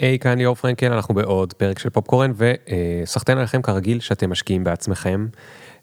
היי, 0.00 0.18
כאן 0.18 0.38
ליאור 0.38 0.54
פרנקל, 0.54 0.92
אנחנו 0.92 1.14
בעוד 1.14 1.52
פרק 1.52 1.78
של 1.78 1.90
פופקורן, 1.90 2.32
וסחטיין 2.36 3.38
עליכם 3.38 3.62
כרגיל 3.62 4.00
שאתם 4.00 4.30
משקיעים 4.30 4.64
בעצמכם. 4.64 5.26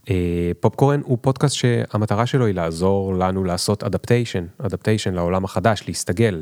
אה, 0.10 0.52
פופקורן 0.60 1.02
הוא 1.04 1.18
פודקאסט 1.22 1.56
שהמטרה 1.56 2.26
שלו 2.26 2.46
היא 2.46 2.56
לעזור 2.56 3.14
לנו 3.14 3.44
לעשות 3.44 3.84
אדפטיישן, 3.84 4.46
אדפטיישן 4.58 5.14
לעולם 5.14 5.46
החדש, 5.46 5.84
להסתגל 5.88 6.42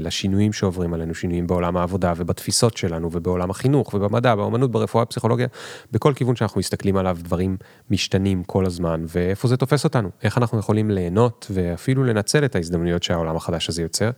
לשינויים 0.00 0.52
שעוברים 0.52 0.94
עלינו, 0.94 1.14
שינויים 1.14 1.46
בעולם 1.46 1.76
העבודה 1.76 2.12
ובתפיסות 2.16 2.76
שלנו 2.76 3.10
ובעולם 3.12 3.50
החינוך 3.50 3.94
ובמדע, 3.94 4.34
באמנות, 4.34 4.70
ברפואה, 4.70 5.04
בפסיכולוגיה, 5.04 5.46
בכל 5.92 6.12
כיוון 6.16 6.36
שאנחנו 6.36 6.58
מסתכלים 6.58 6.96
עליו 6.96 7.18
דברים 7.22 7.56
משתנים 7.90 8.44
כל 8.44 8.66
הזמן, 8.66 9.04
ואיפה 9.08 9.48
זה 9.48 9.56
תופס 9.56 9.84
אותנו, 9.84 10.08
איך 10.22 10.38
אנחנו 10.38 10.58
יכולים 10.58 10.90
ליהנות 10.90 11.46
ואפילו 11.50 12.04
לנצל 12.04 12.44
את 12.44 12.56
ההזדמנויות 12.56 13.02
שהעולם 13.02 13.36
החדש 13.36 13.68
הזה 13.68 13.82
יוצר, 13.82 14.10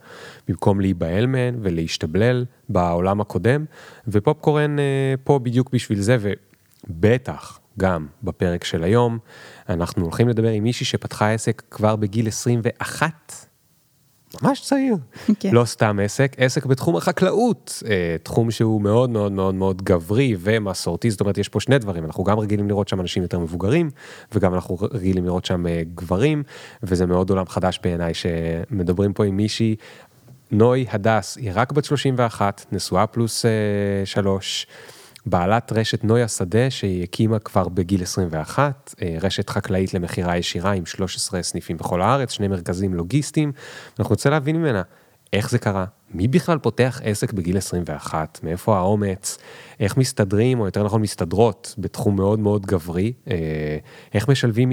במקום 0.47 0.81
להיבהל 0.81 1.27
מהן 1.27 1.55
ולהשתבלל 1.61 2.45
בעולם 2.69 3.21
הקודם, 3.21 3.65
ופופקורן 4.07 4.79
אה, 4.79 4.83
פה 5.23 5.39
בדיוק 5.39 5.69
בשביל 5.73 6.01
זה, 6.01 6.17
ובטח 6.89 7.58
גם 7.79 8.07
בפרק 8.23 8.63
של 8.63 8.83
היום. 8.83 9.17
אנחנו 9.69 10.03
הולכים 10.03 10.29
לדבר 10.29 10.49
עם 10.49 10.63
מישהי 10.63 10.85
שפתחה 10.85 11.31
עסק 11.31 11.61
כבר 11.71 11.95
בגיל 11.95 12.27
21. 12.27 13.47
ממש 14.43 14.61
צעיר. 14.61 14.95
כן. 15.39 15.49
לא 15.51 15.65
סתם 15.65 15.99
עסק, 16.03 16.35
עסק 16.37 16.65
בתחום 16.65 16.95
החקלאות, 16.95 17.83
אה, 17.89 18.15
תחום 18.23 18.51
שהוא 18.51 18.81
מאוד 18.81 19.09
מאוד 19.09 19.31
מאוד 19.31 19.55
מאוד 19.55 19.81
גברי 19.81 20.35
ומסורתי, 20.39 21.11
זאת 21.11 21.21
אומרת 21.21 21.37
יש 21.37 21.49
פה 21.49 21.59
שני 21.59 21.79
דברים, 21.79 22.05
אנחנו 22.05 22.23
גם 22.23 22.39
רגילים 22.39 22.67
לראות 22.67 22.87
שם 22.87 23.01
אנשים 23.01 23.23
יותר 23.23 23.39
מבוגרים, 23.39 23.89
וגם 24.31 24.53
אנחנו 24.53 24.77
רגילים 24.91 25.25
לראות 25.25 25.45
שם 25.45 25.67
אה, 25.67 25.81
גברים, 25.95 26.43
וזה 26.83 27.05
מאוד 27.05 27.29
עולם 27.29 27.47
חדש 27.47 27.79
בעיניי 27.83 28.13
שמדברים 28.13 29.13
פה 29.13 29.25
עם 29.25 29.37
מישהי. 29.37 29.75
נוי 30.51 30.85
הדס 30.91 31.37
היא 31.37 31.51
רק 31.53 31.71
בת 31.71 31.85
31, 31.85 32.65
נשואה 32.71 33.07
פלוס 33.07 33.45
אה, 33.45 33.51
שלוש. 34.05 34.67
בעלת 35.29 35.73
רשת 35.73 36.03
נויה 36.03 36.27
שדה 36.27 36.69
שהיא 36.69 37.03
הקימה 37.03 37.39
כבר 37.39 37.67
בגיל 37.67 38.03
21, 38.03 38.95
אה, 39.01 39.17
רשת 39.21 39.49
חקלאית 39.49 39.93
למכירה 39.93 40.37
ישירה 40.37 40.71
עם 40.71 40.85
13 40.85 41.43
סניפים 41.43 41.77
בכל 41.77 42.01
הארץ, 42.01 42.31
שני 42.31 42.47
מרכזים 42.47 42.93
לוגיסטיים, 42.93 43.51
אנחנו 43.99 44.13
רוצה 44.13 44.29
להבין 44.29 44.55
ממנה 44.55 44.81
איך 45.33 45.49
זה 45.49 45.59
קרה, 45.59 45.85
מי 46.13 46.27
בכלל 46.27 46.57
פותח 46.57 47.01
עסק 47.03 47.33
בגיל 47.33 47.57
21, 47.57 48.39
מאיפה 48.43 48.77
האומץ, 48.77 49.37
איך 49.79 49.97
מסתדרים, 49.97 50.59
או 50.59 50.65
יותר 50.65 50.83
נכון 50.83 51.01
מסתדרות, 51.01 51.75
בתחום 51.77 52.15
מאוד 52.15 52.39
מאוד 52.39 52.65
גברי, 52.65 53.13
אה, 53.27 53.77
איך 54.13 54.27
משלבים 54.27 54.71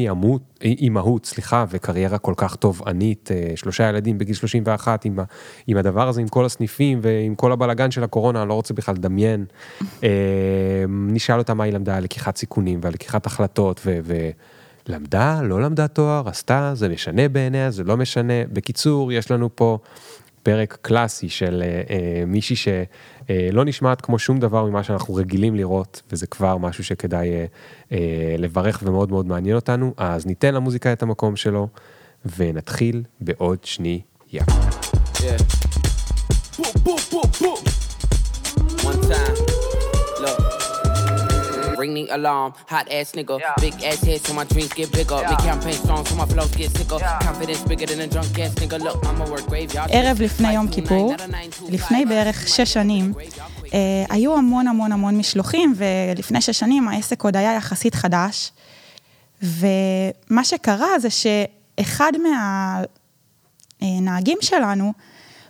אימהות, 0.63 1.27
סליחה, 1.27 1.65
וקריירה 1.71 2.19
כל 2.19 2.35
כך 2.37 2.57
תובענית, 2.57 3.31
אה, 3.33 3.53
שלושה 3.57 3.89
ילדים 3.89 4.19
בגיל 4.19 4.35
31, 4.35 5.05
עם, 5.05 5.19
עם 5.67 5.77
הדבר 5.77 6.09
הזה, 6.09 6.21
עם 6.21 6.29
כל 6.29 6.45
הסניפים 6.45 6.99
ועם 7.03 7.35
כל 7.35 7.53
הבלגן 7.53 7.91
של 7.91 8.05
הקורונה, 8.05 8.43
אני 8.43 8.49
לא 8.49 8.55
רוצה 8.55 8.75
בכלל 8.75 8.95
לדמיין. 8.95 9.45
אה, 10.03 10.85
נשאל 10.89 11.39
אותה 11.39 11.55
מה 11.55 11.65
היא 11.65 11.73
למדה 11.73 11.97
על 11.97 12.05
לקיחת 12.05 12.37
סיכונים 12.37 12.81
ועל 12.83 12.93
לקיחת 12.93 13.27
החלטות, 13.27 13.81
ו... 13.85 13.99
ו 14.05 14.31
למדה, 14.89 15.41
לא 15.43 15.61
למדה 15.61 15.89
תואר, 15.89 16.29
עשתה, 16.29 16.71
זה 16.75 16.89
משנה 16.89 17.29
בעיניה, 17.29 17.71
זה 17.71 17.85
לא 17.85 17.97
משנה. 17.97 18.45
בקיצור, 18.53 19.13
יש 19.13 19.31
לנו 19.31 19.57
פה 19.57 19.79
פרק 20.47 20.79
קלאסי 20.83 21.29
של 21.29 21.63
אה, 21.63 21.83
אה, 21.91 22.25
מישהי 22.27 22.57
שלא 22.57 23.61
אה, 23.61 23.65
נשמעת 23.65 24.01
כמו 24.01 24.19
שום 24.19 24.39
דבר 24.39 24.65
ממה 24.65 24.83
שאנחנו 24.83 25.15
רגילים 25.15 25.55
לראות, 25.55 26.03
וזה 26.13 26.27
כבר 26.27 26.57
משהו 26.57 26.85
שכדאי 26.85 27.31
אה, 27.31 27.45
אה, 27.93 28.35
לברך 28.39 28.83
ומאוד 28.87 29.11
מאוד 29.11 29.27
מעניין 29.27 29.57
אותנו, 29.57 29.95
אז 29.97 30.27
ניתן 30.27 30.55
למוזיקה 30.55 30.93
את 30.93 31.03
המקום 31.03 31.37
שלו, 31.37 31.69
ונתחיל 32.37 33.03
בעוד 33.21 33.59
שנייה. 33.65 34.03
Yeah. 34.29 34.41
Boom, 36.57 36.75
boom, 36.85 37.01
boom, 37.11 37.29
boom. 37.41 37.61
One 38.89 39.01
time. 39.11 39.66
Ring 41.81 41.95
the 41.95 42.05
alarm. 42.17 42.51
Hot 42.73 42.87
ass 42.99 43.13
nigga, 43.13 43.37
yeah. 43.41 43.55
big 43.65 43.75
ass 43.89 44.01
head 44.09 44.21
so 44.27 44.33
my 44.41 44.45
dreams 44.53 44.73
get 44.81 44.89
bigger. 44.93 45.21
Yeah. 45.21 45.31
Big 45.31 45.41
campaign 45.51 45.77
strong 45.85 46.03
so 46.09 46.15
my 46.23 46.27
flows 46.33 46.55
get 46.61 46.71
sicker. 46.77 46.99
Yeah. 47.01 47.19
Confidence 47.29 47.63
bigger 47.71 47.87
than 47.91 48.01
a 48.07 48.09
drunk 48.15 48.39
ass 48.39 48.55
nigga. 48.61 48.79
Look, 48.87 48.99
I'm 49.09 49.21
a 49.21 49.27
work 49.33 49.47
graveyard. 49.51 49.91
ערב 49.93 50.23
לפני 50.23 50.53
יום 50.53 50.69
כיפור, 50.69 51.15
לפני 51.69 52.07
בערך 52.07 52.49
שש 52.49 52.73
שנים, 52.73 53.13
אה, 53.75 54.05
היו 54.11 54.37
המון 54.39 54.69
המון 54.69 54.93
המון 54.93 55.19
משלוחים, 55.19 55.75
ולפני 55.77 56.41
שש 56.41 56.59
שנים 56.59 56.89
העסק 56.89 57.23
עוד 57.23 57.37
היה 57.37 57.55
יחסית 57.55 57.95
חדש. 57.95 58.53
ומה 59.43 60.45
שקרה 60.45 60.99
זה 60.99 61.09
שאחד 61.11 62.13
מהנהגים 63.81 64.39
שלנו, 64.41 64.93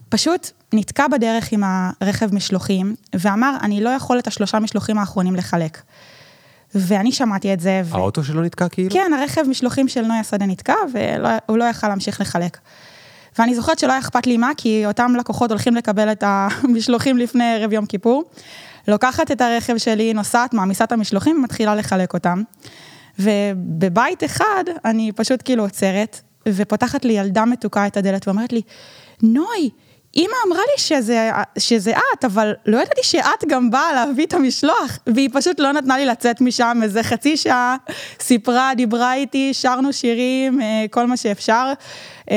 פשוט 0.08 0.50
נתקע 0.72 1.08
בדרך 1.08 1.52
עם 1.52 1.62
הרכב 2.00 2.34
משלוחים, 2.34 2.94
ואמר, 3.14 3.56
אני 3.62 3.80
לא 3.80 3.90
יכול 3.90 4.18
את 4.18 4.26
השלושה 4.26 4.58
משלוחים 4.58 4.98
האחרונים 4.98 5.36
לחלק. 5.36 5.82
ואני 6.74 7.12
שמעתי 7.12 7.52
את 7.52 7.60
זה. 7.60 7.82
ו... 7.84 7.94
האוטו 7.94 8.24
שלו 8.24 8.42
נתקע 8.42 8.68
כאילו? 8.68 8.90
כן, 8.90 9.10
הרכב 9.18 9.42
משלוחים 9.48 9.88
של 9.88 10.02
נויה 10.02 10.24
שדה 10.24 10.46
נתקע, 10.46 10.74
והוא 10.92 11.58
לא 11.58 11.64
יכל 11.64 11.88
להמשיך 11.88 12.20
לחלק. 12.20 12.58
ואני 13.38 13.54
זוכרת 13.54 13.78
שלא 13.78 13.92
היה 13.92 14.00
אכפת 14.00 14.26
לי 14.26 14.36
מה, 14.36 14.50
כי 14.56 14.86
אותם 14.86 15.12
לקוחות 15.18 15.50
הולכים 15.50 15.76
לקבל 15.76 16.12
את 16.12 16.24
המשלוחים 16.26 17.18
לפני 17.18 17.54
ערב 17.54 17.72
יום 17.72 17.86
כיפור. 17.86 18.24
לוקחת 18.88 19.30
את 19.30 19.40
הרכב 19.40 19.78
שלי, 19.78 20.14
נוסעת, 20.14 20.54
מעמיסה 20.54 20.84
את 20.84 20.92
המשלוחים 20.92 21.36
ומתחילה 21.36 21.74
לחלק 21.74 22.14
אותם. 22.14 22.42
ובבית 23.18 24.24
אחד, 24.24 24.64
אני 24.84 25.12
פשוט 25.12 25.42
כאילו 25.44 25.62
עוצרת, 25.62 26.20
ופותחת 26.48 27.04
לי 27.04 27.12
ילדה 27.12 27.44
מתוקה 27.44 27.86
את 27.86 27.96
הדלת 27.96 28.28
ואומרת 28.28 28.52
לי, 28.52 28.62
נוי, 29.22 29.70
אימא 30.16 30.34
אמרה 30.46 30.58
לי 30.60 30.82
שזה, 30.82 31.30
שזה 31.58 31.92
את, 31.92 32.24
אבל 32.24 32.52
לא 32.66 32.76
ידעתי 32.76 33.00
שאת 33.02 33.44
גם 33.48 33.70
באה 33.70 33.92
להביא 33.92 34.26
את 34.26 34.34
המשלוח, 34.34 34.98
והיא 35.06 35.28
פשוט 35.32 35.60
לא 35.60 35.72
נתנה 35.72 35.96
לי 35.98 36.06
לצאת 36.06 36.40
משם 36.40 36.78
איזה 36.82 37.02
חצי 37.02 37.36
שעה, 37.36 37.76
סיפרה, 38.20 38.72
דיברה 38.76 39.14
איתי, 39.14 39.54
שרנו 39.54 39.92
שירים, 39.92 40.60
אה, 40.60 40.84
כל 40.90 41.06
מה 41.06 41.16
שאפשר. 41.16 41.72
אה, 42.30 42.36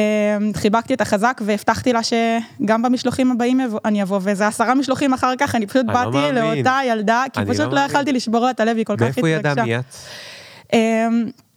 חיבקתי 0.53 0.93
את 0.93 1.01
החזק 1.01 1.41
והבטחתי 1.45 1.93
לה 1.93 1.99
שגם 2.03 2.81
במשלוחים 2.81 3.31
הבאים 3.31 3.59
אני 3.85 4.03
אבוא, 4.03 4.19
וזה 4.23 4.47
עשרה 4.47 4.75
משלוחים 4.75 5.13
אחר 5.13 5.33
כך, 5.39 5.55
אני 5.55 5.67
פשוט 5.67 5.85
אני 5.85 5.93
באתי 5.93 6.17
לא 6.17 6.31
לאותה 6.31 6.79
ילדה, 6.85 7.23
כי 7.33 7.39
פשוט 7.47 7.65
לא, 7.65 7.73
לא 7.73 7.79
יכלתי 7.79 8.11
לשבור 8.11 8.45
לה 8.45 8.51
את 8.51 8.59
הלב, 8.59 8.77
היא 8.77 8.85
כל 8.85 8.95
כך 8.97 9.01
התרגשה. 9.01 9.21
מאיפה 9.21 9.47
היא 9.47 9.51
ידעה 9.53 9.65
מי 9.65 9.75
את? 9.77 11.48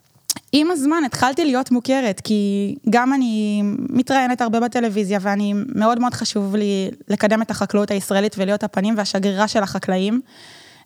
עם 0.52 0.70
הזמן 0.70 1.02
התחלתי 1.06 1.44
להיות 1.44 1.70
מוכרת, 1.70 2.20
כי 2.20 2.74
גם 2.90 3.12
אני 3.12 3.62
מתראיינת 3.90 4.40
הרבה 4.40 4.60
בטלוויזיה, 4.60 5.18
ואני 5.22 5.54
מאוד 5.74 5.98
מאוד 5.98 6.14
חשוב 6.14 6.56
לי 6.56 6.90
לקדם 7.08 7.42
את 7.42 7.50
החקלאות 7.50 7.90
הישראלית 7.90 8.34
ולהיות 8.38 8.64
הפנים 8.64 8.94
והשגרירה 8.98 9.48
של 9.48 9.62
החקלאים. 9.62 10.20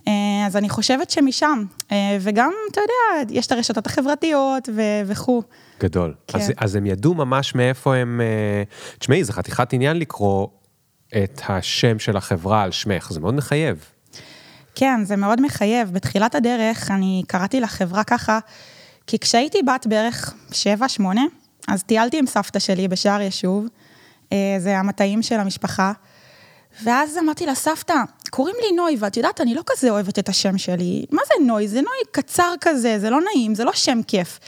אה, 0.08 0.12
אז 0.46 0.56
אני 0.56 0.68
חושבת 0.68 1.10
שמשם, 1.10 1.64
אה, 1.92 2.18
וגם, 2.20 2.50
אתה 2.72 2.80
יודע, 2.80 3.32
יש 3.34 3.46
את 3.46 3.52
הרשתות 3.52 3.86
החברתיות 3.86 4.68
וכו'. 5.06 5.42
גדול. 5.80 6.14
כן. 6.26 6.38
אז, 6.38 6.52
אז 6.56 6.76
הם 6.76 6.86
ידעו 6.86 7.14
ממש 7.14 7.54
מאיפה 7.54 7.96
הם... 7.96 8.20
אה, 8.20 8.62
תשמעי, 8.98 9.24
זה 9.24 9.32
חתיכת 9.32 9.72
עניין 9.72 9.98
לקרוא 9.98 10.46
את 11.08 11.42
השם 11.48 11.98
של 11.98 12.16
החברה 12.16 12.62
על 12.62 12.70
שמך, 12.70 13.12
זה 13.12 13.20
מאוד 13.20 13.34
מחייב. 13.34 13.84
כן, 14.74 15.04
זה 15.04 15.16
מאוד 15.16 15.40
מחייב. 15.40 15.92
בתחילת 15.92 16.34
הדרך 16.34 16.90
אני 16.90 17.22
קראתי 17.26 17.60
לחברה 17.60 18.04
ככה, 18.04 18.38
כי 19.06 19.18
כשהייתי 19.18 19.62
בת 19.62 19.86
בערך 19.86 20.34
7-8, 20.50 20.54
אז 21.68 21.82
טיילתי 21.82 22.18
עם 22.18 22.26
סבתא 22.26 22.58
שלי 22.58 22.88
בשער 22.88 23.20
ישוב, 23.20 23.66
אה, 24.32 24.56
זה 24.58 24.78
המטעים 24.78 25.22
של 25.22 25.40
המשפחה, 25.40 25.92
ואז 26.82 27.18
אמרתי 27.18 27.46
לה, 27.46 27.54
סבתא, 27.54 27.94
קוראים 28.30 28.56
לי 28.62 28.76
נוי, 28.76 28.96
ואת 28.98 29.16
יודעת, 29.16 29.40
אני 29.40 29.54
לא 29.54 29.62
כזה 29.66 29.90
אוהבת 29.90 30.18
את 30.18 30.28
השם 30.28 30.58
שלי. 30.58 31.04
מה 31.10 31.22
זה 31.26 31.44
נוי? 31.46 31.68
זה 31.68 31.80
נוי 31.80 31.96
קצר 32.10 32.54
כזה, 32.60 32.98
זה 32.98 33.10
לא 33.10 33.20
נעים, 33.20 33.54
זה 33.54 33.64
לא 33.64 33.72
שם 33.72 34.00
כיף. 34.06 34.38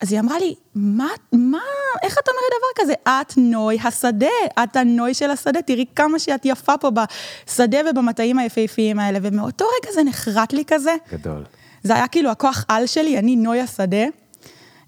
אז 0.00 0.12
היא 0.12 0.20
אמרה 0.20 0.38
לי, 0.38 0.54
מה, 0.74 1.08
מה, 1.32 1.58
איך 2.02 2.18
את 2.18 2.28
אומרת 2.28 2.50
דבר 2.58 2.84
כזה? 2.84 2.92
את 3.08 3.34
נוי 3.36 3.78
השדה, 3.84 4.26
את 4.62 4.76
הנוי 4.76 5.14
של 5.14 5.30
השדה, 5.30 5.62
תראי 5.62 5.84
כמה 5.96 6.18
שאת 6.18 6.40
יפה 6.44 6.76
פה 6.78 6.90
בשדה 6.90 7.78
ובמטעים 7.90 8.38
היפהפיים 8.38 8.98
האלה, 8.98 9.18
ומאותו 9.22 9.64
רגע 9.64 9.92
זה 9.92 10.02
נחרט 10.02 10.52
לי 10.52 10.64
כזה. 10.66 10.94
גדול. 11.12 11.44
זה 11.82 11.94
היה 11.94 12.08
כאילו 12.08 12.30
הכוח 12.30 12.64
על 12.68 12.86
שלי, 12.86 13.18
אני 13.18 13.36
נויה 13.36 13.66
שדה, 13.66 14.04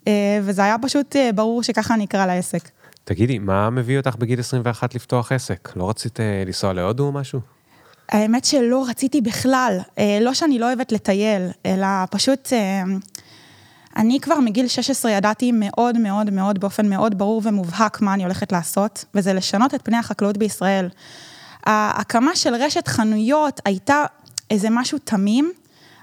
אה, 0.09 0.39
וזה 0.43 0.65
היה 0.65 0.77
פשוט 0.79 1.17
אה, 1.17 1.31
ברור 1.35 1.62
שככה 1.62 1.94
אני 1.94 2.05
אקרא 2.05 2.27
לעסק. 2.27 2.69
תגידי, 3.05 3.39
מה 3.39 3.71
מביא 3.71 3.99
אותך 3.99 4.17
בגיל 4.17 4.41
21 4.41 4.94
לפתוח 4.94 5.33
עסק? 5.33 5.73
לא 5.77 5.91
רצית 5.91 6.21
אה, 6.21 6.43
לנסוע 6.47 6.73
להודו 6.73 7.06
או 7.06 7.12
משהו? 7.12 7.41
האמת 8.09 8.44
שלא 8.44 8.85
רציתי 8.89 9.21
בכלל, 9.21 9.79
לא 10.21 10.35
שאני 10.35 10.59
לא 10.59 10.67
אוהבת 10.67 10.93
לטייל, 10.93 11.49
אלא 11.67 11.87
פשוט, 12.11 12.53
אני 13.97 14.21
כבר 14.21 14.41
מגיל 14.41 14.69
16 14.69 15.11
ידעתי 15.11 15.53
מאוד 15.53 15.99
מאוד 15.99 16.31
מאוד, 16.31 16.59
באופן 16.59 16.89
מאוד 16.91 17.19
ברור 17.19 17.43
ומובהק 17.44 18.00
מה 18.00 18.15
אני 18.15 18.23
הולכת 18.23 18.53
לעשות, 18.53 19.05
וזה 19.15 19.33
לשנות 19.33 19.75
את 19.75 19.81
פני 19.85 19.97
החקלאות 19.97 20.39
בישראל. 20.39 20.89
ההקמה 21.67 22.37
של 22.37 22.55
רשת 22.55 22.89
חנויות 22.89 23.61
הייתה 23.65 24.05
איזה 24.50 24.69
משהו 24.71 24.99
תמים, 25.05 25.53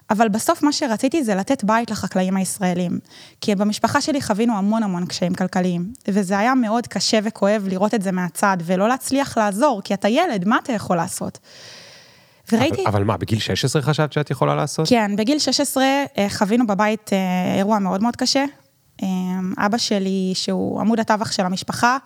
אבל 0.10 0.30
בסוף 0.30 0.64
מה 0.64 0.72
שרציתי 0.72 1.24
זה 1.24 1.36
לתת 1.36 1.64
בית 1.64 1.92
לחקלאים 1.92 2.38
הישראלים. 2.38 3.00
כי 3.42 3.56
במשפחה 3.56 4.02
שלי 4.02 4.22
חווינו 4.22 4.58
המון 4.58 4.84
המון 4.84 5.06
קשיים 5.06 5.34
כלכליים, 5.34 5.94
וזה 6.08 6.40
היה 6.40 6.56
מאוד 6.56 6.88
קשה 6.88 7.20
וכואב 7.24 7.66
לראות 7.70 7.94
את 7.94 8.02
זה 8.02 8.12
מהצד, 8.12 8.58
ולא 8.66 8.88
להצליח 8.88 9.38
לעזור, 9.38 9.82
כי 9.84 9.94
אתה 9.94 10.08
ילד, 10.08 10.48
מה 10.48 10.58
אתה 10.64 10.74
יכול 10.74 10.98
לעשות? 10.98 11.40
וראיתי... 12.52 12.82
אבל, 12.82 12.88
אבל 12.88 13.04
מה, 13.04 13.18
בגיל 13.18 13.40
16 13.40 13.82
חשבת 13.82 14.14
שאת 14.14 14.32
יכולה 14.32 14.56
לעשות? 14.56 14.90
כן, 14.90 15.16
בגיל 15.16 15.40
16 15.40 15.84
אה, 16.18 16.28
חווינו 16.30 16.68
בבית 16.68 17.10
אה, 17.14 17.56
אירוע 17.58 17.80
מאוד 17.80 18.02
מאוד 18.02 18.16
קשה. 18.16 18.46
אה, 19.04 19.08
אבא 19.58 19.78
שלי, 19.78 20.32
שהוא 20.34 20.82
עמוד 20.82 21.00
התווך 21.00 21.34
של 21.34 21.46
המשפחה, 21.46 21.98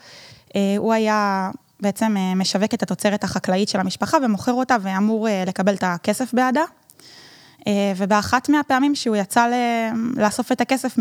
הוא 0.78 0.94
היה 0.94 1.50
בעצם 1.80 2.16
משווק 2.36 2.74
את 2.74 2.84
התוצרת 2.84 3.24
החקלאית 3.24 3.70
של 3.70 3.80
המשפחה 3.80 4.18
ומוכר 4.26 4.52
אותה 4.52 4.76
ואמור 4.82 5.28
לקבל 5.48 5.74
את 5.74 5.84
הכסף 5.84 6.34
בעדה. 6.34 6.62
ובאחת 7.98 8.50
מהפעמים 8.50 8.96
שהוא 8.96 9.16
יצא 9.16 9.48
לאסוף 10.18 10.52
את 10.52 10.62
הכסף 10.62 10.96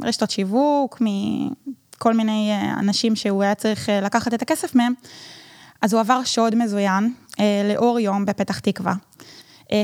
מרשתות 0.00 0.30
שיווק, 0.30 0.98
מכל 1.00 2.14
מיני 2.14 2.52
אנשים 2.78 3.16
שהוא 3.16 3.42
היה 3.42 3.54
צריך 3.54 3.88
לקחת 4.02 4.34
את 4.34 4.42
הכסף 4.42 4.74
מהם, 4.74 4.92
אז 5.82 5.92
הוא 5.92 6.00
עבר 6.00 6.24
שוד 6.24 6.54
מזוין 6.54 7.14
לאור 7.64 8.00
יום 8.00 8.24
בפתח 8.24 8.58
תקווה. 8.58 8.94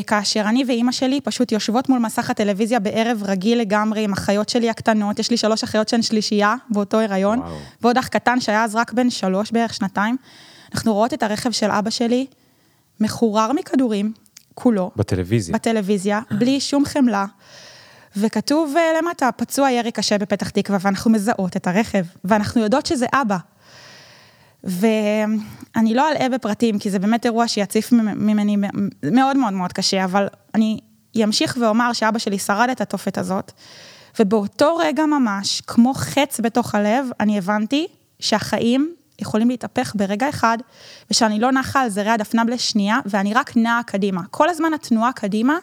כאשר 0.07 0.41
אני 0.41 0.65
ואימא 0.67 0.93
שלי 0.93 1.21
פשוט 1.21 1.53
יושבות 1.53 1.89
מול 1.89 1.99
מסך 1.99 2.31
הטלוויזיה 2.31 2.79
בערב 2.79 3.23
רגיל 3.27 3.59
לגמרי 3.59 4.05
עם 4.05 4.13
אחיות 4.13 4.49
שלי 4.49 4.71
הקטנות, 4.71 5.19
יש 5.19 5.31
לי 5.31 5.37
שלוש 5.37 5.63
אחיות 5.63 5.89
שהן 5.89 6.03
שלישייה 6.03 6.55
באותו 6.71 7.01
הריון, 7.01 7.39
וואו. 7.39 7.57
ועוד 7.83 7.99
אח 7.99 8.09
קטן 8.09 8.41
שהיה 8.41 8.65
אז 8.65 8.75
רק 8.75 8.93
בן 8.93 9.11
שלוש 9.11 9.51
בערך, 9.51 9.75
שנתיים. 9.75 10.17
אנחנו 10.75 10.95
רואות 10.95 11.15
את 11.15 11.23
הרכב 11.23 11.51
של 11.51 11.71
אבא 11.71 11.91
שלי 11.91 12.27
מחורר 13.01 13.53
מכדורים, 13.53 14.13
כולו. 14.55 14.91
בטלוויזיה. 14.97 15.55
בטלוויזיה, 15.55 16.21
בלי 16.31 16.61
שום 16.61 16.85
חמלה. 16.85 17.27
וכתוב 18.17 18.75
למטה, 18.99 19.33
פצוע 19.33 19.71
ירי 19.71 19.93
קשה 19.93 20.19
בפתח 20.19 20.51
תקווה, 20.51 20.79
ואנחנו 20.83 21.11
מזהות 21.11 21.57
את 21.57 21.67
הרכב, 21.67 22.05
ואנחנו 22.25 22.63
יודעות 22.63 22.87
שזה 22.87 23.07
אבא. 23.13 23.37
ואני 24.65 25.95
לא 25.95 26.11
אלאה 26.11 26.29
בפרטים, 26.29 26.79
כי 26.79 26.91
זה 26.91 26.99
באמת 26.99 27.27
אירוע 27.27 27.49
שיציף 27.49 27.93
ממני 27.93 28.57
מאוד 29.03 29.37
מאוד 29.37 29.53
מאוד 29.53 29.73
קשה, 29.73 30.05
אבל 30.05 30.27
אני 30.55 30.81
אמשיך 31.25 31.57
ואומר 31.61 31.93
שאבא 31.93 32.19
שלי 32.19 32.39
שרד 32.39 32.71
את 32.71 32.81
התופת 32.81 33.19
הזאת, 33.19 33.53
ובאותו 34.21 34.77
רגע 34.77 35.07
ממש, 35.07 35.61
כמו 35.67 35.95
חץ 35.95 36.41
בתוך 36.41 36.75
הלב, 36.75 37.07
אני 37.21 37.39
הבנתי 37.39 37.87
שהחיים 38.21 38.95
יכולים 39.21 39.49
להתהפך 39.49 39.93
ברגע 39.97 40.29
אחד, 40.29 40.59
ושאני 41.11 41.41
לא 41.41 41.53
נחה 41.53 41.81
על 41.81 41.89
זרי 41.89 42.11
הדפנה 42.11 42.43
לשנייה, 42.45 42.99
ואני 43.07 43.35
רק 43.35 43.57
נעה 43.57 43.81
קדימה. 43.87 44.21
כל 44.31 44.49
הזמן 44.49 44.75
התנועה 44.75 45.13
קדימה, 45.13 45.55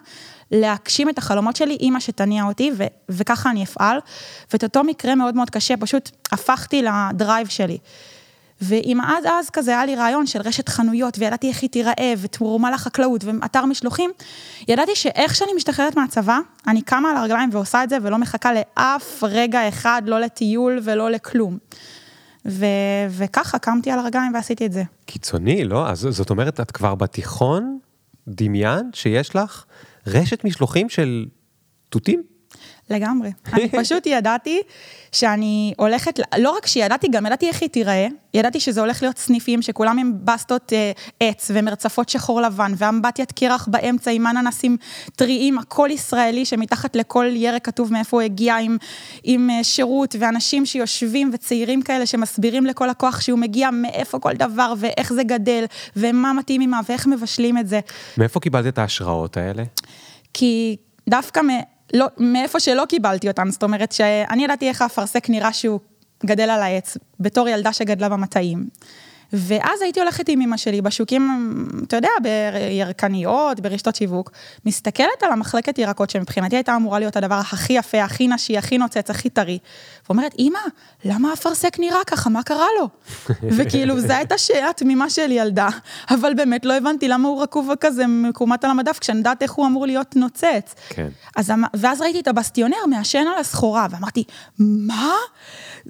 להגשים 0.52 1.10
את 1.10 1.18
החלומות 1.18 1.56
שלי, 1.56 1.78
אימא 1.80 2.00
שתניע 2.00 2.44
אותי, 2.44 2.72
ו- 2.78 2.84
וככה 3.10 3.50
אני 3.50 3.64
אפעל. 3.64 4.00
ואת 4.54 4.64
אותו 4.64 4.84
מקרה 4.84 5.16
מאוד 5.16 5.36
מאוד 5.36 5.50
קשה, 5.50 5.78
פשוט 5.78 6.10
הפכתי 6.32 6.82
לדרייב 6.82 7.48
שלי. 7.48 7.78
ואם 8.62 8.98
עד 9.02 9.26
אז 9.26 9.50
כזה 9.50 9.72
היה 9.72 9.86
לי 9.86 9.96
רעיון 9.96 10.26
של 10.26 10.42
רשת 10.42 10.70
חנויות, 10.70 11.20
וידעתי 11.20 11.50
איך 11.50 11.62
היא 11.62 11.70
תיראה, 11.70 12.14
ותרומה 12.18 12.72
לחקלאות, 12.72 13.24
ואתר 13.24 13.66
משלוחים, 13.66 14.12
ידעתי 14.68 14.96
שאיך 14.96 15.36
שאני 15.36 15.54
משתחררת 15.56 15.98
מהצבא, 15.98 16.40
אני 16.68 16.82
קמה 16.82 17.12
על 17.12 17.18
הרגליים 17.18 17.50
ועושה 17.54 17.84
את 17.84 17.90
זה, 17.90 17.98
ולא 18.02 18.18
מחכה 18.18 18.52
לאף 18.54 19.24
רגע 19.24 19.68
אחד, 19.68 20.02
לא 20.06 20.20
לטיול 20.20 20.80
ולא 20.84 21.12
לכלום. 21.12 21.58
ו- 22.48 23.08
וככה 23.10 23.60
קמתי 23.60 23.92
על 23.92 24.00
הרגליים 24.00 24.34
ועשיתי 24.34 24.66
את 24.66 24.72
זה. 24.72 24.84
קיצוני, 25.06 25.64
לא? 25.64 25.90
אז 25.90 26.08
זאת 26.10 26.30
אומרת, 26.30 26.60
את 26.60 26.72
כבר 26.72 26.96
בתיכון 26.96 27.80
דמיין 28.28 28.90
שיש 28.94 29.36
לך 29.36 29.66
רשת 30.08 30.44
משלוחים 30.44 30.90
של 30.90 31.26
תותים? 31.90 32.24
לגמרי. 32.90 33.32
אני 33.54 33.70
פשוט 33.82 34.06
ידעתי 34.06 34.62
שאני 35.12 35.74
הולכת, 35.78 36.20
לא 36.38 36.52
רק 36.52 36.68
שידעתי, 36.68 37.08
גם 37.08 37.26
ידעתי 37.26 37.48
איך 37.48 37.62
היא 37.62 37.70
תיראה. 37.70 38.08
ידעתי 38.34 38.60
שזה 38.60 38.82
הולך 38.82 39.02
להיות 39.02 39.18
סניפים 39.18 39.62
שכולם 39.62 39.98
עם 39.98 40.14
בסטות 40.24 40.74
אה, 40.74 40.92
עץ 41.20 41.52
ומרצפות 41.54 42.10
שחור 42.10 42.42
לבן, 42.42 42.74
ואמבטיית 42.78 43.32
קרח 43.32 43.68
באמצע 43.72 44.12
עם 44.12 44.28
אננסים 44.28 44.78
טריים, 45.16 45.58
הכל 45.58 45.90
ישראלי, 45.92 46.46
שמתחת 46.46 46.96
לכל 46.96 47.26
ירק 47.34 47.66
כתוב 47.66 47.94
מאיפה 47.94 48.18
הוא 48.18 48.22
הגיע, 48.22 48.58
עם, 48.58 48.78
עם 49.24 49.50
אה, 49.50 49.64
שירות, 49.64 50.16
ואנשים 50.20 50.66
שיושבים 50.66 51.30
וצעירים 51.34 51.82
כאלה 51.82 52.06
שמסבירים 52.06 52.66
לכל 52.66 52.90
הכוח 52.90 53.22
שהוא 53.22 53.40
מגיע 53.40 53.70
מאיפה 53.72 54.20
כל 54.20 54.34
דבר, 54.34 54.74
ואיך 54.78 55.14
זה 55.14 55.24
גדל, 55.24 55.66
ומה 55.96 56.34
מתאים 56.34 56.62
עימה, 56.62 56.80
ואיך 56.90 57.08
מבשלים 57.08 57.58
את 57.58 57.68
זה. 57.68 57.80
מאיפה 58.18 58.40
קיבלת 58.40 58.68
את 58.68 58.78
ההשראות 58.78 59.38
האלה? 59.38 59.64
כי 60.34 60.76
דווקא 61.10 61.42
לא, 61.94 62.06
מאיפה 62.18 62.60
שלא 62.60 62.86
קיבלתי 62.90 63.28
אותם, 63.28 63.50
זאת 63.52 63.64
אומרת 63.64 63.92
שאני 63.92 64.44
ידעתי 64.44 64.70
איך 64.70 64.82
האפרסק 64.82 65.30
נראה 65.30 65.54
שהוא 65.54 65.80
גדל 66.26 66.50
על 66.50 66.62
העץ, 66.62 66.98
בתור 67.20 67.48
ילדה 67.48 67.74
שגדלה 67.74 68.10
במטעים. 68.10 68.68
ואז 69.34 69.82
הייתי 69.82 70.00
הולכת 70.00 70.30
עם 70.30 70.42
אמא 70.42 70.58
שלי 70.58 70.82
בשוקים, 70.82 71.68
אתה 71.88 71.96
יודע, 71.96 72.10
בירקניות, 72.22 73.60
ברשתות 73.60 73.96
שיווק, 73.96 74.32
מסתכלת 74.66 75.24
על 75.24 75.32
המחלקת 75.32 75.80
ירקות 75.80 76.10
שמבחינתי 76.10 76.56
הייתה 76.56 76.76
אמורה 76.76 77.00
להיות 77.00 77.16
הדבר 77.16 77.36
הכי 77.36 77.74
יפה, 77.74 78.04
הכי 78.04 78.28
נשי, 78.28 78.58
הכי 78.58 78.78
נוצץ, 78.78 79.10
הכי 79.10 79.30
טרי. 79.30 79.58
ואומרת, 80.10 80.36
אמא, 80.40 80.60
למה 81.06 81.30
האפרסק 81.30 81.80
נראה 81.80 82.04
ככה, 82.08 82.30
מה 82.30 82.44
קרה 82.44 82.66
לו? 82.80 82.90
וכאילו, 83.58 84.00
זו 84.00 84.14
הייתה 84.14 84.38
שאלה 84.38 84.74
תמימה 84.74 85.10
של 85.10 85.32
ילדה, 85.32 85.70
אבל 86.10 86.34
באמת 86.34 86.66
לא 86.66 86.74
הבנתי 86.74 87.08
למה 87.08 87.28
הוא 87.28 87.44
רקוב 87.44 87.72
כזה 87.80 88.08
מקומט 88.08 88.64
על 88.64 88.72
המדף, 88.72 89.00
כשאני 89.00 89.18
יודעת 89.18 89.44
איך 89.44 89.52
הוא 89.52 89.66
אמור 89.66 89.86
להיות 89.86 90.16
נוצץ. 90.16 90.76
כן. 90.90 91.08
אז, 91.36 91.52
אמ- 91.52 91.64
ואז 91.74 92.02
ראיתי 92.02 92.20
את 92.20 92.28
הבסטיונר 92.28 92.86
מעשן 92.90 93.24
על 93.28 93.40
הסחורה, 93.40 93.88
ואמרתי, 93.92 94.24
מה? 94.60 95.14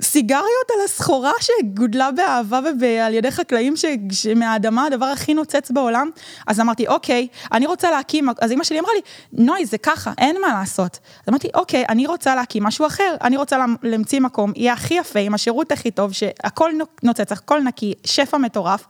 סיגריות 0.01 0.69
על 0.75 0.85
הסחורה 0.85 1.31
שגודלה 1.41 2.11
באהבה 2.11 2.59
ועל 2.79 3.13
ידי 3.13 3.26
חקלאים 3.31 3.73
שמהאדמה 4.11 4.85
הדבר 4.85 5.05
הכי 5.05 5.33
נוצץ 5.33 5.71
בעולם? 5.71 6.09
אז 6.47 6.59
אמרתי, 6.59 6.87
אוקיי, 6.87 7.27
אני 7.51 7.67
רוצה 7.67 7.91
להקים, 7.91 8.29
אז 8.41 8.51
אמא 8.51 8.63
שלי 8.63 8.79
אמרה 8.79 8.91
לי, 8.95 9.01
נוי, 9.45 9.65
זה 9.65 9.77
ככה, 9.77 10.13
אין 10.17 10.41
מה 10.41 10.47
לעשות. 10.47 10.99
אז 11.23 11.29
אמרתי, 11.29 11.47
אוקיי, 11.53 11.85
אני 11.89 12.07
רוצה 12.07 12.35
להקים 12.35 12.63
משהו 12.63 12.87
אחר, 12.87 13.15
אני 13.21 13.37
רוצה 13.37 13.57
להמציא 13.83 14.19
מקום, 14.19 14.53
יהיה 14.55 14.73
הכי 14.73 14.93
יפה, 14.93 15.19
עם 15.19 15.33
השירות 15.33 15.71
הכי 15.71 15.91
טוב, 15.91 16.11
שהכל 16.11 16.71
נוצץ, 17.03 17.31
הכל 17.31 17.61
נקי, 17.61 17.93
שפע 18.03 18.37
מטורף. 18.37 18.87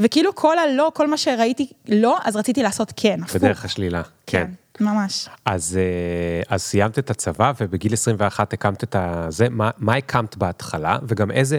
וכאילו 0.00 0.34
כל 0.34 0.58
הלא, 0.58 0.90
כל 0.94 1.06
מה 1.06 1.16
שראיתי 1.16 1.68
לא, 1.88 2.18
אז 2.24 2.36
רציתי 2.36 2.62
לעשות 2.62 2.92
כן, 2.96 3.18
הפוך. 3.22 3.36
בדרך 3.36 3.64
השלילה, 3.64 4.02
כן. 4.26 4.46
כן. 4.46 4.84
ממש. 4.84 5.28
אז, 5.44 5.78
אה, 5.80 6.54
אז 6.54 6.62
סיימת 6.62 6.98
את 6.98 7.10
הצבא 7.10 7.52
ובגיל 7.60 7.92
21 7.92 8.52
הקמת 8.52 8.84
את 8.84 8.96
הזה, 8.98 9.46
מה, 9.50 9.70
מה 9.78 9.94
הקמת 9.96 10.36
בהתחלה 10.36 10.98
וגם 11.08 11.30
איזה, 11.30 11.58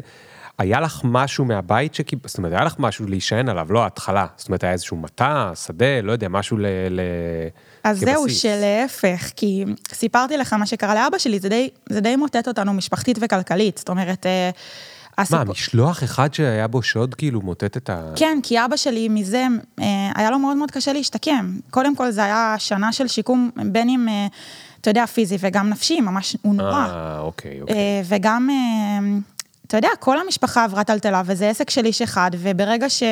היה 0.58 0.80
לך 0.80 1.02
משהו 1.04 1.46
מהבית 1.46 1.96
שקיבלת, 1.96 2.28
זאת 2.30 2.38
אומרת, 2.38 2.54
היה 2.54 2.64
לך 2.64 2.76
משהו 2.80 3.08
להישען 3.08 3.50
עליו, 3.50 3.74
לא 3.74 3.84
ההתחלה, 3.84 4.26
זאת 4.38 4.48
אומרת, 4.48 4.64
היה 4.64 4.74
איזשהו 4.74 4.98
מטע, 4.98 5.52
שדה, 5.56 6.02
לא 6.04 6.12
יודע, 6.12 6.28
משהו 6.28 6.58
ל... 6.58 6.66
ל... 6.90 7.02
אז 7.84 8.00
כבסיס. 8.00 8.16
זהו, 8.16 8.30
שלהפך, 8.30 9.32
כי 9.36 9.66
סיפרתי 9.94 10.38
לך 10.38 10.54
מה 10.54 10.66
שקרה 10.66 10.96
לאבא 10.96 11.18
שלי, 11.18 11.40
זה 11.40 11.50
די, 11.50 11.70
זה 11.90 12.02
די 12.02 12.16
מוטט 12.16 12.48
אותנו 12.48 12.74
משפחתית 12.74 13.18
וכלכלית, 13.22 13.78
זאת 13.78 13.90
אומרת... 13.90 14.26
אה, 14.26 14.50
מה, 15.32 15.44
משלוח 15.44 16.04
אחד 16.04 16.34
שהיה 16.34 16.68
בו 16.68 16.84
שוד 16.84 17.16
כאילו 17.16 17.42
מוטט 17.42 17.78
את 17.78 17.90
ה... 17.90 18.12
כן, 18.16 18.40
כי 18.44 18.66
אבא 18.66 18.76
שלי 18.76 19.10
מזה, 19.10 19.48
אה, 19.80 20.12
היה 20.16 20.32
לו 20.32 20.40
מאוד 20.40 20.58
מאוד 20.58 20.72
קשה 20.72 20.94
להשתקם. 20.94 21.58
קודם 21.70 21.96
כל, 21.96 22.12
זה 22.12 22.24
היה 22.24 22.56
שנה 22.58 22.92
של 22.92 23.08
שיקום, 23.08 23.52
בין 23.66 23.90
אם, 23.90 24.10
אה, 24.10 24.28
אתה 24.82 24.90
יודע, 24.90 25.06
פיזי 25.06 25.38
וגם 25.40 25.70
נפשי, 25.70 26.02
ממש, 26.02 26.38
הוא 26.42 26.56
נורא. 26.56 26.72
אה, 26.72 27.20
אוקיי, 27.20 27.62
אוקיי. 27.62 27.76
וגם, 28.06 28.50
אתה 29.68 29.78
יודע, 29.78 29.90
כל 30.00 30.20
המשפחה 30.20 30.64
עברה 30.64 30.84
טלטלה, 30.84 31.22
וזה 31.26 31.50
עסק 31.50 31.70
של 31.70 31.86
איש 31.86 32.02
אחד, 32.02 32.32
וברגע 32.34 32.90
ש... 32.90 33.04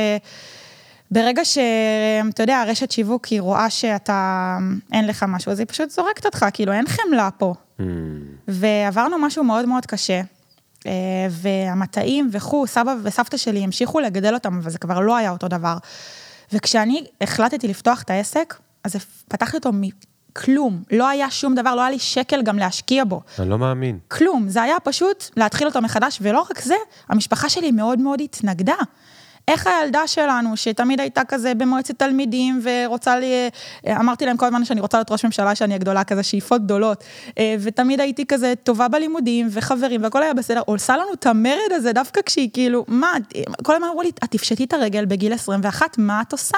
ברגע 1.11 1.45
שאתה 1.45 2.43
יודע, 2.43 2.59
הרשת 2.59 2.91
שיווק 2.91 3.25
היא 3.25 3.41
רואה 3.41 3.69
שאתה, 3.69 4.57
אין 4.93 5.07
לך 5.07 5.25
משהו, 5.27 5.51
אז 5.51 5.59
היא 5.59 5.67
פשוט 5.67 5.89
זורקת 5.89 6.25
אותך, 6.25 6.45
כאילו, 6.53 6.73
אין 6.73 6.85
חמלה 6.87 7.29
פה. 7.37 7.53
Mm. 7.79 7.83
ועברנו 8.47 9.19
משהו 9.19 9.43
מאוד 9.43 9.65
מאוד 9.65 9.85
קשה. 9.85 10.21
אה, 10.87 10.91
והמטעים 11.29 12.29
וכו', 12.31 12.67
סבא 12.67 12.95
וסבתא 13.03 13.37
שלי 13.37 13.63
המשיכו 13.63 13.99
לגדל 13.99 14.33
אותם, 14.33 14.57
אבל 14.57 14.69
זה 14.69 14.77
כבר 14.77 14.99
לא 14.99 15.15
היה 15.15 15.31
אותו 15.31 15.47
דבר. 15.47 15.77
וכשאני 16.53 17.05
החלטתי 17.21 17.67
לפתוח 17.67 18.01
את 18.01 18.09
העסק, 18.09 18.55
אז 18.83 18.95
פתחתי 19.27 19.57
אותו 19.57 19.71
מכלום, 20.37 20.83
לא 20.91 21.07
היה 21.07 21.31
שום 21.31 21.55
דבר, 21.55 21.75
לא 21.75 21.81
היה 21.81 21.89
לי 21.89 21.99
שקל 21.99 22.41
גם 22.41 22.57
להשקיע 22.57 23.03
בו. 23.03 23.21
אני 23.39 23.49
לא 23.49 23.57
מאמין. 23.57 23.99
כלום, 24.07 24.49
זה 24.49 24.61
היה 24.61 24.79
פשוט 24.79 25.29
להתחיל 25.37 25.67
אותו 25.67 25.81
מחדש, 25.81 26.19
ולא 26.21 26.45
רק 26.51 26.61
זה, 26.61 26.75
המשפחה 27.09 27.49
שלי 27.49 27.71
מאוד 27.71 27.99
מאוד 27.99 28.21
התנגדה. 28.21 28.75
איך 29.47 29.67
הילדה 29.67 30.07
שלנו, 30.07 30.57
שתמיד 30.57 30.99
הייתה 30.99 31.21
כזה 31.27 31.53
במועצת 31.53 31.99
תלמידים 31.99 32.61
ורוצה 32.63 33.19
לי, 33.19 33.49
אמרתי 33.89 34.25
להם 34.25 34.37
כל 34.37 34.45
הזמן 34.45 34.65
שאני 34.65 34.81
רוצה 34.81 34.97
להיות 34.97 35.11
ראש 35.11 35.25
ממשלה, 35.25 35.55
שאני 35.55 35.75
הגדולה, 35.75 36.03
כזה 36.03 36.23
שאיפות 36.23 36.63
גדולות, 36.63 37.03
אה, 37.37 37.55
ותמיד 37.59 38.01
הייתי 38.01 38.25
כזה 38.25 38.53
טובה 38.63 38.87
בלימודים 38.87 39.47
וחברים 39.51 40.03
והכל 40.03 40.23
היה 40.23 40.33
בסדר, 40.33 40.61
עושה 40.65 40.97
לנו 40.97 41.13
את 41.13 41.25
המרד 41.25 41.71
הזה 41.71 41.93
דווקא 41.93 42.21
כשהיא 42.25 42.49
כאילו, 42.53 42.85
מה, 42.87 43.13
כל 43.63 43.75
הזמן 43.75 43.87
אמרו 43.87 44.01
לי, 44.01 44.09
את 44.09 44.31
תפשטי 44.31 44.63
את 44.63 44.73
הרגל 44.73 45.05
בגיל 45.05 45.33
21, 45.33 45.97
מה 45.97 46.21
את 46.21 46.31
עושה? 46.31 46.57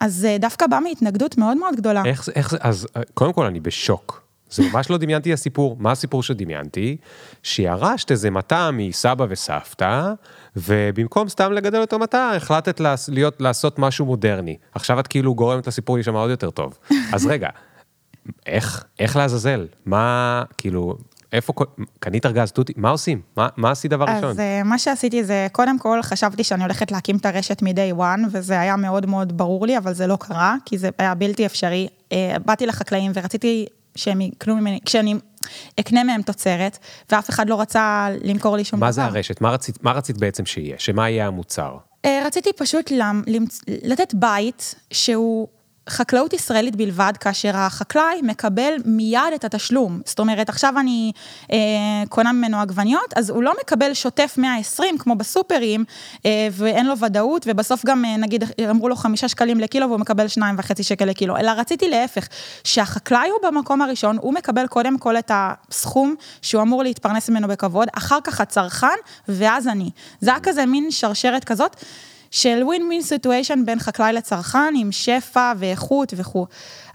אז 0.00 0.24
אה, 0.24 0.38
דווקא 0.38 0.66
בא 0.66 0.78
מהתנגדות 0.82 1.38
מאוד 1.38 1.56
מאוד 1.56 1.76
גדולה. 1.76 2.02
איך 2.06 2.24
זה, 2.24 2.32
איך 2.34 2.50
זה, 2.50 2.56
אז 2.60 2.86
אה, 2.96 3.02
קודם 3.14 3.32
כל 3.32 3.46
אני 3.46 3.60
בשוק. 3.60 4.22
זה 4.50 4.62
ממש 4.72 4.90
לא 4.90 4.98
דמיינתי 4.98 5.32
הסיפור. 5.32 5.76
מה 5.80 5.92
הסיפור 5.92 6.22
שדמיינתי? 6.22 6.96
שירשת 7.42 8.10
איזה 8.10 8.30
מטע 8.30 8.70
מסבא 8.70 9.26
וסבתא, 9.28 10.12
ובמקום 10.56 11.28
סתם 11.28 11.52
לגדל 11.52 11.80
אותו 11.80 11.98
מטע, 11.98 12.30
החלטת 12.36 12.80
להיות, 13.08 13.40
לעשות 13.40 13.78
משהו 13.78 14.06
מודרני. 14.06 14.56
עכשיו 14.74 15.00
את 15.00 15.06
כאילו 15.06 15.34
גורמת 15.34 15.66
לסיפור 15.66 15.96
להישמע 15.96 16.18
עוד 16.18 16.30
יותר 16.30 16.50
טוב. 16.50 16.78
אז 17.12 17.26
רגע, 17.26 17.48
איך, 18.46 18.84
איך 18.98 19.16
לעזאזל? 19.16 19.66
מה, 19.86 20.42
כאילו, 20.58 20.96
איפה, 21.32 21.52
קנית 21.98 22.26
ארגז 22.26 22.52
תותי, 22.52 22.72
מה 22.76 22.90
עושים? 22.90 23.20
מה, 23.36 23.48
מה 23.56 23.70
עשית 23.70 23.90
דבר 23.90 24.04
ראשון? 24.04 24.30
אז 24.30 24.40
אה, 24.40 24.62
מה 24.62 24.78
שעשיתי 24.78 25.24
זה, 25.24 25.46
קודם 25.52 25.78
כל 25.78 26.02
חשבתי 26.02 26.44
שאני 26.44 26.62
הולכת 26.62 26.90
להקים 26.90 27.16
את 27.16 27.26
הרשת 27.26 27.62
מ-day 27.62 27.98
one, 27.98 28.20
וזה 28.30 28.60
היה 28.60 28.76
מאוד 28.76 29.06
מאוד 29.06 29.38
ברור 29.38 29.66
לי, 29.66 29.78
אבל 29.78 29.92
זה 29.92 30.06
לא 30.06 30.16
קרה, 30.20 30.54
כי 30.64 30.78
זה 30.78 30.88
היה 30.98 31.14
בלתי 31.14 31.46
אפשרי. 31.46 31.88
אה, 32.12 32.36
באתי 32.46 32.66
לחקלאים 32.66 33.12
ורציתי 33.14 33.66
שהם 33.94 34.20
יקנו 34.20 34.56
ממני, 34.56 34.78
כשאני 34.84 35.14
אקנה 35.80 36.04
מהם 36.04 36.22
תוצרת, 36.22 36.78
ואף 37.10 37.30
אחד 37.30 37.48
לא 37.48 37.60
רצה 37.60 38.08
למכור 38.24 38.56
לי 38.56 38.64
שום 38.64 38.80
מה 38.80 38.90
דבר. 38.90 39.02
מה 39.02 39.10
זה 39.10 39.16
הרשת? 39.16 39.40
מה 39.40 39.50
רצית, 39.50 39.82
מה 39.82 39.92
רצית 39.92 40.18
בעצם 40.18 40.46
שיהיה? 40.46 40.76
שמה 40.78 41.10
יהיה 41.10 41.26
המוצר? 41.26 41.76
אה, 42.04 42.22
רציתי 42.26 42.50
פשוט 42.56 42.90
למ, 42.90 43.22
לתת 43.68 44.14
בית 44.14 44.74
שהוא... 44.90 45.48
חקלאות 45.88 46.32
ישראלית 46.32 46.76
בלבד, 46.76 47.12
כאשר 47.20 47.56
החקלאי 47.56 48.20
מקבל 48.22 48.72
מיד 48.84 49.20
את 49.34 49.44
התשלום. 49.44 50.00
זאת 50.04 50.18
אומרת, 50.18 50.48
עכשיו 50.48 50.74
אני 50.78 51.12
אה, 51.52 51.58
קונה 52.08 52.32
ממנו 52.32 52.60
עגבניות, 52.60 53.14
אז 53.16 53.30
הוא 53.30 53.42
לא 53.42 53.52
מקבל 53.60 53.94
שוטף 53.94 54.34
120 54.38 54.98
כמו 54.98 55.14
בסופרים, 55.14 55.84
אה, 56.26 56.48
ואין 56.52 56.86
לו 56.86 56.98
ודאות, 56.98 57.44
ובסוף 57.48 57.86
גם, 57.86 58.04
אה, 58.04 58.16
נגיד, 58.16 58.44
אמרו 58.70 58.88
לו 58.88 58.96
חמישה 58.96 59.28
שקלים 59.28 59.60
לקילו 59.60 59.88
והוא 59.88 60.00
מקבל 60.00 60.28
שניים 60.28 60.54
וחצי 60.58 60.82
שקל 60.82 61.04
לקילו, 61.04 61.36
אלא 61.36 61.50
רציתי 61.50 61.88
להפך, 61.88 62.28
שהחקלאי 62.64 63.28
הוא 63.30 63.50
במקום 63.50 63.82
הראשון, 63.82 64.18
הוא 64.20 64.34
מקבל 64.34 64.66
קודם 64.66 64.98
כל 64.98 65.18
את 65.18 65.30
הסכום 65.34 66.14
שהוא 66.42 66.62
אמור 66.62 66.82
להתפרנס 66.82 67.30
ממנו 67.30 67.48
בכבוד, 67.48 67.88
אחר 67.92 68.18
כך 68.24 68.40
הצרכן, 68.40 68.86
ואז 69.28 69.68
אני. 69.68 69.90
זה 70.20 70.30
היה 70.30 70.40
כזה 70.40 70.66
מין 70.66 70.90
שרשרת 70.90 71.44
כזאת. 71.44 71.76
של 72.32 72.62
ווין 72.62 72.82
ווין 72.82 73.02
סיטואשן 73.02 73.62
בין 73.64 73.78
חקלאי 73.78 74.12
לצרכן, 74.12 74.74
עם 74.76 74.92
שפע 74.92 75.52
ואיכות 75.56 76.14
וכו'. 76.16 76.46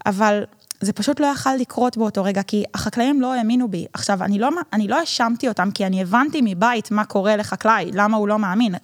אבל 0.06 0.44
זה 0.82 0.94
פשוט 0.94 1.20
לא 1.20 1.26
יכל 1.26 1.56
לקרות 1.56 1.98
באותו 1.98 2.24
רגע, 2.24 2.44
כי 2.44 2.64
החקלאים 2.74 3.22
לא 3.22 3.34
האמינו 3.34 3.68
בי. 3.68 3.86
עכשיו, 3.94 4.24
אני 4.24 4.40
לא, 4.40 4.50
אני 4.74 4.88
לא 4.88 5.00
האשמתי 5.00 5.48
אותם, 5.48 5.72
כי 5.72 5.86
אני 5.86 6.02
הבנתי 6.02 6.42
מבית 6.44 6.92
מה 6.92 7.06
קורה 7.06 7.36
לחקלאי, 7.36 7.92
למה 7.94 8.18
הוא 8.18 8.28
לא 8.28 8.40
מאמין. 8.40 8.76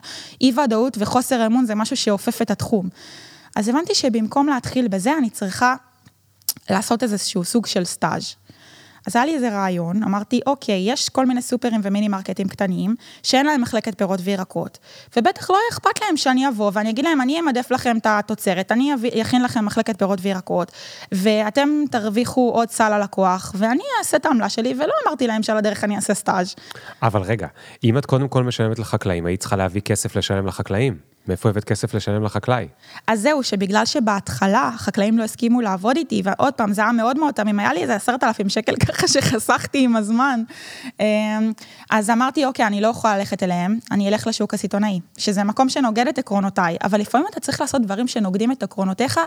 אי 0.41 0.51
ודאות 0.63 0.97
וחוסר 0.99 1.45
אמון 1.45 1.65
זה 1.65 1.75
משהו 1.75 1.97
שאופף 1.97 2.41
את 2.41 2.51
התחום. 2.51 2.89
אז 3.55 3.67
הבנתי 3.67 3.95
שבמקום 3.95 4.47
להתחיל 4.47 4.87
בזה, 4.87 5.17
אני 5.17 5.29
צריכה 5.29 5.75
לעשות 6.69 7.03
איזשהו 7.03 7.43
סוג 7.43 7.65
של 7.65 7.85
סטאז'. 7.85 8.35
אז 9.07 9.15
היה 9.15 9.25
לי 9.25 9.35
איזה 9.35 9.49
רעיון, 9.49 10.03
אמרתי, 10.03 10.39
אוקיי, 10.47 10.91
יש 10.91 11.09
כל 11.09 11.25
מיני 11.25 11.41
סופרים 11.41 11.81
ומיני 11.83 12.07
מרקטים 12.07 12.47
קטנים, 12.47 12.95
שאין 13.23 13.45
להם 13.45 13.61
מחלקת 13.61 13.97
פירות 13.97 14.19
וירקות, 14.23 14.79
ובטח 15.17 15.49
לא 15.49 15.57
אכפת 15.71 16.01
להם 16.01 16.17
שאני 16.17 16.47
אבוא 16.47 16.71
ואני 16.73 16.89
אגיד 16.89 17.05
להם, 17.05 17.21
אני 17.21 17.39
אמדף 17.39 17.71
לכם 17.71 17.97
את 17.97 18.07
התוצרת, 18.09 18.71
אני 18.71 18.93
אכין 19.21 19.43
לכם 19.43 19.65
מחלקת 19.65 19.99
פירות 19.99 20.19
וירקות, 20.21 20.71
ואתם 21.11 21.69
תרוויחו 21.91 22.51
עוד 22.53 22.69
סל 22.69 22.97
ללקוח, 22.97 23.55
ואני 23.57 23.83
אעשה 23.99 24.17
את 24.17 24.25
העמלה 24.25 24.49
שלי, 24.49 24.73
ולא 24.73 24.93
אמרתי 25.07 25.27
להם 25.27 25.43
שעל 25.43 25.57
הדרך 25.57 25.83
אני 25.83 25.95
אעשה 25.95 26.13
סטאז'. 26.13 26.55
אבל 27.03 27.21
רגע, 27.21 27.47
אם 27.83 27.97
את 27.97 28.05
קודם 28.05 28.27
כל 28.27 28.43
משלמת 28.43 28.79
לחקלאים, 28.79 29.25
היית 29.25 29.39
צריכה 29.39 29.55
להביא 29.55 29.81
כסף 29.81 30.15
לשלם 30.15 30.47
לחקלאים. 30.47 31.12
מאיפה 31.27 31.49
הבאת 31.49 31.63
כסף 31.63 31.93
לשלם 31.93 32.23
לחקלאי? 32.23 32.67
אז 33.07 33.21
זהו, 33.21 33.43
שבגלל 33.43 33.85
שבהתחלה 33.85 34.71
החקלאים 34.73 35.17
לא 35.17 35.23
הסכימו 35.23 35.61
לעבוד 35.61 35.97
איתי, 35.97 36.21
ועוד 36.25 36.53
פעם, 36.53 36.73
זה 36.73 36.81
היה 36.81 36.91
מאוד 36.91 37.17
מאוד 37.17 37.33
תמים, 37.33 37.59
היה 37.59 37.73
לי 37.73 37.81
איזה 37.81 37.95
עשרת 37.95 38.23
אלפים 38.23 38.49
שקל 38.49 38.75
ככה 38.85 39.07
שחסכתי 39.07 39.83
עם 39.83 39.95
הזמן. 39.95 40.43
אמ, 40.99 41.05
אז 41.89 42.09
אמרתי, 42.09 42.45
אוקיי, 42.45 42.67
אני 42.67 42.81
לא 42.81 42.87
יכולה 42.87 43.17
ללכת 43.17 43.43
אליהם, 43.43 43.79
אני 43.91 44.09
אלך 44.09 44.27
לשוק 44.27 44.53
הסיטונאי, 44.53 44.99
שזה 45.17 45.43
מקום 45.43 45.69
שנוגד 45.69 46.07
את 46.07 46.17
עקרונותיי, 46.17 46.77
אבל 46.83 46.99
לפעמים 46.99 47.27
אתה 47.31 47.39
צריך 47.39 47.61
לעשות 47.61 47.81
דברים 47.81 48.07
שנוגדים 48.07 48.51
את 48.51 48.63
עקרונותיך, 48.63 49.19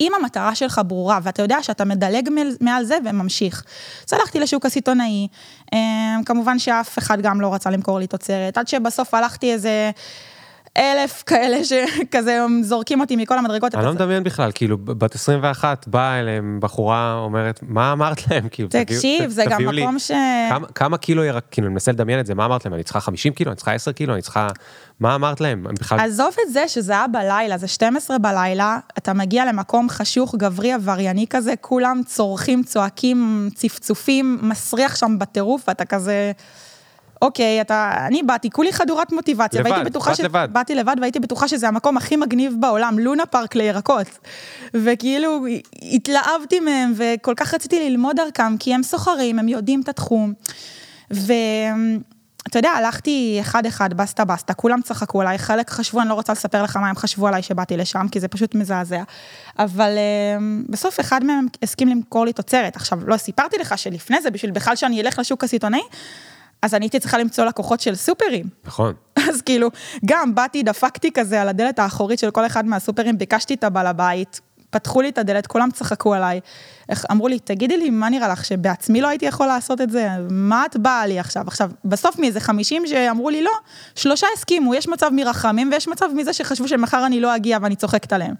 אם 0.00 0.12
המטרה 0.20 0.54
שלך 0.54 0.80
ברורה, 0.86 1.18
ואתה 1.22 1.42
יודע 1.42 1.62
שאתה 1.62 1.84
מדלג 1.84 2.28
מעל 2.60 2.84
זה 2.84 2.96
וממשיך. 3.04 3.64
אז 4.08 4.12
הלכתי 4.12 4.40
לשוק 4.40 4.66
הסיטונאי, 4.66 5.28
אמ, 5.72 5.78
כמובן 6.26 6.58
שאף 6.58 6.98
אחד 6.98 7.20
גם 7.20 7.40
לא 7.40 7.54
רצה 7.54 7.70
למכור 7.70 7.98
לי 7.98 8.06
תוצרת, 8.06 8.58
עד 8.58 8.68
שבסוף 8.68 9.14
הלכתי 9.14 9.52
איזה... 9.52 9.90
אלף 10.76 11.22
כאלה 11.26 11.64
שכזה 11.64 12.38
זורקים 12.62 13.00
אותי 13.00 13.16
מכל 13.16 13.38
המדרגות. 13.38 13.74
אני 13.74 13.84
לא 13.84 13.92
מדמיין 13.92 14.22
בכלל, 14.24 14.50
כאילו 14.54 14.78
בת 14.78 15.14
21 15.14 15.88
באה 15.88 16.20
אליהם 16.20 16.58
בחורה 16.60 17.14
אומרת, 17.14 17.60
מה 17.62 17.92
אמרת 17.92 18.30
להם? 18.30 18.48
כאילו, 18.50 18.68
תקשיב, 18.68 19.30
זה 19.30 19.44
גם 19.50 19.66
מקום 19.66 19.98
ש... 19.98 20.10
כמה 20.74 20.98
קילו 20.98 21.24
ירק, 21.24 21.44
כאילו, 21.50 21.66
אני 21.66 21.72
מנסה 21.72 21.92
לדמיין 21.92 22.20
את 22.20 22.26
זה, 22.26 22.34
מה 22.34 22.44
אמרת 22.44 22.64
להם? 22.64 22.74
אני 22.74 22.82
צריכה 22.82 23.00
50 23.00 23.32
קילו, 23.32 23.50
אני 23.50 23.56
צריכה 23.56 23.72
10 23.72 23.92
קילו, 23.92 24.14
אני 24.14 24.22
צריכה... 24.22 24.48
מה 25.00 25.14
אמרת 25.14 25.40
להם? 25.40 25.66
בכלל... 25.80 26.00
עזוב 26.00 26.34
את 26.46 26.52
זה 26.52 26.68
שזה 26.68 26.92
היה 26.92 27.06
בלילה, 27.06 27.58
זה 27.58 27.68
12 27.68 28.18
בלילה, 28.18 28.78
אתה 28.98 29.12
מגיע 29.12 29.44
למקום 29.44 29.88
חשוך, 29.88 30.34
גברי, 30.34 30.72
עברייני 30.72 31.26
כזה, 31.30 31.54
כולם 31.60 32.00
צורכים, 32.06 32.62
צועקים, 32.62 33.48
צפצופים, 33.54 34.38
מסריח 34.42 34.96
שם 34.96 35.18
בטירוף, 35.18 35.64
ואתה 35.68 35.84
כזה... 35.84 36.32
אוקיי, 37.22 37.60
אתה, 37.60 38.06
אני 38.06 38.22
באתי, 38.22 38.50
כולי 38.50 38.72
חדורת 38.72 39.12
מוטיבציה, 39.12 39.60
לבד, 39.60 39.70
והייתי 39.70 39.90
בטוחה 39.90 40.14
ש... 40.14 40.20
לבד. 40.20 40.48
באתי 40.52 40.74
לבד 40.74 40.96
והייתי 41.00 41.20
בטוחה 41.20 41.48
שזה 41.48 41.68
המקום 41.68 41.96
הכי 41.96 42.16
מגניב 42.16 42.54
בעולם, 42.60 42.98
לונה 42.98 43.26
פארק 43.26 43.54
לירקות. 43.54 44.06
וכאילו, 44.74 45.44
התלהבתי 45.82 46.60
מהם, 46.60 46.92
וכל 46.96 47.34
כך 47.36 47.54
רציתי 47.54 47.90
ללמוד 47.90 48.16
דרכם, 48.16 48.56
כי 48.58 48.74
הם 48.74 48.82
סוחרים, 48.82 49.38
הם 49.38 49.48
יודעים 49.48 49.80
את 49.80 49.88
התחום. 49.88 50.32
ו... 51.12 51.32
אתה 52.48 52.58
יודע, 52.58 52.70
הלכתי 52.70 53.38
אחד-אחד, 53.40 53.94
בסטה 53.94 54.24
בסטה, 54.24 54.54
כולם 54.54 54.82
צחקו 54.82 55.20
עליי, 55.20 55.38
חלק 55.38 55.70
חשבו, 55.70 56.00
אני 56.00 56.08
לא 56.08 56.14
רוצה 56.14 56.32
לספר 56.32 56.62
לך 56.62 56.76
מה 56.76 56.88
הם 56.88 56.96
חשבו 56.96 57.28
עליי 57.28 57.42
שבאתי 57.42 57.76
לשם, 57.76 58.06
כי 58.10 58.20
זה 58.20 58.28
פשוט 58.28 58.54
מזעזע. 58.54 59.02
אבל 59.58 59.90
uh, 59.96 60.72
בסוף 60.72 61.00
אחד 61.00 61.24
מהם 61.24 61.46
הסכים 61.62 61.88
למכור 61.88 62.24
לי 62.24 62.32
תוצרת. 62.32 62.76
עכשיו, 62.76 62.98
לא 63.06 63.16
סיפרתי 63.16 63.58
לך 63.58 63.78
שלפני 63.78 64.20
זה, 64.20 64.30
בשביל 64.30 64.50
בכלל 64.50 64.76
שאני 64.76 65.00
אלך 65.00 65.18
לשוק 65.18 65.44
הסיטונאי, 65.44 65.80
אז 66.62 66.74
אני 66.74 66.84
הייתי 66.84 67.00
צריכה 67.00 67.18
למצוא 67.18 67.44
לקוחות 67.44 67.80
של 67.80 67.94
סופרים. 67.94 68.46
נכון. 68.64 68.94
אז 69.28 69.42
כאילו, 69.42 69.70
גם 70.04 70.34
באתי, 70.34 70.62
דפקתי 70.62 71.10
כזה 71.12 71.42
על 71.42 71.48
הדלת 71.48 71.78
האחורית 71.78 72.18
של 72.18 72.30
כל 72.30 72.46
אחד 72.46 72.66
מהסופרים, 72.66 73.18
ביקשתי 73.18 73.54
את 73.54 73.64
הבעל 73.64 73.86
הבית, 73.86 74.40
פתחו 74.70 75.02
לי 75.02 75.08
את 75.08 75.18
הדלת, 75.18 75.46
כולם 75.46 75.70
צחקו 75.70 76.14
עליי. 76.14 76.40
איך, 76.88 77.04
אמרו 77.10 77.28
לי, 77.28 77.38
תגידי 77.38 77.76
לי, 77.76 77.90
מה 77.90 78.08
נראה 78.08 78.28
לך, 78.28 78.44
שבעצמי 78.44 79.00
לא 79.00 79.08
הייתי 79.08 79.26
יכול 79.26 79.46
לעשות 79.46 79.80
את 79.80 79.90
זה? 79.90 80.08
מה 80.30 80.64
את 80.66 80.76
באה 80.76 81.06
לי 81.06 81.18
עכשיו? 81.18 81.44
עכשיו, 81.46 81.70
בסוף 81.84 82.18
מאיזה 82.18 82.40
50 82.40 82.86
שאמרו 82.86 83.30
לי 83.30 83.42
לא, 83.42 83.52
שלושה 83.94 84.26
הסכימו, 84.36 84.74
יש 84.74 84.88
מצב 84.88 85.10
מרחמים 85.12 85.70
ויש 85.72 85.88
מצב 85.88 86.06
מזה 86.14 86.32
שחשבו 86.32 86.68
שמחר 86.68 87.06
אני 87.06 87.20
לא 87.20 87.36
אגיע 87.36 87.58
ואני 87.62 87.76
צוחקת 87.76 88.12
עליהם. 88.12 88.34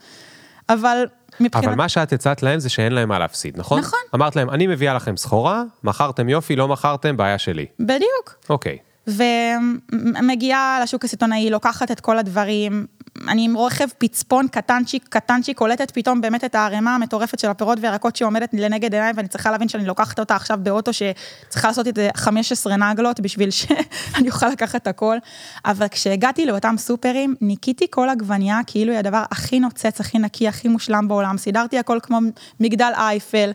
אבל 0.68 1.06
מבחינת... 1.42 1.64
אבל 1.64 1.74
מה 1.74 1.88
שאת 1.88 2.12
הצעת 2.12 2.42
להם 2.42 2.60
זה 2.60 2.68
שאין 2.68 2.92
להם 2.92 3.08
מה 3.08 3.18
להפסיד, 3.18 3.58
נכון? 3.58 3.78
נכון. 3.80 3.98
אמרת 4.14 4.36
להם, 4.36 4.50
אני 4.50 4.66
מביאה 4.66 4.94
לכם 4.94 5.16
סחורה, 5.16 5.62
מכרתם 5.84 6.28
יופי, 6.28 6.56
לא 6.56 6.68
מכרתם, 6.68 7.16
בעיה 7.16 7.38
שלי. 7.38 7.66
בדיוק. 7.80 8.34
אוקיי. 8.50 8.78
ומגיעה 9.06 10.80
לשוק 10.82 11.04
הסיטונאי, 11.04 11.50
לוקחת 11.50 11.90
את 11.90 12.00
כל 12.00 12.18
הדברים, 12.18 12.86
אני 13.28 13.44
עם 13.44 13.56
רכב 13.56 13.86
פצפון 13.98 14.48
קטנצ'יק, 14.48 15.06
קטנצ'יק, 15.08 15.58
קולטת 15.58 15.90
פתאום 15.90 16.20
באמת 16.20 16.44
את 16.44 16.54
הערימה 16.54 16.94
המטורפת 16.94 17.38
של 17.38 17.50
הפירות 17.50 17.78
והירקות 17.80 18.16
שעומדת 18.16 18.50
לנגד 18.52 18.94
עיניי, 18.94 19.12
ואני 19.16 19.28
צריכה 19.28 19.50
להבין 19.50 19.68
שאני 19.68 19.86
לוקחת 19.86 20.18
אותה 20.18 20.36
עכשיו 20.36 20.58
באוטו 20.62 20.90
שצריכה 20.92 21.68
לעשות 21.68 21.88
את 21.88 21.96
זה 21.96 22.08
15 22.16 22.76
נגלות 22.76 23.20
בשביל 23.20 23.50
שאני 23.50 24.28
אוכל 24.32 24.48
לקחת 24.48 24.86
הכל. 24.86 25.16
אבל 25.64 25.88
כשהגעתי 25.88 26.46
לאותם 26.46 26.74
סופרים, 26.78 27.34
ניקיתי 27.40 27.86
כל 27.90 28.08
עגבנייה 28.08 28.60
כאילו 28.66 28.92
היא 28.92 28.98
הדבר 28.98 29.22
הכי 29.30 29.60
נוצץ, 29.60 30.00
הכי 30.00 30.18
נקי, 30.18 30.48
הכי 30.48 30.68
מושלם 30.68 31.08
בעולם, 31.08 31.38
סידרתי 31.38 31.78
הכל 31.78 31.98
כמו 32.02 32.18
מגדל 32.60 32.92
אייפל. 32.96 33.50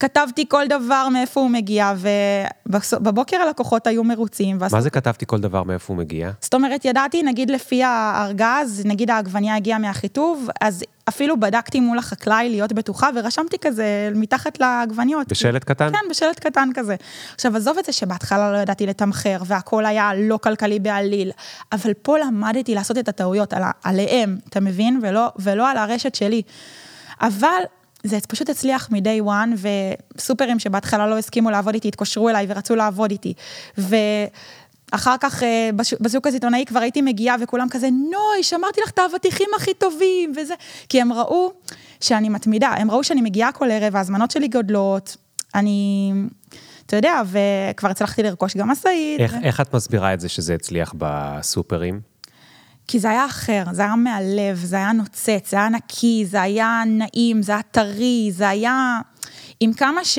כתבתי 0.00 0.44
כל 0.48 0.66
דבר 0.66 1.08
מאיפה 1.08 1.40
הוא 1.40 1.50
מגיע, 1.50 1.92
ובבוקר 2.66 3.36
הלקוחות 3.36 3.86
היו 3.86 4.04
מרוצים. 4.04 4.58
מה 4.72 4.80
זה 4.80 4.90
כתבתי 4.90 5.24
כל 5.26 5.40
דבר 5.40 5.62
מאיפה 5.62 5.92
הוא 5.92 5.98
מגיע? 5.98 6.30
זאת 6.40 6.54
אומרת, 6.54 6.84
ידעתי, 6.84 7.22
נגיד 7.22 7.50
לפי 7.50 7.82
הארגז, 7.84 8.82
נגיד 8.84 9.10
העגבניה 9.10 9.56
הגיעה 9.56 9.78
מהחיטוב, 9.78 10.48
אז 10.60 10.84
אפילו 11.08 11.40
בדקתי 11.40 11.80
מול 11.80 11.98
החקלאי 11.98 12.48
להיות 12.48 12.72
בטוחה, 12.72 13.08
ורשמתי 13.14 13.56
כזה 13.58 14.10
מתחת 14.14 14.60
לעגבניות. 14.60 15.28
בשלט 15.28 15.64
קטן? 15.64 15.92
כן, 15.92 16.08
בשלט 16.10 16.40
קטן 16.40 16.68
כזה. 16.74 16.96
עכשיו, 17.34 17.56
עזוב 17.56 17.78
את 17.78 17.84
זה 17.84 17.92
שבהתחלה 17.92 18.52
לא 18.52 18.56
ידעתי 18.56 18.86
לתמחר, 18.86 19.38
והכל 19.46 19.86
היה 19.86 20.10
לא 20.16 20.36
כלכלי 20.36 20.78
בעליל, 20.78 21.30
אבל 21.72 21.94
פה 21.94 22.18
למדתי 22.18 22.74
לעשות 22.74 22.98
את 22.98 23.08
הטעויות 23.08 23.52
על, 23.52 23.62
עליהם, 23.84 24.38
אתה 24.48 24.60
מבין? 24.60 25.00
ולא, 25.02 25.28
ולא 25.38 25.70
על 25.70 25.76
הרשת 25.76 26.14
שלי. 26.14 26.42
אבל 27.20 27.62
זה 28.04 28.18
פשוט 28.28 28.50
הצליח 28.50 28.88
מ-day 28.90 29.24
one, 29.26 29.68
וסופרים 30.16 30.58
שבהתחלה 30.58 31.06
לא 31.06 31.18
הסכימו 31.18 31.50
לעבוד 31.50 31.74
איתי, 31.74 31.88
התקשרו 31.88 32.28
אליי 32.28 32.46
ורצו 32.48 32.76
לעבוד 32.76 33.10
איתי. 33.10 33.34
ו... 33.78 33.96
אחר 34.90 35.14
כך 35.20 35.42
אה, 35.42 35.70
בשוק 36.00 36.26
הסיטונאי 36.26 36.64
כבר 36.66 36.80
הייתי 36.80 37.02
מגיעה 37.02 37.36
וכולם 37.40 37.66
כזה, 37.70 37.88
נוי, 37.90 38.42
שמרתי 38.42 38.80
לך 38.84 38.90
את 38.90 38.98
האבטיחים 38.98 39.48
הכי 39.56 39.74
טובים 39.74 40.32
וזה, 40.36 40.54
כי 40.88 41.00
הם 41.00 41.12
ראו 41.12 41.52
שאני 42.00 42.28
מתמידה, 42.28 42.68
הם 42.68 42.90
ראו 42.90 43.04
שאני 43.04 43.20
מגיעה 43.20 43.52
כל 43.52 43.70
ערב, 43.70 43.96
ההזמנות 43.96 44.30
שלי 44.30 44.48
גודלות, 44.48 45.16
אני, 45.54 46.12
אתה 46.86 46.96
יודע, 46.96 47.22
וכבר 47.26 47.88
הצלחתי 47.88 48.22
לרכוש 48.22 48.56
גם 48.56 48.68
משאית. 48.68 49.20
איך, 49.20 49.32
ו... 49.32 49.44
איך 49.44 49.60
את 49.60 49.74
מסבירה 49.74 50.14
את 50.14 50.20
זה 50.20 50.28
שזה 50.28 50.54
הצליח 50.54 50.94
בסופרים? 50.98 52.00
כי 52.88 52.98
זה 52.98 53.10
היה 53.10 53.26
אחר, 53.26 53.64
זה 53.72 53.82
היה 53.82 53.96
מהלב, 53.96 54.56
זה 54.64 54.76
היה 54.76 54.92
נוצץ, 54.92 55.50
זה 55.50 55.56
היה 55.56 55.68
נקי, 55.68 56.26
זה 56.26 56.42
היה 56.42 56.82
נעים, 56.86 57.42
זה 57.42 57.52
היה 57.52 57.62
טרי, 57.62 58.30
זה 58.32 58.48
היה... 58.48 58.98
עם 59.60 59.72
כמה 59.72 60.04
ש... 60.04 60.18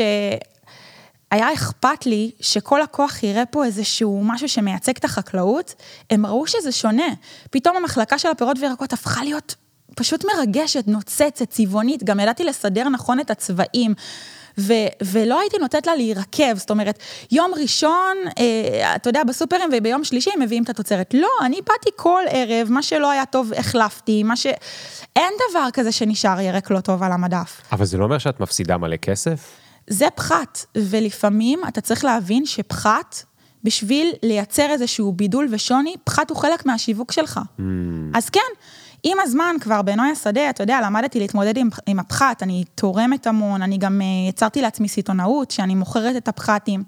היה 1.31 1.53
אכפת 1.53 2.05
לי 2.05 2.31
שכל 2.41 2.79
לקוח 2.83 3.23
יראה 3.23 3.45
פה 3.45 3.65
איזשהו 3.65 4.21
משהו 4.23 4.49
שמייצג 4.49 4.93
את 4.97 5.05
החקלאות, 5.05 5.73
הם 6.09 6.25
ראו 6.25 6.47
שזה 6.47 6.71
שונה. 6.71 7.07
פתאום 7.51 7.75
המחלקה 7.75 8.17
של 8.17 8.29
הפירות 8.29 8.57
וירקות 8.61 8.93
הפכה 8.93 9.23
להיות 9.23 9.55
פשוט 9.95 10.25
מרגשת, 10.25 10.83
נוצצת, 10.87 11.49
צבעונית, 11.49 12.03
גם 12.03 12.19
ידעתי 12.19 12.43
לסדר 12.43 12.89
נכון 12.89 13.19
את 13.19 13.31
הצבעים. 13.31 13.93
ו- 14.59 14.73
ולא 15.03 15.39
הייתי 15.39 15.57
נותנת 15.57 15.87
לה 15.87 15.95
להירקב, 15.95 16.55
זאת 16.55 16.69
אומרת, 16.69 16.99
יום 17.31 17.51
ראשון, 17.61 18.17
אה, 18.39 18.95
אתה 18.95 19.09
יודע, 19.09 19.23
בסופרים 19.23 19.69
וביום 19.73 20.03
שלישי 20.03 20.29
הם 20.33 20.41
מביאים 20.41 20.63
את 20.63 20.69
התוצרת. 20.69 21.13
לא, 21.13 21.29
אני 21.41 21.59
באתי 21.67 21.89
כל 21.95 22.21
ערב, 22.29 22.67
מה 22.69 22.81
שלא 22.81 23.11
היה 23.11 23.25
טוב 23.25 23.53
החלפתי, 23.53 24.23
מה 24.23 24.35
ש... 24.35 24.47
אין 25.15 25.33
דבר 25.49 25.67
כזה 25.73 25.91
שנשאר 25.91 26.39
ירק 26.39 26.71
לא 26.71 26.79
טוב 26.79 27.03
על 27.03 27.11
המדף. 27.11 27.61
אבל 27.71 27.85
זה 27.85 27.97
לא 27.97 28.03
אומר 28.03 28.17
שאת 28.17 28.39
מפסידה 28.39 28.77
מלא 28.77 28.95
כסף? 28.95 29.49
זה 29.87 30.07
פחת, 30.15 30.65
ולפעמים 30.75 31.61
אתה 31.67 31.81
צריך 31.81 32.05
להבין 32.05 32.45
שפחת, 32.45 33.23
בשביל 33.63 34.11
לייצר 34.23 34.69
איזשהו 34.69 35.11
בידול 35.11 35.47
ושוני, 35.51 35.95
פחת 36.03 36.29
הוא 36.29 36.37
חלק 36.37 36.65
מהשיווק 36.65 37.11
שלך. 37.11 37.39
Mm. 37.59 37.61
אז 38.13 38.29
כן, 38.29 38.39
עם 39.11 39.17
הזמן 39.21 39.55
כבר 39.61 39.81
בנוי 39.81 40.11
השדה, 40.11 40.49
אתה 40.49 40.63
יודע, 40.63 40.79
למדתי 40.83 41.19
להתמודד 41.19 41.57
עם, 41.57 41.69
עם 41.85 41.99
הפחת, 41.99 42.43
אני 42.43 42.63
תורמת 42.75 43.27
המון, 43.27 43.61
אני 43.61 43.77
גם 43.77 44.01
uh, 44.01 44.29
יצרתי 44.29 44.61
לעצמי 44.61 44.87
סיטונאות, 44.87 45.51
שאני 45.51 45.75
מוכרת 45.75 46.15
את 46.15 46.27
הפחתים. 46.27 46.83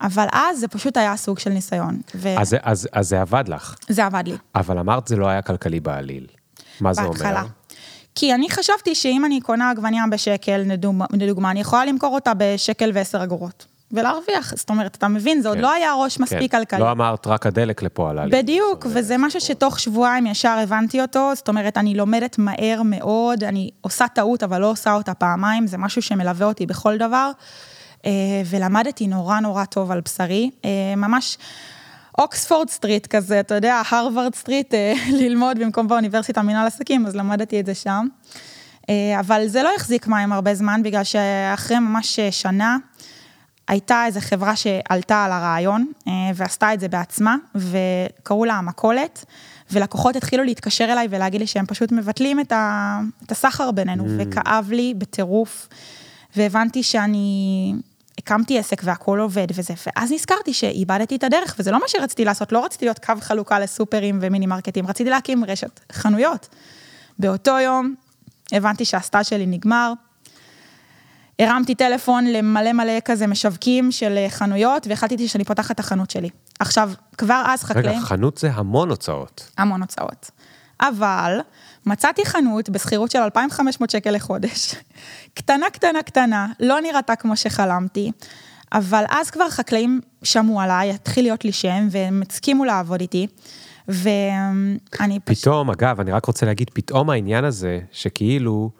אבל 0.00 0.26
אז 0.32 0.58
זה 0.58 0.68
פשוט 0.68 0.96
היה 0.96 1.16
סוג 1.16 1.38
של 1.38 1.50
ניסיון. 1.50 2.00
ו... 2.14 2.38
אז, 2.38 2.56
אז, 2.62 2.88
אז 2.92 3.08
זה 3.08 3.20
עבד 3.20 3.44
לך. 3.48 3.74
זה 3.88 4.04
עבד 4.04 4.22
לי. 4.26 4.36
אבל 4.54 4.78
אמרת 4.78 5.08
זה 5.08 5.16
לא 5.16 5.26
היה 5.26 5.42
כלכלי 5.42 5.80
בעליל. 5.80 6.26
מה 6.80 6.94
זה 6.94 7.00
אומר? 7.00 7.12
בהתחלה. 7.12 7.42
כי 8.14 8.34
אני 8.34 8.50
חשבתי 8.50 8.94
שאם 8.94 9.24
אני 9.24 9.40
קונה 9.40 9.70
עגבניה 9.70 10.04
בשקל, 10.10 10.64
לדוגמה, 11.12 11.50
אני 11.50 11.60
יכולה 11.60 11.84
למכור 11.84 12.14
אותה 12.14 12.32
בשקל 12.36 12.90
ועשר 12.94 13.24
אגורות. 13.24 13.66
ולהרוויח, 13.92 14.54
זאת 14.56 14.70
אומרת, 14.70 14.96
אתה 14.96 15.08
מבין, 15.08 15.40
זה 15.40 15.48
עוד 15.48 15.56
כן. 15.56 15.62
לא 15.62 15.72
היה 15.72 15.94
ראש 15.94 16.20
מספיק 16.20 16.52
כן. 16.52 16.58
כלכלי. 16.58 16.80
לא 16.80 16.90
אמרת 16.90 17.26
רק 17.26 17.46
הדלק 17.46 17.82
לפה 17.82 18.10
עלה 18.10 18.24
לי. 18.24 18.30
בדיוק, 18.30 18.86
וזה 18.90 19.18
משהו 19.18 19.40
שתוך 19.40 19.80
שבועיים 19.80 20.26
ישר 20.26 20.58
הבנתי 20.62 21.00
אותו, 21.00 21.32
זאת 21.34 21.48
אומרת, 21.48 21.76
אני 21.76 21.94
לומדת 21.94 22.38
מהר 22.38 22.82
מאוד, 22.84 23.44
אני 23.44 23.70
עושה 23.80 24.08
טעות, 24.08 24.42
אבל 24.42 24.60
לא 24.60 24.70
עושה 24.70 24.92
אותה 24.92 25.14
פעמיים, 25.14 25.66
זה 25.66 25.78
משהו 25.78 26.02
שמלווה 26.02 26.46
אותי 26.46 26.66
בכל 26.66 26.96
דבר, 26.96 27.30
אה, 28.06 28.10
ולמדתי 28.50 29.06
נורא 29.06 29.40
נורא 29.40 29.64
טוב 29.64 29.90
על 29.90 30.00
בשרי, 30.00 30.50
אה, 30.64 30.70
ממש... 30.96 31.38
אוקספורד 32.18 32.70
סטריט 32.70 33.06
כזה, 33.06 33.40
אתה 33.40 33.54
יודע, 33.54 33.82
הרווארד 33.90 34.34
סטריט, 34.34 34.74
אה, 34.74 34.94
ללמוד 35.20 35.58
במקום 35.58 35.88
באוניברסיטה 35.88 36.42
מנהל 36.42 36.66
עסקים, 36.66 37.06
אז 37.06 37.16
למדתי 37.16 37.60
את 37.60 37.66
זה 37.66 37.74
שם. 37.74 38.06
אבל 39.20 39.46
זה 39.46 39.62
לא 39.62 39.70
החזיק 39.76 40.06
מים 40.06 40.32
הרבה 40.32 40.54
זמן, 40.54 40.82
בגלל 40.82 41.04
שאחרי 41.04 41.78
ממש 41.78 42.20
שנה, 42.20 42.76
הייתה 43.70 44.06
איזו 44.06 44.20
חברה 44.20 44.56
שעלתה 44.56 45.24
על 45.24 45.32
הרעיון 45.32 45.92
אה, 46.08 46.12
ועשתה 46.34 46.74
את 46.74 46.80
זה 46.80 46.88
בעצמה, 46.88 47.36
וקראו 47.54 48.44
לה 48.44 48.54
המכולת, 48.54 49.24
ולקוחות 49.70 50.16
התחילו 50.16 50.44
להתקשר 50.44 50.84
אליי 50.84 51.08
ולהגיד 51.10 51.40
לי 51.40 51.46
שהם 51.46 51.66
פשוט 51.66 51.92
מבטלים 51.92 52.40
את, 52.40 52.52
ה, 52.52 53.00
את 53.26 53.32
הסחר 53.32 53.70
בינינו, 53.70 54.04
mm. 54.04 54.08
וכאב 54.18 54.68
לי 54.70 54.94
בטירוף, 54.98 55.68
והבנתי 56.36 56.82
שאני 56.82 57.74
הקמתי 58.18 58.58
עסק 58.58 58.80
והכול 58.84 59.20
עובד 59.20 59.46
וזה, 59.54 59.74
ואז 59.86 60.12
נזכרתי 60.12 60.52
שאיבדתי 60.52 61.16
את 61.16 61.24
הדרך, 61.24 61.56
וזה 61.58 61.70
לא 61.70 61.78
מה 61.78 61.88
שרציתי 61.88 62.24
לעשות, 62.24 62.52
לא 62.52 62.64
רציתי 62.64 62.84
להיות 62.84 62.98
קו 62.98 63.14
חלוקה 63.20 63.58
לסופרים 63.58 64.18
ומיני 64.22 64.46
מרקטים, 64.46 64.86
רציתי 64.86 65.10
להקים 65.10 65.44
רשת 65.44 65.80
חנויות. 65.92 66.48
באותו 67.18 67.58
יום 67.58 67.94
הבנתי 68.52 68.84
שהסטאז' 68.84 69.26
שלי 69.26 69.46
נגמר, 69.46 69.92
הרמתי 71.40 71.74
טלפון 71.74 72.26
למלא 72.26 72.72
מלא 72.72 73.00
כזה 73.04 73.26
משווקים 73.26 73.92
של 73.92 74.14
אה, 74.16 74.30
חנויות, 74.30 74.86
והחלטתי 74.86 75.28
שאני 75.28 75.44
פותחת 75.44 75.70
את 75.70 75.80
החנות 75.80 76.10
שלי. 76.10 76.28
עכשיו, 76.58 76.90
כבר 77.18 77.42
אז 77.46 77.62
חקלאים... 77.62 77.88
רגע, 77.88 78.00
חנות 78.00 78.38
זה 78.38 78.50
המון 78.52 78.90
הוצאות. 78.90 79.50
המון 79.58 79.80
הוצאות. 79.80 80.30
אבל 80.80 81.38
מצאתי 81.86 82.24
חנות 82.24 82.70
בשכירות 82.70 83.10
של 83.10 83.18
2,500 83.18 83.90
שקל 83.90 84.10
לחודש, 84.10 84.74
קטנה, 85.38 85.66
קטנה, 85.72 86.02
קטנה, 86.02 86.46
לא 86.60 86.80
נראתה 86.80 87.16
כמו 87.16 87.36
שחלמתי, 87.36 88.12
אבל 88.72 89.04
אז 89.08 89.30
כבר 89.30 89.50
חקלאים 89.50 90.00
שמעו 90.22 90.60
עליי, 90.60 90.90
התחיל 90.90 91.24
להיות 91.24 91.44
לי 91.44 91.52
שם, 91.52 91.88
והם 91.90 92.22
הסכימו 92.30 92.64
לעבוד 92.64 93.00
איתי. 93.00 93.26
ואני 93.88 95.20
פשוט... 95.24 95.42
פתאום, 95.42 95.70
אגב, 95.70 96.00
אני 96.00 96.12
רק 96.12 96.24
רוצה 96.24 96.46
להגיד, 96.46 96.70
פתאום 96.72 97.10
העניין 97.10 97.44
הזה, 97.44 97.78
שכאילו, 97.92 98.70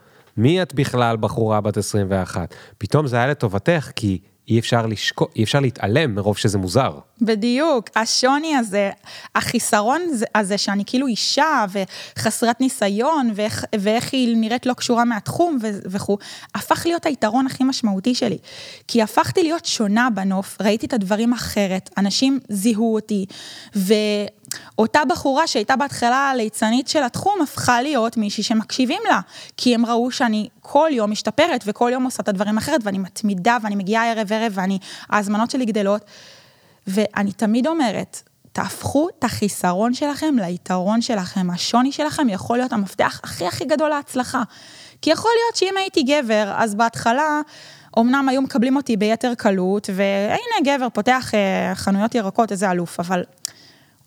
מי 0.40 0.62
את 0.62 0.74
בכלל 0.74 1.16
בחורה 1.16 1.60
בת 1.60 1.76
21? 1.76 2.54
פתאום 2.78 3.06
זה 3.06 3.16
היה 3.16 3.26
לטובתך, 3.26 3.90
כי 3.96 4.18
אי 4.48 4.58
אפשר, 4.58 4.86
לשקו, 4.86 5.26
אי 5.36 5.44
אפשר 5.44 5.60
להתעלם 5.60 6.14
מרוב 6.14 6.36
שזה 6.36 6.58
מוזר. 6.58 6.98
בדיוק, 7.22 7.90
השוני 7.96 8.56
הזה, 8.56 8.90
החיסרון 9.34 10.00
הזה 10.34 10.58
שאני 10.58 10.84
כאילו 10.86 11.06
אישה 11.06 11.64
וחסרת 11.72 12.60
ניסיון, 12.60 13.30
ואיך, 13.34 13.64
ואיך 13.80 14.12
היא 14.12 14.36
נראית 14.36 14.66
לא 14.66 14.72
קשורה 14.72 15.04
מהתחום 15.04 15.58
וכו', 15.62 16.18
הפך 16.54 16.82
להיות 16.86 17.06
היתרון 17.06 17.46
הכי 17.46 17.64
משמעותי 17.64 18.14
שלי. 18.14 18.38
כי 18.88 19.02
הפכתי 19.02 19.42
להיות 19.42 19.66
שונה 19.66 20.08
בנוף, 20.14 20.58
ראיתי 20.60 20.86
את 20.86 20.92
הדברים 20.92 21.32
אחרת, 21.32 21.90
אנשים 21.98 22.40
זיהו 22.48 22.94
אותי, 22.94 23.26
ואותה 24.80 25.00
בחורה 25.08 25.46
שהייתה 25.46 25.76
בהתחלה 25.76 26.30
הליצנית 26.30 26.88
של 26.88 27.02
התחום, 27.02 27.42
הפכה 27.42 27.82
להיות 27.82 28.16
מישהי 28.16 28.42
שמקשיבים 28.42 29.02
לה, 29.08 29.20
כי 29.56 29.74
הם 29.74 29.86
ראו 29.86 30.10
שאני 30.10 30.48
כל 30.60 30.88
יום 30.92 31.10
משתפרת 31.10 31.64
וכל 31.66 31.90
יום 31.92 32.04
עושה 32.04 32.22
את 32.22 32.28
הדברים 32.28 32.58
אחרת, 32.58 32.80
ואני 32.84 32.98
מתמידה 32.98 33.56
ואני 33.62 33.76
מגיעה 33.76 34.10
ערב 34.10 34.32
ערב 34.32 34.52
ואני, 34.54 34.78
ההזמנות 35.10 35.50
שלי 35.50 35.64
גדלות. 35.64 36.04
ואני 36.86 37.32
תמיד 37.32 37.66
אומרת, 37.66 38.22
תהפכו 38.52 39.08
את 39.18 39.24
החיסרון 39.24 39.94
שלכם 39.94 40.34
ליתרון 40.38 41.02
שלכם. 41.02 41.50
השוני 41.50 41.92
שלכם 41.92 42.28
יכול 42.28 42.58
להיות 42.58 42.72
המפתח 42.72 43.20
הכי 43.24 43.46
הכי 43.46 43.64
גדול 43.64 43.88
להצלחה. 43.88 44.42
כי 45.02 45.10
יכול 45.10 45.30
להיות 45.42 45.56
שאם 45.56 45.76
הייתי 45.76 46.02
גבר, 46.02 46.52
אז 46.56 46.74
בהתחלה, 46.74 47.40
אמנם 47.98 48.28
היו 48.28 48.42
מקבלים 48.42 48.76
אותי 48.76 48.96
ביתר 48.96 49.34
קלות, 49.34 49.90
והנה 49.94 50.76
גבר 50.76 50.88
פותח 50.88 51.30
אה, 51.34 51.74
חנויות 51.74 52.14
ירקות, 52.14 52.52
איזה 52.52 52.70
אלוף, 52.70 53.00
אבל 53.00 53.24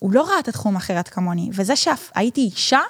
הוא 0.04 0.12
לא 0.12 0.28
ראה 0.28 0.38
את 0.38 0.48
התחום 0.48 0.76
אחרת 0.76 1.08
כמוני. 1.08 1.50
וזה 1.52 1.76
שהייתי 1.76 2.40
אישה, 2.40 2.80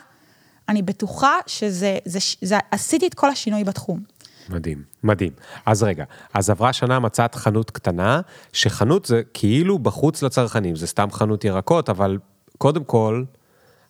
אני 0.68 0.82
בטוחה 0.82 1.36
שזה, 1.46 1.98
זה, 2.04 2.18
זה, 2.42 2.58
עשיתי 2.70 3.06
את 3.06 3.14
כל 3.14 3.30
השינוי 3.30 3.64
בתחום. 3.64 4.00
מדהים, 4.48 4.82
מדהים. 5.02 5.32
אז 5.66 5.82
רגע, 5.82 6.04
אז 6.34 6.50
עברה 6.50 6.72
שנה 6.72 6.98
מצאת 6.98 7.34
חנות 7.34 7.70
קטנה, 7.70 8.20
שחנות 8.52 9.06
זה 9.06 9.22
כאילו 9.34 9.78
בחוץ 9.78 10.22
לצרכנים, 10.22 10.76
זה 10.76 10.86
סתם 10.86 11.10
חנות 11.10 11.44
ירקות, 11.44 11.88
אבל 11.88 12.18
קודם 12.58 12.84
כל, 12.84 13.24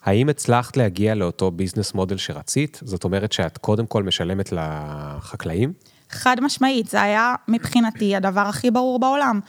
האם 0.02 0.28
הצלחת 0.28 0.76
להגיע 0.76 1.14
לאותו 1.14 1.50
ביזנס 1.50 1.94
מודל 1.94 2.16
שרצית? 2.16 2.80
זאת 2.84 3.04
אומרת 3.04 3.32
שאת 3.32 3.58
קודם 3.58 3.86
כל 3.86 4.02
משלמת 4.02 4.52
לחקלאים? 4.52 5.72
חד 6.10 6.36
משמעית, 6.40 6.86
זה 6.86 7.02
היה 7.02 7.34
מבחינתי 7.48 8.16
הדבר 8.16 8.40
הכי 8.40 8.70
ברור 8.70 9.00
בעולם. 9.00 9.40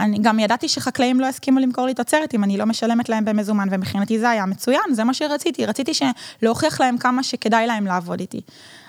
אני 0.00 0.18
גם 0.22 0.38
ידעתי 0.38 0.68
שחקלאים 0.68 1.20
לא 1.20 1.26
יסכימו 1.26 1.60
למכור 1.60 1.86
לי 1.86 1.94
תוצרת 1.94 2.34
אם 2.34 2.44
אני 2.44 2.56
לא 2.56 2.66
משלמת 2.66 3.08
להם 3.08 3.24
במזומן, 3.24 3.68
ומבחינתי 3.70 4.18
זה 4.18 4.30
היה 4.30 4.46
מצוין, 4.46 4.92
זה 4.92 5.04
מה 5.04 5.14
שרציתי, 5.14 5.66
רציתי 5.66 5.92
להוכיח 6.42 6.80
להם 6.80 6.98
כמה 6.98 7.22
שכדאי 7.22 7.66
להם 7.66 7.86
לעבוד 7.86 8.20
איתי. 8.20 8.40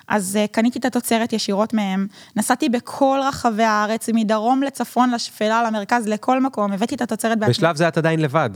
אז 0.08 0.38
uh, 0.44 0.52
קניתי 0.52 0.80
את 0.80 0.86
התוצרת 0.86 1.34
ישירות 1.34 1.74
מהם, 1.74 2.08
נסעתי 2.36 2.70
בכל 2.70 3.20
רחבי 3.24 3.64
הארץ, 3.64 4.10
מדרום 4.14 4.64
לצפון, 4.64 5.12
לשפלה, 5.12 5.64
למרכז, 5.64 6.08
לכל 6.08 6.40
מקום, 6.40 6.72
הבאתי 6.72 6.96
את 6.96 7.02
התוצרת 7.02 7.40
בעצמי. 7.40 7.54
בשלב 7.54 7.76
זה 7.76 7.88
את 7.88 7.98
עדיין 7.98 8.20
לבד. 8.20 8.50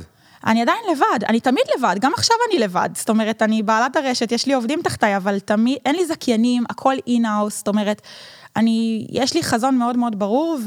אני 0.48 0.62
עדיין 0.62 0.78
לבד, 0.92 1.24
אני 1.30 1.40
תמיד 1.40 1.64
לבד, 1.78 1.96
גם 2.00 2.12
עכשיו 2.14 2.36
אני 2.50 2.60
לבד. 2.60 2.90
זאת 2.94 3.10
אומרת, 3.10 3.42
אני 3.42 3.64
בעלת 3.64 3.96
הרשת, 3.96 4.32
יש 4.32 4.46
לי 4.46 4.54
עובדים 4.54 4.82
תחתיי, 4.82 5.18
אבל 5.18 5.40
תמיד, 5.40 5.78
אין 5.86 5.96
לי 5.96 6.06
זכיינים, 6.06 6.64
הכל 6.70 6.96
in-house, 7.08 7.58
זאת 7.58 7.68
אומרת, 7.68 8.02
אני, 8.56 9.08
יש 9.10 9.34
לי 9.34 9.44
חזון 9.44 9.78
מאוד 9.78 9.98
מאוד 9.98 10.20
ברור, 10.20 10.58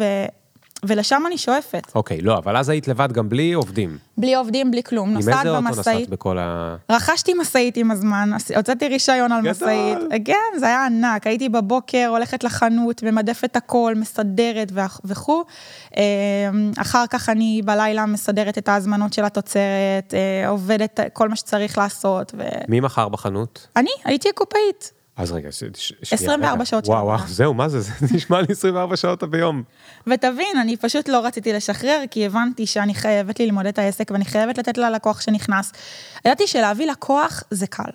ולשם 0.85 1.23
אני 1.27 1.39
שואפת. 1.39 1.93
אוקיי, 1.95 2.21
לא, 2.21 2.39
אבל 2.39 2.57
אז 2.57 2.69
היית 2.69 2.89
לבד 2.89 3.13
גם 3.13 3.29
בלי 3.29 3.53
עובדים. 3.53 3.99
בלי 4.19 4.35
עובדים, 4.35 4.71
בלי 4.71 4.83
כלום. 4.83 5.11
נוסעת 5.11 5.47
במשאית. 5.47 5.57
עם 5.57 5.67
איזה 5.67 5.81
אוטו 5.81 5.91
נסעת 5.91 6.09
בכל 6.09 6.39
ה... 6.39 6.77
רכשתי 6.91 7.35
משאית 7.35 7.77
עם 7.77 7.91
הזמן, 7.91 8.31
הוצאתי 8.57 8.89
רישיון 8.89 9.33
על 9.33 9.51
משאית. 9.51 9.99
כן, 10.25 10.59
זה 10.59 10.67
היה 10.67 10.87
ענק. 10.87 11.27
הייתי 11.27 11.49
בבוקר, 11.49 12.07
הולכת 12.11 12.45
לחנות, 12.45 13.03
ממדפת 13.03 13.57
הכל, 13.57 13.95
מסדרת 13.97 14.73
וכו'. 15.05 15.45
אמ, 15.97 16.03
אחר 16.79 17.05
כך 17.11 17.29
אני 17.29 17.63
בלילה 17.65 18.07
מסדרת 18.07 18.59
את 18.59 18.69
ההזמנות 18.69 19.13
של 19.13 19.25
התוצרת, 19.25 20.15
אה, 20.15 20.49
עובדת 20.49 21.01
כל 21.13 21.29
מה 21.29 21.37
שצריך 21.37 21.79
לעשות. 21.79 22.33
ו... 22.39 22.43
מי 22.69 22.81
מכר 22.81 23.09
בחנות? 23.09 23.67
אני, 23.77 23.91
הייתי 24.05 24.29
הקופאית. 24.29 24.96
אז 25.17 25.33
רגע, 25.33 25.53
שנייה. 25.53 25.73
24 26.03 26.65
שעות 26.65 26.85
של 26.85 26.91
וואו, 26.91 27.07
וואו, 27.07 27.19
זהו, 27.27 27.55
מה 27.55 27.69
זה? 27.69 27.81
זה 27.81 27.93
נשמע 28.15 28.41
לי 28.41 28.47
24 28.51 28.97
שעות 28.97 29.25
ביום. 29.25 29.63
ותבין, 30.07 30.59
אני 30.61 30.77
פשוט 30.77 31.09
לא 31.09 31.27
רציתי 31.27 31.53
לשחרר, 31.53 32.03
כי 32.11 32.27
הבנתי 32.27 32.67
שאני 32.67 32.95
חייבת 32.95 33.41
ללמוד 33.41 33.67
את 33.67 33.79
העסק, 33.79 34.11
ואני 34.11 34.25
חייבת 34.25 34.59
לתת 34.59 34.79
ללקוח 34.79 35.21
שנכנס. 35.21 35.73
ידעתי 36.25 36.47
שלהביא 36.47 36.87
לקוח 36.87 37.43
זה 37.51 37.67
קל. 37.67 37.91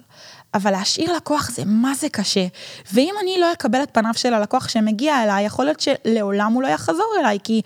אבל 0.54 0.72
להשאיר 0.72 1.16
לקוח 1.16 1.50
זה 1.50 1.64
מה 1.66 1.94
זה 1.94 2.10
קשה. 2.10 2.48
ואם 2.94 3.14
אני 3.24 3.38
לא 3.40 3.54
אקבל 3.54 3.84
את 3.84 3.90
פניו 3.94 4.14
של 4.16 4.34
הלקוח 4.34 4.70
שמגיע 4.70 5.24
אליי, 5.24 5.46
יכול 5.46 5.66
להיות 5.66 5.80
שלעולם 5.80 6.54
הוא 6.54 6.64
לא 6.64 6.68
יחזור 6.68 7.14
אליי, 7.20 7.38
כי 7.44 7.62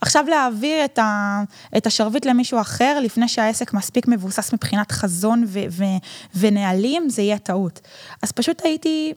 עכשיו 0.00 0.24
להעביר 0.28 0.84
את, 0.84 0.98
ה, 0.98 1.42
את 1.76 1.86
השרביט 1.86 2.26
למישהו 2.26 2.60
אחר, 2.60 3.00
לפני 3.02 3.28
שהעסק 3.28 3.74
מספיק 3.74 4.08
מבוסס 4.08 4.52
מבחינת 4.52 4.92
חזון 4.92 5.44
ו, 5.46 5.60
ו, 5.70 5.84
ונהלים, 6.34 7.08
זה 7.08 7.22
יהיה 7.22 7.38
טעות. 7.38 7.80
אז 8.22 8.32
פשוט 8.32 8.62
הייתי... 8.64 9.12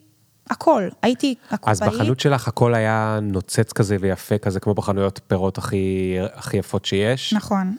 הכל, 0.49 0.87
הייתי 1.01 1.35
הקופאית. 1.51 1.81
אז 1.81 1.81
בחנות 1.81 2.19
שלך 2.19 2.47
הכל 2.47 2.75
היה 2.75 3.19
נוצץ 3.21 3.73
כזה 3.73 3.97
ויפה 3.99 4.37
כזה, 4.37 4.59
כמו 4.59 4.73
בחנויות 4.73 5.19
פירות 5.27 5.57
הכי, 5.57 6.15
הכי 6.33 6.57
יפות 6.57 6.85
שיש? 6.85 7.33
נכון. 7.33 7.75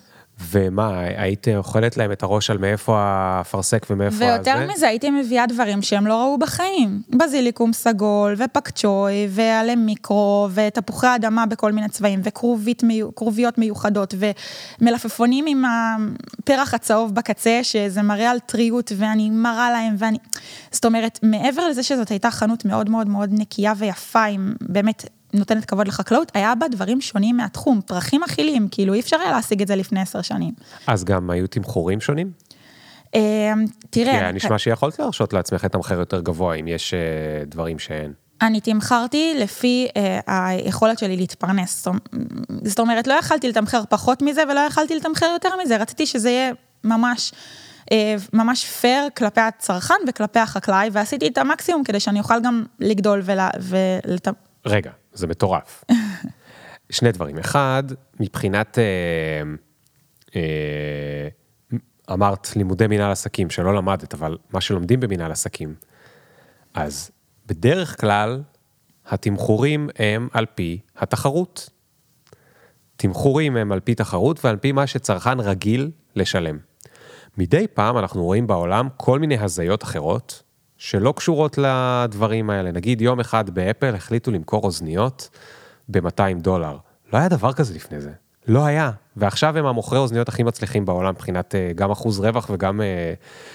ומה, 0.51 0.99
היית 0.99 1.47
אוכלת 1.57 1.97
להם 1.97 2.11
את 2.11 2.23
הראש 2.23 2.49
על 2.49 2.57
מאיפה 2.57 2.99
האפרסק 2.99 3.85
ומאיפה 3.89 4.15
ויותר 4.17 4.51
הזה? 4.51 4.59
ויותר 4.59 4.73
מזה, 4.73 4.87
הייתי 4.87 5.09
מביאה 5.09 5.45
דברים 5.45 5.81
שהם 5.81 6.07
לא 6.07 6.13
ראו 6.13 6.37
בחיים. 6.37 7.01
בזיליקום 7.09 7.73
סגול, 7.73 8.35
ופקצ'וי, 8.37 9.27
ועלי 9.29 9.75
מיקרו, 9.75 10.47
ותפוחי 10.53 11.15
אדמה 11.15 11.45
בכל 11.45 11.71
מיני 11.71 11.89
צבעים, 11.89 12.21
וכרוביות 12.23 13.57
מיוחדות, 13.57 14.13
ומלפפונים 14.81 15.45
עם 15.47 15.63
הפרח 15.65 16.73
הצהוב 16.73 17.15
בקצה, 17.15 17.59
שזה 17.63 18.01
מראה 18.01 18.31
על 18.31 18.39
טריות, 18.39 18.91
ואני 18.97 19.29
מראה 19.29 19.71
להם, 19.71 19.95
ואני... 19.97 20.17
זאת 20.71 20.85
אומרת, 20.85 21.19
מעבר 21.23 21.67
לזה 21.67 21.83
שזאת 21.83 22.09
הייתה 22.09 22.31
חנות 22.31 22.65
מאוד 22.65 22.89
מאוד 22.89 23.09
מאוד 23.09 23.29
נקייה 23.33 23.73
ויפה, 23.77 24.23
עם 24.23 24.53
באמת 24.61 25.05
נותנת 25.35 25.65
כבוד 25.65 25.87
לחקלאות, 25.87 26.31
היה 26.33 26.55
בה 26.55 26.67
דברים 26.67 27.01
שונים 27.01 27.37
מהתחום, 27.37 27.81
פרחים 27.81 28.23
אכילים, 28.23 28.67
כאילו 28.71 28.93
אי 28.93 28.99
אפשר 28.99 29.17
היה 29.21 29.31
להשיג 29.31 29.61
את 29.61 29.67
זה 29.67 29.75
לפני 29.75 30.01
עשר 30.01 30.21
שנים. 30.21 30.53
אז 30.87 31.03
גם 31.03 31.29
היו 31.29 31.47
תמחורים 31.47 32.01
שונים? 32.01 32.31
אמ, 33.15 33.65
תראה... 33.89 34.11
כי 34.11 34.17
היה 34.17 34.31
נשמע 34.31 34.57
שיכולת 34.59 34.99
להרשות 34.99 35.33
לעצמך 35.33 35.65
את 35.65 35.75
המחיר 35.75 35.99
יותר 35.99 36.21
גבוה, 36.21 36.55
אם 36.55 36.67
יש 36.67 36.93
אה, 36.93 36.99
דברים 37.45 37.79
שאין. 37.79 38.13
אני 38.41 38.61
תמכרתי 38.61 39.33
לפי 39.39 39.87
אה, 39.97 40.19
היכולת 40.27 40.99
שלי 40.99 41.17
להתפרנס. 41.17 41.87
זאת 42.63 42.79
אומרת, 42.79 43.07
לא 43.07 43.13
יכלתי 43.13 43.49
לתמחר 43.49 43.81
פחות 43.89 44.21
מזה 44.21 44.43
ולא 44.51 44.59
יכלתי 44.59 44.95
לתמחר 44.95 45.25
יותר 45.33 45.49
מזה, 45.63 45.77
רציתי 45.77 46.05
שזה 46.05 46.29
יהיה 46.29 46.51
ממש... 46.83 47.31
אה, 47.91 48.15
ממש 48.33 48.65
פייר 48.65 49.07
כלפי 49.17 49.41
הצרכן 49.41 49.95
וכלפי 50.07 50.39
החקלאי, 50.39 50.89
ועשיתי 50.91 51.27
את 51.27 51.37
המקסימום 51.37 51.83
כדי 51.83 51.99
שאני 51.99 52.19
אוכל 52.19 52.41
גם 52.43 52.63
לגדול 52.79 53.21
ולת... 53.25 54.27
רגע, 54.65 54.91
זה 55.13 55.27
מטורף. 55.27 55.83
שני 56.89 57.11
דברים. 57.11 57.37
אחד, 57.37 57.83
מבחינת, 58.19 58.79
אה, 58.79 58.83
אה, 60.35 61.27
אמרת 62.13 62.55
לימודי 62.55 62.87
מנהל 62.87 63.11
עסקים, 63.11 63.49
שלא 63.49 63.75
למדת, 63.75 64.13
אבל 64.13 64.37
מה 64.53 64.61
שלומדים 64.61 64.99
במנהל 64.99 65.31
עסקים, 65.31 65.75
אז 66.73 67.11
בדרך 67.45 68.01
כלל 68.01 68.41
התמחורים 69.07 69.89
הם 69.99 70.27
על 70.33 70.45
פי 70.45 70.79
התחרות. 70.97 71.69
תמחורים 72.97 73.57
הם 73.57 73.71
על 73.71 73.79
פי 73.79 73.95
תחרות 73.95 74.45
ועל 74.45 74.57
פי 74.57 74.71
מה 74.71 74.87
שצרכן 74.87 75.39
רגיל 75.39 75.91
לשלם. 76.15 76.57
מדי 77.37 77.67
פעם 77.67 77.97
אנחנו 77.97 78.23
רואים 78.23 78.47
בעולם 78.47 78.87
כל 78.97 79.19
מיני 79.19 79.37
הזיות 79.37 79.83
אחרות, 79.83 80.43
שלא 80.77 81.13
קשורות 81.17 81.57
לדברים 81.57 82.49
האלה. 82.49 82.71
נגיד 82.71 83.01
יום 83.01 83.19
אחד 83.19 83.49
באפל 83.49 83.95
החליטו 83.95 84.31
למכור 84.31 84.63
אוזניות 84.63 85.29
ב-200 85.89 86.41
דולר. 86.41 86.77
לא 87.13 87.17
היה 87.17 87.29
דבר 87.29 87.53
כזה 87.53 87.73
לפני 87.73 88.01
זה. 88.01 88.11
לא 88.47 88.65
היה. 88.65 88.91
ועכשיו 89.17 89.57
הם 89.57 89.65
המוכרי 89.65 89.99
אוזניות 89.99 90.29
הכי 90.29 90.43
מצליחים 90.43 90.85
בעולם 90.85 91.13
מבחינת 91.13 91.55
uh, 91.55 91.73
גם 91.77 91.91
אחוז 91.91 92.19
רווח 92.19 92.49
וגם... 92.53 92.81
Uh, 92.81 92.83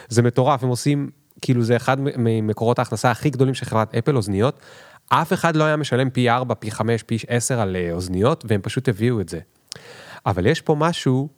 זה 0.08 0.22
מטורף, 0.22 0.62
הם 0.62 0.68
עושים, 0.68 1.10
כאילו 1.42 1.62
זה 1.62 1.76
אחד 1.76 1.96
ממקורות 2.00 2.78
ההכנסה 2.78 3.10
הכי 3.10 3.30
גדולים 3.30 3.54
של 3.54 3.64
חברת 3.64 3.94
אפל, 3.94 4.16
אוזניות. 4.16 4.60
אף 5.08 5.32
אחד 5.32 5.56
לא 5.56 5.64
היה 5.64 5.76
משלם 5.76 6.10
פי 6.10 6.30
4, 6.30 6.54
פי 6.54 6.70
5, 6.70 7.02
פי 7.02 7.18
10 7.28 7.60
על 7.60 7.76
uh, 7.76 7.94
אוזניות, 7.94 8.44
והם 8.48 8.60
פשוט 8.62 8.88
הביאו 8.88 9.20
את 9.20 9.28
זה. 9.28 9.40
אבל 10.26 10.46
יש 10.46 10.60
פה 10.60 10.74
משהו 10.78 11.28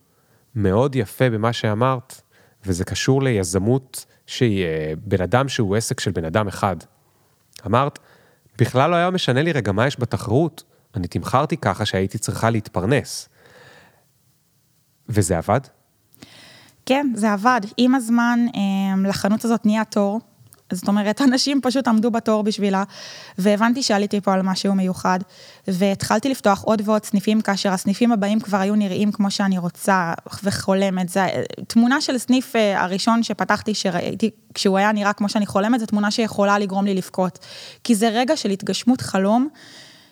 מאוד 0.55 0.97
יפה 0.97 1.31
במה 1.31 1.53
שאמרת, 1.53 2.21
וזה 2.67 2.85
קשור 2.85 3.23
ליזמות 3.23 4.07
שהיא 4.33 4.65
אה, 4.65 4.93
בן 5.05 5.23
אדם 5.23 5.49
שהוא 5.49 5.77
עסק 5.77 6.01
של 6.01 6.11
בן 6.11 6.25
אדם 6.25 6.49
אחד. 6.49 6.77
אמרת, 7.67 7.99
בכלל 8.59 8.91
לא 8.91 8.97
היה 8.97 9.11
משנה 9.11 9.43
לי 9.43 9.53
רגע 9.53 9.73
מה 9.73 9.87
יש 9.87 10.01
בתחרות, 10.01 10.63
אני 10.97 11.09
תמכרתי 11.09 11.57
ככה 11.57 11.85
שהייתי 11.85 12.19
צריכה 12.19 12.51
להתפרנס. 12.51 13.29
וזה 15.09 15.39
עבד? 15.39 15.61
כן, 16.87 17.13
זה 17.15 17.33
עבד. 17.33 17.61
עם 17.77 17.95
הזמן 17.95 18.39
אה, 18.55 19.09
לחנות 19.09 19.45
הזאת 19.45 19.67
נהיה 19.67 19.85
תור, 19.85 20.21
זאת 20.73 20.89
אומרת, 20.89 21.21
אנשים 21.21 21.61
פשוט 21.63 21.89
עמדו 21.89 22.11
בתור 22.11 22.43
בשבילה, 22.43 22.85
והבנתי 23.39 23.83
שעליתי 23.83 24.21
פה 24.21 24.33
על 24.33 24.43
משהו 24.43 24.75
מיוחד, 24.75 25.19
והתחלתי 25.69 26.29
לפתוח 26.29 26.63
עוד 26.63 26.83
ועוד 26.85 27.05
סניפים, 27.05 27.41
כאשר 27.41 27.73
הסניפים 27.73 28.13
הבאים 28.13 28.41
כבר 28.41 28.59
היו 28.59 28.75
נראים 28.75 29.13
כמו 29.13 29.31
שאני 29.31 29.59
רוצה 29.59 30.13
וחולמת. 30.45 31.09
זו 31.09 31.21
תמונה 31.69 32.01
של 32.01 32.19
סניף 32.19 32.57
אה, 32.57 32.83
הראשון 32.83 33.23
שפתחתי, 33.23 33.75
שראיתי, 33.75 34.31
כשהוא 34.55 34.79
היה 34.79 34.93
נראה 34.93 35.13
כמו 35.13 35.29
שאני 35.29 35.47
חולמת, 35.47 35.81
זו 35.81 35.87
תמונה 35.87 36.11
שיכולה 36.11 36.59
לגרום 36.59 36.85
לי 36.85 36.95
לבכות. 36.95 37.39
כי 37.85 37.95
זה 37.95 38.09
רגע 38.09 38.37
של 38.37 38.51
התגשמות 38.51 39.01
חלום, 39.01 39.49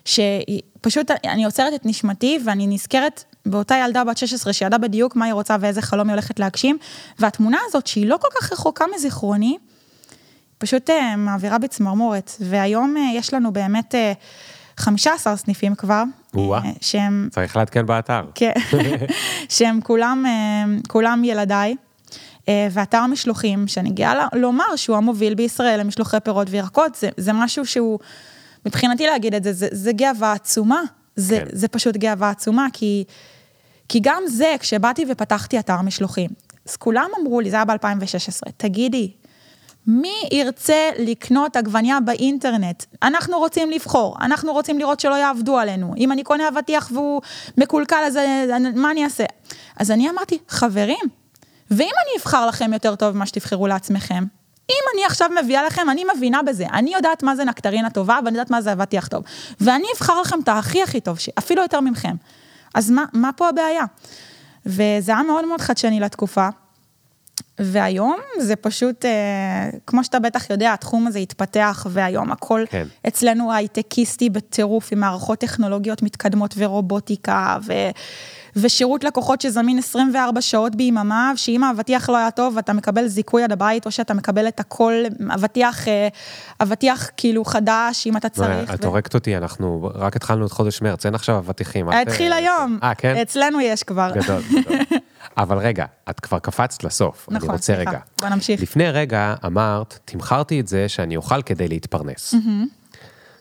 שפשוט 0.05 1.11
אני 1.25 1.45
עוצרת 1.45 1.75
את 1.75 1.87
נשמתי 1.87 2.39
ואני 2.45 2.67
נזכרת 2.67 3.25
באותה 3.47 3.75
ילדה 3.85 4.05
בת 4.05 4.17
16 4.17 4.53
שידעה 4.53 4.79
בדיוק 4.79 5.17
מה 5.17 5.25
היא 5.25 5.33
רוצה 5.33 5.57
ואיזה 5.61 5.83
חלום 5.83 6.09
היא 6.09 6.15
הולכת 6.15 6.39
להגשים, 6.39 6.79
והתמונה 7.19 7.59
הזאת, 7.67 7.87
שהיא 7.87 8.07
לא 8.07 8.17
כל 8.17 8.29
כך 8.41 8.53
רחוקה 8.53 8.85
מזיכרוני, 8.95 9.57
פשוט 10.61 10.91
uh, 10.91 10.93
מעבירה 11.17 11.59
בצמרמורת, 11.59 12.33
והיום 12.41 12.97
uh, 12.97 13.19
יש 13.19 13.35
לנו 13.35 13.53
באמת 13.53 13.95
uh, 13.95 14.77
15 14.77 15.37
סניפים 15.37 15.75
כבר. 15.75 16.03
וואה, 16.35 16.61
שהם... 16.81 17.29
צריך 17.33 17.57
לעדכן 17.57 17.87
באתר. 17.87 18.25
כן, 18.35 18.53
שהם 19.49 19.81
כולם, 19.81 20.25
כולם 20.89 21.25
ילדיי. 21.25 21.77
ואתר 22.71 23.07
משלוחים, 23.07 23.69
שאני 23.69 23.91
גאה 23.91 24.27
לומר 24.33 24.77
שהוא 24.77 24.97
המוביל 24.97 25.35
בישראל 25.35 25.81
למשלוחי 25.81 26.17
פירות 26.25 26.47
וירקות, 26.51 26.95
זה, 26.95 27.09
זה 27.17 27.33
משהו 27.33 27.67
שהוא, 27.67 27.99
מבחינתי 28.67 29.07
להגיד 29.07 29.35
את 29.35 29.45
זה, 29.45 29.53
זה, 29.53 29.69
זה 29.71 29.93
גאווה 29.93 30.33
עצומה. 30.33 30.81
זה, 31.17 31.39
כן. 31.39 31.57
זה 31.57 31.69
פשוט 31.69 31.97
גאווה 31.97 32.31
עצומה, 32.31 32.67
כי, 32.73 33.05
כי 33.89 34.01
גם 34.03 34.23
זה, 34.27 34.55
כשבאתי 34.61 35.05
ופתחתי 35.09 35.59
אתר 35.59 35.83
משלוחים, 35.83 36.31
אז 36.69 36.77
כולם 36.77 37.09
אמרו 37.21 37.41
לי, 37.41 37.51
זה 37.51 37.57
היה 37.57 37.65
ב-2016, 37.65 38.51
תגידי, 38.57 39.13
מי 39.87 40.29
ירצה 40.33 40.91
לקנות 40.99 41.57
עגבניה 41.57 42.01
באינטרנט? 42.01 42.85
אנחנו 43.03 43.39
רוצים 43.39 43.71
לבחור, 43.71 44.17
אנחנו 44.21 44.53
רוצים 44.53 44.79
לראות 44.79 45.01
שלא 45.01 45.15
יעבדו 45.15 45.59
עלינו. 45.59 45.95
אם 45.97 46.13
אני 46.13 46.23
קונה 46.23 46.49
אבטיח 46.49 46.91
והוא 46.95 47.23
מקולקל, 47.59 48.03
אז 48.07 48.19
מה 48.75 48.91
אני 48.91 49.05
אעשה? 49.05 49.25
אז 49.77 49.91
אני 49.91 50.11
אמרתי, 50.11 50.39
חברים, 50.49 51.05
ואם 51.71 51.91
אני 52.05 52.23
אבחר 52.23 52.47
לכם 52.47 52.73
יותר 52.73 52.95
טוב 52.95 53.17
ממה 53.17 53.27
שתבחרו 53.27 53.67
לעצמכם? 53.67 54.25
אם 54.71 54.85
אני 54.95 55.05
עכשיו 55.05 55.31
מביאה 55.43 55.63
לכם, 55.63 55.91
אני 55.91 56.05
מבינה 56.17 56.43
בזה, 56.43 56.67
אני 56.73 56.95
יודעת 56.95 57.23
מה 57.23 57.37
זה 57.37 57.45
נקטרינה 57.45 57.91
טובה 57.91 58.19
ואני 58.25 58.39
יודעת 58.39 58.51
מה 58.51 58.63
זה 58.63 58.73
אבטיח 58.73 59.09
טוב. 59.09 59.25
ואני 59.61 59.87
אבחר 59.97 60.21
לכם 60.21 60.41
את 60.41 60.49
הכי 60.49 60.83
הכי 60.83 61.01
טוב, 61.01 61.19
אפילו 61.39 61.63
יותר 61.63 61.81
ממכם. 61.81 62.15
אז 62.75 62.91
מה, 62.91 63.05
מה 63.13 63.31
פה 63.37 63.49
הבעיה? 63.49 63.85
וזה 64.67 65.13
היה 65.13 65.23
מאוד 65.23 65.45
מאוד 65.45 65.61
חדשני 65.61 66.01
לתקופה. 66.01 66.49
והיום 67.59 68.19
זה 68.41 68.57
פשוט, 68.57 69.05
אה, 69.05 69.71
כמו 69.87 70.05
שאתה 70.05 70.19
בטח 70.19 70.51
יודע, 70.51 70.73
התחום 70.73 71.07
הזה 71.07 71.19
התפתח, 71.19 71.87
והיום 71.91 72.33
הכל 72.33 72.65
כן. 72.71 72.87
אצלנו 73.09 73.53
הייטקיסטי 73.53 74.31
בטירוף, 74.31 74.89
עם 74.93 75.01
מערכות 75.01 75.39
טכנולוגיות 75.39 76.03
מתקדמות 76.03 76.55
ורובוטיקה, 76.59 77.59
ו... 77.67 77.73
ושירות 78.57 79.05
לקוחות 79.05 79.41
שזמין 79.41 79.79
24 79.79 80.41
שעות 80.41 80.77
ביממה, 80.77 81.33
שאם 81.37 81.65
האבטיח 81.65 82.11
לא 82.11 82.17
היה 82.17 82.31
טוב, 82.31 82.59
אתה 82.59 82.73
מקבל 82.73 83.07
זיכוי 83.07 83.43
עד 83.43 83.53
הבית, 83.53 83.87
או 83.87 83.91
שאתה 83.91 84.15
מקבל 84.15 84.49
את 84.49 84.61
הכל, 84.61 84.93
אבטיח, 85.35 85.89
אה, 85.89 86.09
אבטיח 86.61 87.11
כאילו 87.17 87.45
חדש, 87.45 88.07
אם 88.07 88.17
אתה 88.17 88.29
צריך. 88.29 88.75
את 88.75 88.85
הורגת 88.85 89.15
אותי, 89.15 89.37
אנחנו 89.37 89.91
רק 89.95 90.17
התחלנו 90.17 90.47
את 90.47 90.53
חודש 90.53 90.83
מרץ, 90.83 91.07
אין 91.07 91.15
עכשיו 91.15 91.39
אבטיחים. 91.39 91.89
התחיל 91.89 92.33
היום. 92.33 92.79
אה, 92.83 92.95
כן? 92.95 93.17
אצלנו 93.17 93.61
יש 93.61 93.83
כבר. 93.83 94.11
גדול, 94.15 94.43
גדול. 94.53 94.79
אבל 95.41 95.59
רגע, 95.59 95.85
את 96.11 96.21
כבר 96.21 96.39
קפצת 96.39 96.85
לסוף, 96.85 97.29
נכון, 97.31 97.49
אני 97.49 97.53
רוצה 97.53 97.75
סליחה. 97.75 97.91
רגע. 97.91 98.01
בוא 98.21 98.29
נמשיך. 98.29 98.63
לפני 98.63 98.91
רגע 98.91 99.35
אמרת, 99.47 99.99
תמכרתי 100.05 100.61
את 100.61 100.69
זה 100.69 100.89
שאני 100.89 101.17
אוכל 101.17 101.43
כדי 101.43 101.69
להתפרנס. 101.69 102.35
Mm-hmm. 102.35 102.97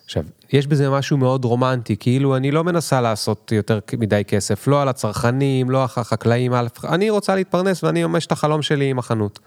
עכשיו, 0.06 0.24
יש 0.54 0.68
בזה 0.68 0.90
משהו 0.90 1.18
מאוד 1.18 1.46
רומנטי, 1.46 1.96
כאילו 2.00 2.36
אני 2.36 2.52
לא 2.52 2.64
מנסה 2.64 3.02
לעשות 3.02 3.52
יותר 3.52 3.80
מדי 3.98 4.24
כסף, 4.28 4.68
לא 4.68 4.82
על 4.82 4.90
הצרכנים, 4.90 5.70
לא 5.70 5.78
על 5.78 5.84
החקלאים, 5.84 6.54
אני 6.84 7.10
רוצה 7.10 7.36
להתפרנס 7.36 7.84
ואני 7.84 8.04
ממש 8.04 8.26
את 8.26 8.32
החלום 8.32 8.62
שלי 8.62 8.90
עם 8.90 9.00
החנות. 9.00 9.40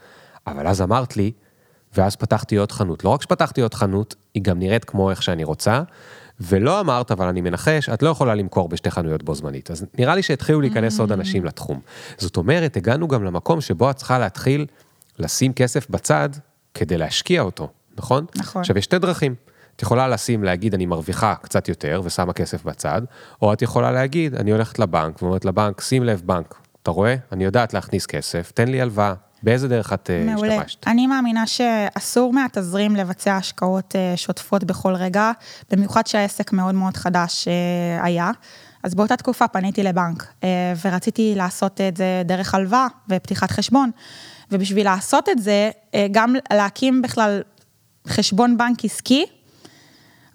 אבל 0.47 0.67
אז 0.67 0.81
אמרת 0.81 1.17
לי, 1.17 1.31
ואז 1.97 2.15
פתחתי 2.15 2.55
עוד 2.55 2.71
חנות. 2.71 3.03
לא 3.03 3.09
רק 3.09 3.21
שפתחתי 3.21 3.61
עוד 3.61 3.73
חנות, 3.73 4.15
היא 4.33 4.43
גם 4.43 4.59
נראית 4.59 4.85
כמו 4.85 5.09
איך 5.09 5.23
שאני 5.23 5.43
רוצה, 5.43 5.81
ולא 6.39 6.79
אמרת, 6.79 7.11
אבל 7.11 7.27
אני 7.27 7.41
מנחש, 7.41 7.89
את 7.89 8.03
לא 8.03 8.09
יכולה 8.09 8.35
למכור 8.35 8.69
בשתי 8.69 8.91
חנויות 8.91 9.23
בו 9.23 9.35
זמנית. 9.35 9.71
אז 9.71 9.85
נראה 9.97 10.15
לי 10.15 10.23
שהתחילו 10.23 10.61
להיכנס 10.61 10.99
עוד 10.99 11.11
אנשים 11.11 11.45
לתחום. 11.45 11.79
זאת 12.17 12.37
אומרת, 12.37 12.77
הגענו 12.77 13.07
גם 13.07 13.23
למקום 13.23 13.61
שבו 13.61 13.89
את 13.89 13.95
צריכה 13.95 14.19
להתחיל 14.19 14.65
לשים 15.19 15.53
כסף 15.53 15.89
בצד 15.89 16.29
כדי 16.73 16.97
להשקיע 16.97 17.41
אותו, 17.41 17.69
נכון? 17.97 18.25
נכון. 18.35 18.61
עכשיו, 18.61 18.77
יש 18.77 18.83
שתי 18.83 18.99
דרכים. 18.99 19.35
את 19.75 19.81
יכולה 19.81 20.07
לשים, 20.07 20.43
להגיד, 20.43 20.73
אני 20.73 20.85
מרוויחה 20.85 21.35
קצת 21.41 21.69
יותר 21.69 22.01
ושמה 22.03 22.33
כסף 22.33 22.63
בצד, 22.63 23.01
או 23.41 23.53
את 23.53 23.61
יכולה 23.61 23.91
להגיד, 23.91 24.35
אני 24.35 24.51
הולכת 24.51 24.79
לבנק, 24.79 25.21
ואומרת 25.21 25.45
לבנק, 25.45 25.81
שים 25.81 26.03
לב, 26.03 26.21
בנק, 26.25 26.55
אתה 26.83 26.91
רואה? 26.91 27.15
אני 27.31 27.43
יודעת 27.43 27.73
להכניס 27.73 28.05
כסף, 28.05 28.51
תן 28.51 28.67
לי 28.67 28.81
הלוואה. 28.81 29.13
באיזה 29.43 29.67
דרך 29.67 29.93
את 29.93 30.09
אה, 30.09 30.23
מעולה. 30.25 30.55
השתמשת? 30.55 30.87
אני 30.87 31.07
מאמינה 31.07 31.47
שאסור 31.47 32.33
מהתזרים 32.33 32.95
לבצע 32.95 33.35
השקעות 33.37 33.95
אה, 33.95 34.13
שוטפות 34.17 34.63
בכל 34.63 34.95
רגע, 34.95 35.31
במיוחד 35.71 36.07
שהעסק 36.07 36.53
מאוד 36.53 36.75
מאוד 36.75 36.97
חדש 36.97 37.47
אה, 37.47 38.05
היה. 38.05 38.31
אז 38.83 38.95
באותה 38.95 39.17
תקופה 39.17 39.47
פניתי 39.47 39.83
לבנק, 39.83 40.33
ורציתי 40.85 41.33
לעשות 41.35 41.81
את 41.81 41.97
זה 41.97 42.21
דרך 42.25 42.55
הלוואה 42.55 42.87
ופתיחת 43.09 43.51
חשבון. 43.51 43.91
ובשביל 44.51 44.85
לעשות 44.85 45.29
את 45.29 45.41
זה, 45.41 45.71
גם 46.11 46.35
להקים 46.53 47.01
בכלל 47.01 47.41
חשבון 48.07 48.57
בנק 48.57 48.85
עסקי, 48.85 49.25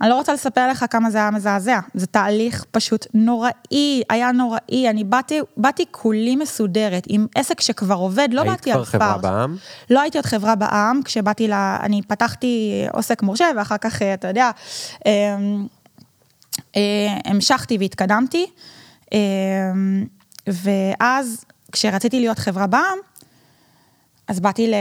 אני 0.01 0.11
לא 0.11 0.15
רוצה 0.15 0.33
לספר 0.33 0.69
לך 0.69 0.85
כמה 0.91 1.11
זה 1.11 1.19
היה 1.19 1.31
מזעזע, 1.31 1.79
זה 1.95 2.07
תהליך 2.07 2.65
פשוט 2.71 3.07
נוראי, 3.15 4.03
היה 4.11 4.33
נוראי, 4.33 4.91
אני 4.91 5.05
באתי, 5.05 5.41
באתי 5.57 5.85
כולי 5.91 6.37
מסודרת, 6.37 7.05
עם 7.09 7.27
עסק 7.35 7.61
שכבר 7.61 7.95
עובד, 7.95 8.29
לא 8.33 8.45
באתי 8.45 8.73
על 8.73 8.85
פאר. 8.85 8.85
היית 8.85 8.91
כבר 8.91 8.99
חברה 8.99 9.19
בעם? 9.19 9.57
לא 9.91 10.01
הייתי 10.01 10.19
עוד 10.19 10.27
חברה 10.27 10.55
בעם, 10.55 11.01
כשבאתי 11.05 11.49
ל... 11.49 11.53
אני 11.53 12.03
פתחתי 12.03 12.85
עוסק 12.93 13.23
מורשה, 13.23 13.47
ואחר 13.57 13.79
כך, 13.79 14.03
אה, 14.03 14.15
אתה 14.15 14.29
יודע, 14.29 14.51
אמ, 15.07 15.67
אה, 16.77 16.81
המשכתי 17.25 17.79
והתקדמתי, 17.79 18.47
אמ, 19.13 19.19
ואז 20.47 21.45
כשרציתי 21.73 22.21
להיות 22.21 22.39
חברה 22.39 22.67
בעם, 22.67 22.99
אז 24.29 24.41
באתי. 24.41 24.73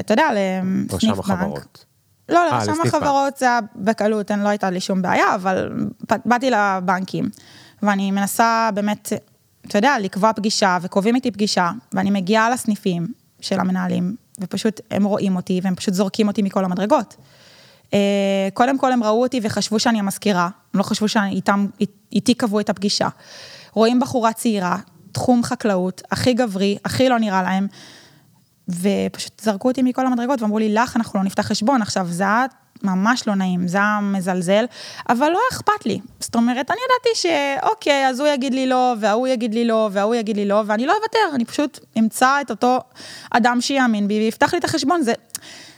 אתה 0.00 0.12
יודע, 0.12 0.28
לסניף 0.34 1.18
בנק. 1.18 1.84
לא, 2.28 2.46
לרשם 2.46 2.72
לא, 2.72 2.82
החברות 2.82 3.36
זה 3.36 3.46
היה 3.46 3.58
בקלות, 3.76 4.30
לא 4.30 4.48
הייתה 4.48 4.70
לי 4.70 4.80
שום 4.80 5.02
בעיה, 5.02 5.34
אבל 5.34 5.72
באתי 6.24 6.50
לבנקים, 6.50 7.28
ואני 7.82 8.10
מנסה 8.10 8.70
באמת, 8.74 9.12
אתה 9.66 9.78
יודע, 9.78 9.96
לקבוע 10.00 10.32
פגישה, 10.32 10.78
וקובעים 10.82 11.14
איתי 11.14 11.30
פגישה, 11.30 11.70
ואני 11.92 12.10
מגיעה 12.10 12.50
לסניפים 12.50 13.06
של 13.40 13.60
המנהלים, 13.60 14.16
ופשוט 14.40 14.80
הם 14.90 15.04
רואים 15.04 15.36
אותי, 15.36 15.60
והם 15.62 15.74
פשוט 15.74 15.94
זורקים 15.94 16.28
אותי 16.28 16.42
מכל 16.42 16.64
המדרגות. 16.64 17.16
אה, 17.94 18.48
קודם 18.54 18.78
כל 18.78 18.92
הם 18.92 19.04
ראו 19.04 19.22
אותי 19.22 19.40
וחשבו 19.42 19.78
שאני 19.78 19.98
המזכירה, 19.98 20.48
הם 20.74 20.78
לא 20.78 20.82
חשבו 20.82 21.06
שאיתי 21.08 22.34
קבעו 22.34 22.60
את 22.60 22.70
הפגישה. 22.70 23.08
רואים 23.72 24.00
בחורה 24.00 24.32
צעירה, 24.32 24.76
תחום 25.12 25.42
חקלאות, 25.42 26.02
הכי 26.10 26.34
גברי, 26.34 26.78
הכי 26.84 27.08
לא 27.08 27.18
נראה 27.18 27.42
להם. 27.42 27.66
ופשוט 28.68 29.40
זרקו 29.40 29.68
אותי 29.68 29.82
מכל 29.82 30.06
המדרגות 30.06 30.42
ואמרו 30.42 30.58
לי, 30.58 30.74
לך 30.74 30.96
אנחנו 30.96 31.18
לא 31.18 31.24
נפתח 31.24 31.42
חשבון. 31.42 31.82
עכשיו, 31.82 32.06
זה 32.10 32.22
היה 32.22 32.46
ממש 32.82 33.28
לא 33.28 33.34
נעים, 33.34 33.68
זה 33.68 33.78
היה 33.78 33.98
מזלזל, 34.02 34.64
אבל 35.08 35.28
לא 35.28 35.38
אכפת 35.52 35.86
לי. 35.86 36.00
זאת 36.20 36.34
אומרת, 36.34 36.70
אני 36.70 36.78
ידעתי 36.84 37.28
שאוקיי, 37.60 38.08
אז 38.08 38.20
הוא 38.20 38.28
יגיד 38.28 38.54
לי 38.54 38.66
לא, 38.66 38.94
וההוא 39.00 39.26
יגיד 39.26 39.54
לי 39.54 39.64
לא, 39.64 39.88
וההוא 39.92 40.14
יגיד 40.14 40.36
לי 40.36 40.44
לא, 40.44 40.62
ואני 40.66 40.86
לא 40.86 40.96
אוותר, 40.96 41.34
אני 41.34 41.44
פשוט 41.44 41.80
אמצא 41.98 42.40
את 42.40 42.50
אותו 42.50 42.78
אדם 43.30 43.60
שיאמין 43.60 44.08
בי 44.08 44.18
ויפתח 44.18 44.52
לי 44.52 44.58
את 44.58 44.64
החשבון. 44.64 45.02
זה, 45.02 45.12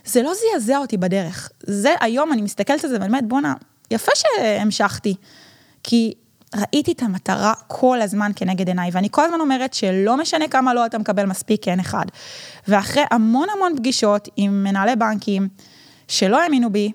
זה 0.05 0.23
לא 0.23 0.33
זעזע 0.35 0.79
אותי 0.79 0.97
בדרך. 0.97 1.51
זה, 1.63 1.95
היום 2.01 2.33
אני 2.33 2.43
מסתכלת 2.43 2.85
על 2.85 2.91
זה, 2.91 2.97
ובאמת, 2.97 3.29
בואנה, 3.29 3.55
יפה 3.91 4.13
שהמשכתי. 4.15 5.15
כי 5.83 6.15
ראיתי 6.57 6.93
את 6.93 7.03
המטרה 7.03 7.53
כל 7.67 8.03
הזמן 8.03 8.31
כנגד 8.37 8.69
עיניי, 8.69 8.91
ואני 8.93 9.09
כל 9.11 9.25
הזמן 9.25 9.41
אומרת 9.41 9.75
שלא 9.75 10.17
משנה 10.17 10.49
כמה 10.49 10.75
לא 10.75 10.87
אתה 10.87 10.99
מקבל 10.99 11.27
מספיק 11.27 11.65
כן 11.65 11.81
אחד. 11.81 12.05
ואחרי 12.69 13.03
המון 13.11 13.49
המון 13.57 13.77
פגישות 13.77 14.29
עם 14.37 14.65
מנהלי 14.65 14.97
בנקים 14.97 15.49
שלא 16.09 16.43
האמינו 16.43 16.73
בי, 16.73 16.93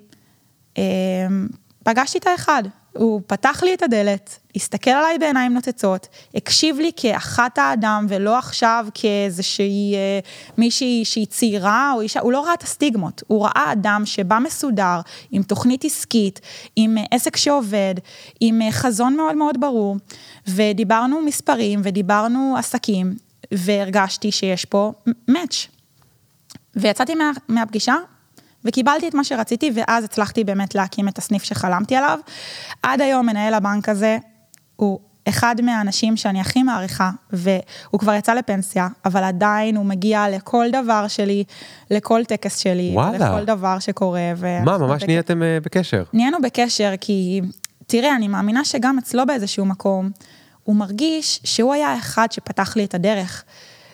אמ, 0.78 1.48
פגשתי 1.84 2.18
את 2.18 2.28
האחד, 2.28 2.64
הוא 2.94 3.22
פתח 3.28 3.64
לי 3.64 3.74
את 3.74 3.84
הדלת, 3.84 4.40
הסתכל 4.56 4.92
עליי 4.92 5.18
בעיניים 5.20 5.54
נוצצות, 5.54 6.08
הקשיב 6.36 6.80
לי 6.80 6.92
כאחת 6.96 7.58
האדם 7.58 8.06
ולא 8.10 8.38
עכשיו 8.38 8.86
כאיזושהי 8.94 9.96
אה, 9.96 10.20
מישהי 10.58 11.06
שהיא 11.06 11.28
צעירה 11.28 11.92
או 11.96 12.02
אישה, 12.02 12.20
הוא 12.20 12.32
לא 12.32 12.46
ראה 12.46 12.54
את 12.54 12.64
הסטיגמות, 12.64 13.24
הוא 13.28 13.46
ראה 13.46 13.72
אדם 13.72 14.02
שבא 14.06 14.40
מסודר, 14.40 15.00
עם 15.32 15.44
תוכנית 15.44 15.86
עסקית, 15.86 16.40
עם 16.76 16.98
אה, 16.98 17.04
עסק 17.12 17.36
שעובד, 17.36 17.96
עם 18.40 18.62
אה, 18.62 18.72
חזון 18.72 19.16
מאוד 19.16 19.36
מאוד 19.36 19.60
ברור, 19.60 19.96
ודיברנו 20.48 21.22
מספרים 21.22 21.82
ודיברנו 21.84 22.56
עסקים, 22.58 23.16
והרגשתי 23.52 24.32
שיש 24.32 24.66
פה 24.66 24.92
מאץ'. 25.28 25.68
ויצאתי 26.76 27.16
מה, 27.16 27.32
מהפגישה 27.48 27.96
וקיבלתי 28.66 29.08
את 29.08 29.14
מה 29.14 29.24
שרציתי, 29.24 29.72
ואז 29.76 30.04
הצלחתי 30.04 30.44
באמת 30.44 30.76
להקים 30.76 31.08
את 31.08 31.18
הסניף 31.18 31.44
שחלמתי 31.44 31.96
עליו. 31.96 32.20
עד 32.84 33.02
היום 33.02 33.26
מנהל 33.26 33.54
הבנק 33.54 33.90
הזה 33.90 34.18
הוא 34.76 35.00
אחד 35.30 35.56
מהאנשים 35.62 36.18
שאני 36.18 36.42
הכי 36.42 36.64
מעריכה, 36.64 37.12
והוא 37.30 38.00
כבר 38.00 38.14
יצא 38.14 38.34
לפנסיה, 38.34 38.88
אבל 39.06 39.24
עדיין 39.24 39.76
הוא 39.76 39.86
מגיע 39.86 40.26
לכל 40.30 40.66
דבר 40.72 41.08
שלי, 41.08 41.44
לכל 41.92 42.22
טקס 42.28 42.58
שלי, 42.58 42.92
וואלה. 42.94 43.18
לכל 43.18 43.46
דבר 43.46 43.80
שקורה. 43.80 44.34
מה, 44.66 44.78
ממש 44.78 45.04
בק... 45.04 45.10
נהייתם 45.10 45.42
uh, 45.42 45.66
בקשר. 45.66 46.04
נהיינו 46.14 46.38
בקשר, 46.42 46.94
כי 47.02 47.42
תראה, 47.88 48.16
אני 48.16 48.28
מאמינה 48.28 48.66
שגם 48.66 48.98
אצלו 48.98 49.26
באיזשהו 49.26 49.66
מקום, 49.66 50.12
הוא 50.64 50.76
מרגיש 50.76 51.42
שהוא 51.44 51.74
היה 51.74 51.88
האחד 51.88 52.32
שפתח 52.32 52.78
לי 52.78 52.86
את 52.86 52.96
הדרך. 52.96 53.44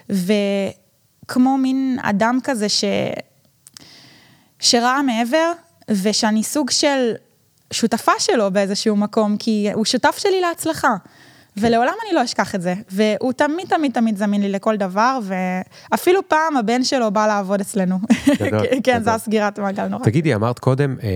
וכמו 0.10 1.58
מין 1.58 1.98
אדם 2.02 2.40
כזה 2.44 2.70
ש... 2.70 2.84
שראה 4.60 5.02
מעבר, 5.02 5.52
ושאני 5.92 6.44
סוג 6.44 6.70
של 6.70 7.14
שותפה 7.74 8.12
שלו 8.20 8.52
באיזשהו 8.52 8.96
מקום, 8.96 9.38
כי 9.38 9.70
הוא 9.74 9.86
שותף 9.86 10.18
שלי 10.18 10.42
להצלחה. 10.42 10.96
ולעולם 11.58 11.94
אני 12.06 12.16
לא 12.16 12.24
אשכח 12.24 12.56
את 12.56 12.62
זה. 12.62 12.74
והוא 12.90 13.34
תמיד 13.34 13.68
תמיד 13.68 13.92
תמיד 13.94 14.18
זמין 14.18 14.42
לי 14.42 14.50
לכל 14.50 14.78
דבר, 14.78 15.20
ואפילו 15.24 16.28
פעם 16.28 16.58
הבן 16.58 16.84
שלו 16.84 17.12
בא 17.12 17.28
לעבוד 17.28 17.62
אצלנו. 17.62 18.00
גדול, 18.40 18.60
כן. 18.84 19.04
זה 19.04 19.14
הסגירת 19.14 19.60
מעגל 19.60 19.88
נורא. 19.88 20.04
תגידי, 20.04 20.36
אמרת 20.36 20.60
קודם, 20.60 20.96
אה, 21.04 21.10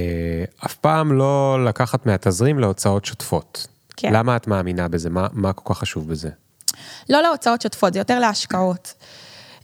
אף 0.66 0.76
פעם 0.76 1.14
לא 1.14 1.66
לקחת 1.66 2.06
מהתזרים 2.06 2.60
להוצאות 2.60 3.06
שוטפות. 3.06 3.68
כן. 3.98 4.14
למה 4.14 4.36
את 4.36 4.48
מאמינה 4.48 4.88
בזה? 4.88 5.10
מה, 5.10 5.28
מה 5.34 5.54
כל 5.54 5.74
כך 5.74 5.80
חשוב 5.80 6.10
בזה? 6.10 6.30
לא 7.10 7.22
להוצאות 7.22 7.62
שוטפות, 7.62 7.94
זה 7.94 8.00
יותר 8.00 8.20
להשקעות. 8.20 8.94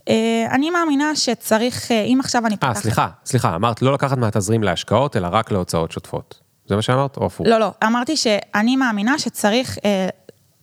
אה, 0.08 0.46
אני 0.50 0.70
מאמינה 0.70 1.16
שצריך, 1.16 1.92
אה, 1.92 2.00
אם 2.00 2.18
עכשיו 2.20 2.46
אני 2.46 2.56
פותחת... 2.56 2.76
אה, 2.76 2.82
סליחה, 2.82 3.08
סליחה, 3.24 3.54
אמרת 3.54 3.82
לא 3.82 3.92
לקחת 3.92 4.18
מהתזרים 4.18 4.62
להשקעות, 4.62 5.16
אלא 5.16 5.28
רק 5.32 5.50
להוצאות 5.50 5.92
שוטפות. 5.92 6.40
זה 6.66 6.76
מה 6.76 6.82
שאמרת, 6.82 7.16
או 7.16 7.26
הפוך? 7.26 7.46
לא, 7.46 7.58
לא, 7.58 7.70
אמרתי 7.86 8.16
שאני 8.16 8.76
מאמינה 8.76 9.18
שצריך 9.18 9.78
אה, 9.84 10.08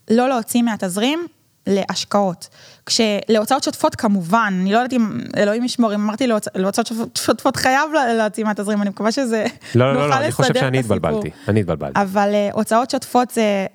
לא 0.10 0.30
להוציא 0.30 0.62
מהתזרים 0.62 1.28
להשקעות. 1.68 2.50
כשלהוצאות 2.86 3.64
שוטפות 3.64 3.96
כמובן, 3.96 4.54
אני 4.62 4.72
לא 4.72 4.78
יודעת 4.78 4.94
אם 4.94 5.20
אלוהים 5.38 5.64
ישמור, 5.64 5.96
אם 5.96 6.02
אמרתי 6.02 6.28
להוצאות 6.56 6.92
שוטפות 7.18 7.56
חייב 7.56 7.92
להוציא 8.18 8.44
מהתזרים, 8.44 8.82
אני 8.82 8.90
מקווה 8.90 9.12
שזה 9.12 9.46
לא, 9.76 9.94
לא, 9.94 10.00
לא, 10.00 10.10
לא, 10.10 10.16
אני 10.18 10.32
חושב 10.32 10.54
שאני 10.54 10.80
התבלבלתי, 10.80 11.30
אני 11.48 11.60
התבלבלתי. 11.60 12.02
אבל 12.02 12.30
uh, 12.32 12.56
הוצאות 12.56 12.90
שוטפות 12.90 13.32
זה 13.32 13.66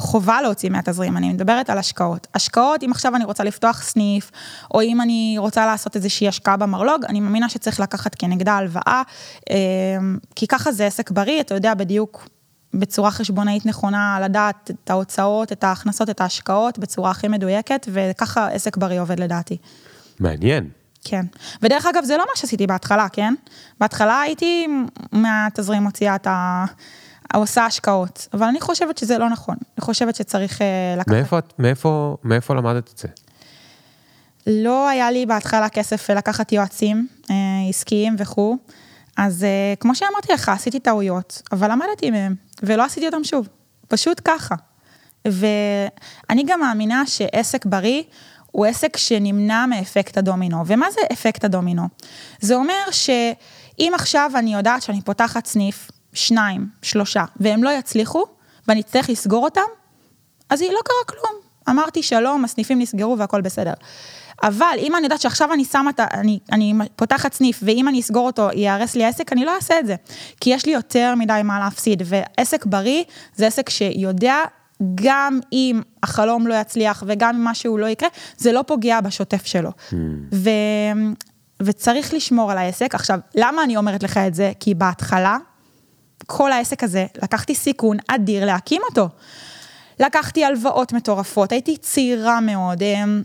חובה 0.00 0.42
להוציא 0.42 0.70
מהתזרים, 0.70 1.16
אני 1.16 1.32
מדברת 1.32 1.70
על 1.70 1.78
השקעות. 1.78 2.26
השקעות, 2.34 2.82
אם 2.82 2.90
עכשיו 2.90 3.16
אני 3.16 3.24
רוצה 3.24 3.44
לפתוח 3.44 3.82
סניף, 3.82 4.30
או 4.74 4.82
אם 4.82 5.00
אני 5.00 5.34
רוצה 5.38 5.66
לעשות 5.66 5.96
איזושהי 5.96 6.28
השקעה 6.28 6.56
במרלוג, 6.56 7.04
אני 7.04 7.20
מאמינה 7.20 7.48
שצריך 7.48 7.80
לקחת 7.80 8.14
כנגדה 8.14 8.52
הלוואה, 8.52 9.02
אה, 9.50 9.56
כי 10.34 10.46
ככה 10.46 10.72
זה 10.72 10.86
עסק 10.86 11.10
בריא, 11.10 11.40
אתה 11.40 11.54
יודע 11.54 11.74
בדיוק 11.74 12.28
בצורה 12.74 13.10
חשבונאית 13.10 13.66
נכונה, 13.66 14.18
לדעת 14.24 14.70
את 14.84 14.90
ההוצאות, 14.90 15.52
את 15.52 15.64
ההכנסות, 15.64 16.10
את 16.10 16.20
ההשקעות, 16.20 16.78
בצורה 16.78 17.10
הכי 17.10 17.28
מדויקת, 17.28 17.86
וככה 17.92 18.48
עסק 18.48 18.76
בריא 18.76 19.00
עובד 19.00 19.20
לדעתי. 19.20 19.56
מעניין. 20.20 20.68
כן. 21.04 21.26
ודרך 21.62 21.86
אגב, 21.86 22.04
זה 22.04 22.16
לא 22.16 22.24
מה 22.28 22.36
שעשיתי 22.36 22.66
בהתחלה, 22.66 23.08
כן? 23.08 23.34
בהתחלה 23.80 24.20
הייתי 24.20 24.66
מהתזרים 25.12 25.82
מוציאה 25.82 26.14
את 26.14 26.26
ה... 26.26 26.64
עושה 27.34 27.66
השקעות, 27.66 28.28
אבל 28.34 28.46
אני 28.46 28.60
חושבת 28.60 28.98
שזה 28.98 29.18
לא 29.18 29.28
נכון. 29.30 29.56
אני 29.78 29.84
חושבת 29.84 30.14
שצריך 30.14 30.62
אה, 30.62 30.94
לקחת... 30.96 31.08
מאיפה, 31.08 31.38
מאיפה, 31.58 32.16
מאיפה 32.24 32.54
למדת 32.54 32.90
את 32.92 32.98
זה? 32.98 33.08
לא 34.46 34.88
היה 34.88 35.10
לי 35.10 35.26
בהתחלה 35.26 35.68
כסף 35.68 36.10
לקחת 36.10 36.52
יועצים 36.52 37.06
אה, 37.30 37.34
עסקיים 37.68 38.16
וכו', 38.18 38.56
אז 39.16 39.44
אה, 39.44 39.74
כמו 39.80 39.94
שאמרתי 39.94 40.32
לך, 40.32 40.48
עשיתי 40.48 40.80
טעויות, 40.80 41.42
אבל 41.52 41.72
למדתי 41.72 42.10
מהם, 42.10 42.34
ולא 42.62 42.84
עשיתי 42.84 43.06
אותם 43.06 43.24
שוב, 43.24 43.48
פשוט 43.88 44.20
ככה. 44.24 44.54
ואני 45.24 46.44
גם 46.46 46.60
מאמינה 46.60 47.06
שעסק 47.06 47.66
בריא 47.66 48.02
הוא 48.56 48.66
עסק 48.66 48.96
שנמנע 48.96 49.66
מאפקט 49.66 50.18
הדומינו. 50.18 50.66
ומה 50.66 50.86
זה 50.90 51.00
אפקט 51.12 51.44
הדומינו? 51.44 51.82
זה 52.40 52.54
אומר 52.54 52.90
שאם 52.90 53.92
עכשיו 53.94 54.30
אני 54.34 54.54
יודעת 54.54 54.82
שאני 54.82 55.02
פותחת 55.02 55.46
סניף, 55.46 55.90
שניים, 56.16 56.68
שלושה, 56.82 57.24
והם 57.36 57.64
לא 57.64 57.70
יצליחו, 57.70 58.24
ואני 58.68 58.80
אצטרך 58.80 59.10
לסגור 59.10 59.44
אותם, 59.44 59.60
אז 60.50 60.62
לא 60.62 60.80
קרה 60.84 61.04
כלום. 61.06 61.40
אמרתי 61.68 62.02
שלום, 62.02 62.44
הסניפים 62.44 62.78
נסגרו 62.78 63.18
והכל 63.18 63.40
בסדר. 63.40 63.72
אבל 64.42 64.76
אם 64.78 64.96
אני 64.96 65.04
יודעת 65.04 65.20
שעכשיו 65.20 65.52
אני 65.52 65.64
שמה 65.64 65.90
את 65.90 66.00
ה... 66.00 66.06
אני, 66.12 66.38
אני 66.52 66.74
פותחת 66.96 67.32
סניף, 67.32 67.60
ואם 67.62 67.88
אני 67.88 68.00
אסגור 68.00 68.26
אותו, 68.26 68.48
ייהרס 68.52 68.94
לי 68.94 69.04
העסק, 69.04 69.32
אני 69.32 69.44
לא 69.44 69.56
אעשה 69.56 69.78
את 69.78 69.86
זה. 69.86 69.94
כי 70.40 70.50
יש 70.50 70.66
לי 70.66 70.72
יותר 70.72 71.14
מדי 71.18 71.40
מה 71.44 71.58
להפסיד, 71.60 72.02
ועסק 72.06 72.66
בריא 72.66 73.04
זה 73.34 73.46
עסק 73.46 73.70
שיודע 73.70 74.36
גם 74.94 75.40
אם 75.52 75.80
החלום 76.02 76.46
לא 76.46 76.54
יצליח 76.54 77.04
וגם 77.06 77.34
אם 77.34 77.44
משהו 77.44 77.78
לא 77.78 77.86
יקרה, 77.86 78.08
זה 78.36 78.52
לא 78.52 78.64
פוגע 78.66 79.00
בשוטף 79.00 79.46
שלו. 79.46 79.70
Mm. 79.70 79.94
ו... 80.32 80.50
וצריך 81.62 82.14
לשמור 82.14 82.52
על 82.52 82.58
העסק. 82.58 82.94
עכשיו, 82.94 83.18
למה 83.34 83.62
אני 83.62 83.76
אומרת 83.76 84.02
לך 84.02 84.16
את 84.16 84.34
זה? 84.34 84.52
כי 84.60 84.74
בהתחלה, 84.74 85.36
כל 86.26 86.52
העסק 86.52 86.84
הזה, 86.84 87.06
לקחתי 87.22 87.54
סיכון 87.54 87.96
אדיר 88.08 88.44
להקים 88.46 88.82
אותו. 88.90 89.08
לקחתי 90.00 90.44
הלוואות 90.44 90.92
מטורפות, 90.92 91.52
הייתי 91.52 91.76
צעירה 91.76 92.40
מאוד, 92.40 92.82
אמ, 92.82 93.22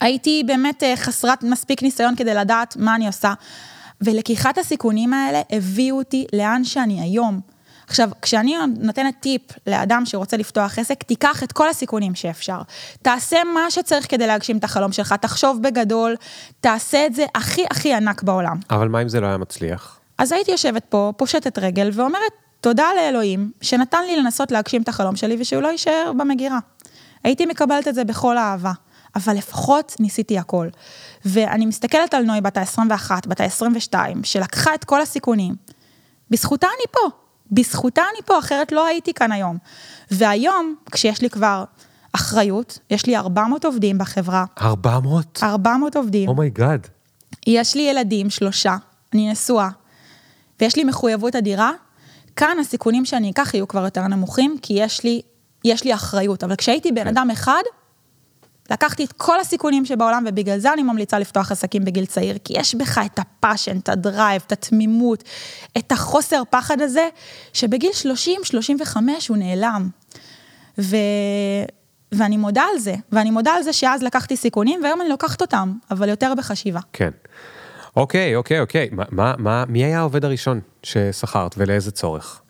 הייתי 0.00 0.42
באמת 0.46 0.82
אה, 0.82 0.96
חסרת 0.96 1.42
מספיק 1.42 1.82
ניסיון 1.82 2.16
כדי 2.16 2.34
לדעת 2.34 2.76
מה 2.76 2.94
אני 2.94 3.06
עושה. 3.06 3.34
ולקיחת 4.00 4.58
הסיכונים 4.58 5.12
האלה 5.12 5.42
הביאו 5.50 5.98
אותי 5.98 6.26
לאן 6.32 6.64
שאני 6.64 7.00
היום. 7.00 7.40
עכשיו, 7.88 8.10
כשאני 8.22 8.56
נותנת 8.80 9.14
טיפ 9.20 9.42
לאדם 9.66 10.02
שרוצה 10.06 10.36
לפתוח 10.36 10.78
עסק, 10.78 11.02
תיקח 11.02 11.42
את 11.42 11.52
כל 11.52 11.68
הסיכונים 11.68 12.14
שאפשר. 12.14 12.58
תעשה 13.02 13.38
מה 13.54 13.70
שצריך 13.70 14.06
כדי 14.10 14.26
להגשים 14.26 14.58
את 14.58 14.64
החלום 14.64 14.92
שלך, 14.92 15.12
תחשוב 15.12 15.62
בגדול, 15.62 16.16
תעשה 16.60 17.06
את 17.06 17.14
זה 17.14 17.24
הכי 17.34 17.64
הכי 17.70 17.94
ענק 17.94 18.22
בעולם. 18.22 18.56
אבל 18.70 18.88
מה 18.88 19.02
אם 19.02 19.08
זה 19.08 19.20
לא 19.20 19.26
היה 19.26 19.36
מצליח? 19.36 19.97
אז 20.18 20.32
הייתי 20.32 20.50
יושבת 20.50 20.84
פה, 20.88 21.12
פושטת 21.16 21.58
רגל, 21.58 21.90
ואומרת, 21.92 22.32
תודה 22.60 22.86
לאלוהים, 22.96 23.50
שנתן 23.60 24.04
לי 24.06 24.16
לנסות 24.16 24.50
להגשים 24.50 24.82
את 24.82 24.88
החלום 24.88 25.16
שלי 25.16 25.36
ושהוא 25.40 25.62
לא 25.62 25.68
יישאר 25.68 26.12
במגירה. 26.18 26.58
הייתי 27.24 27.46
מקבלת 27.46 27.88
את 27.88 27.94
זה 27.94 28.04
בכל 28.04 28.38
אהבה, 28.38 28.72
אבל 29.16 29.36
לפחות 29.36 29.96
ניסיתי 30.00 30.38
הכל. 30.38 30.68
ואני 31.24 31.66
מסתכלת 31.66 32.14
על 32.14 32.22
נוי 32.22 32.40
בת 32.40 32.56
ה-21, 32.56 33.10
בת 33.26 33.40
ה-22, 33.40 33.94
שלקחה 34.22 34.74
את 34.74 34.84
כל 34.84 35.00
הסיכונים. 35.00 35.54
בזכותה 36.30 36.66
אני 36.66 36.92
פה. 36.92 37.16
בזכותה 37.50 38.02
אני 38.12 38.22
פה, 38.24 38.38
אחרת 38.38 38.72
לא 38.72 38.86
הייתי 38.86 39.14
כאן 39.14 39.32
היום. 39.32 39.56
והיום, 40.10 40.74
כשיש 40.92 41.22
לי 41.22 41.30
כבר 41.30 41.64
אחריות, 42.12 42.78
יש 42.90 43.06
לי 43.06 43.16
400 43.16 43.64
עובדים 43.64 43.98
בחברה. 43.98 44.44
400? 44.60 45.40
400 45.42 45.96
עובדים. 45.96 46.28
Oh 46.28 46.42
my 46.42 46.57
God. 46.57 46.86
Oh 46.86 47.38
יש 47.46 47.74
לי 47.74 47.82
ילדים, 47.82 48.30
שלושה, 48.30 48.76
אני 49.14 49.30
נשואה, 49.30 49.68
ויש 50.60 50.76
לי 50.76 50.84
מחויבות 50.84 51.36
אדירה, 51.36 51.72
כאן 52.36 52.56
הסיכונים 52.60 53.04
שאני 53.04 53.30
אקח 53.30 53.54
יהיו 53.54 53.68
כבר 53.68 53.84
יותר 53.84 54.06
נמוכים, 54.06 54.56
כי 54.62 54.74
יש 54.76 55.04
לי, 55.04 55.22
יש 55.64 55.84
לי 55.84 55.94
אחריות. 55.94 56.44
אבל 56.44 56.56
כשהייתי 56.56 56.92
בן 56.92 57.04
כן. 57.04 57.08
אדם 57.08 57.30
אחד, 57.30 57.62
לקחתי 58.70 59.04
את 59.04 59.12
כל 59.12 59.40
הסיכונים 59.40 59.84
שבעולם, 59.84 60.24
ובגלל 60.28 60.58
זה 60.58 60.72
אני 60.72 60.82
ממליצה 60.82 61.18
לפתוח 61.18 61.52
עסקים 61.52 61.84
בגיל 61.84 62.06
צעיר, 62.06 62.38
כי 62.44 62.54
יש 62.56 62.74
בך 62.74 63.00
את 63.06 63.18
ה 63.18 63.25
passion, 63.25 63.78
את 63.78 63.88
ה 63.88 63.96
drive, 63.96 64.42
את 64.46 64.52
התמימות, 64.52 65.24
את 65.78 65.92
החוסר 65.92 66.42
פחד 66.50 66.80
הזה, 66.80 67.08
שבגיל 67.52 67.90
30-35 68.84 68.96
הוא 69.28 69.36
נעלם. 69.36 69.88
ו... 70.78 70.96
ואני 72.12 72.36
מודה 72.36 72.62
על 72.72 72.78
זה, 72.78 72.94
ואני 73.12 73.30
מודה 73.30 73.52
על 73.52 73.62
זה 73.62 73.72
שאז 73.72 74.02
לקחתי 74.02 74.36
סיכונים, 74.36 74.80
והיום 74.82 75.00
אני 75.00 75.08
לוקחת 75.08 75.40
אותם, 75.40 75.72
אבל 75.90 76.08
יותר 76.08 76.32
בחשיבה. 76.36 76.80
כן. 76.92 77.10
אוקיי, 77.98 78.36
אוקיי, 78.36 78.60
אוקיי. 78.60 78.88
מה, 78.92 79.34
מה, 79.38 79.64
מי 79.68 79.84
היה 79.84 79.98
העובד 79.98 80.24
הראשון 80.24 80.60
ששכרת 80.82 81.54
ולאיזה 81.58 81.90
צורך? 81.90 82.40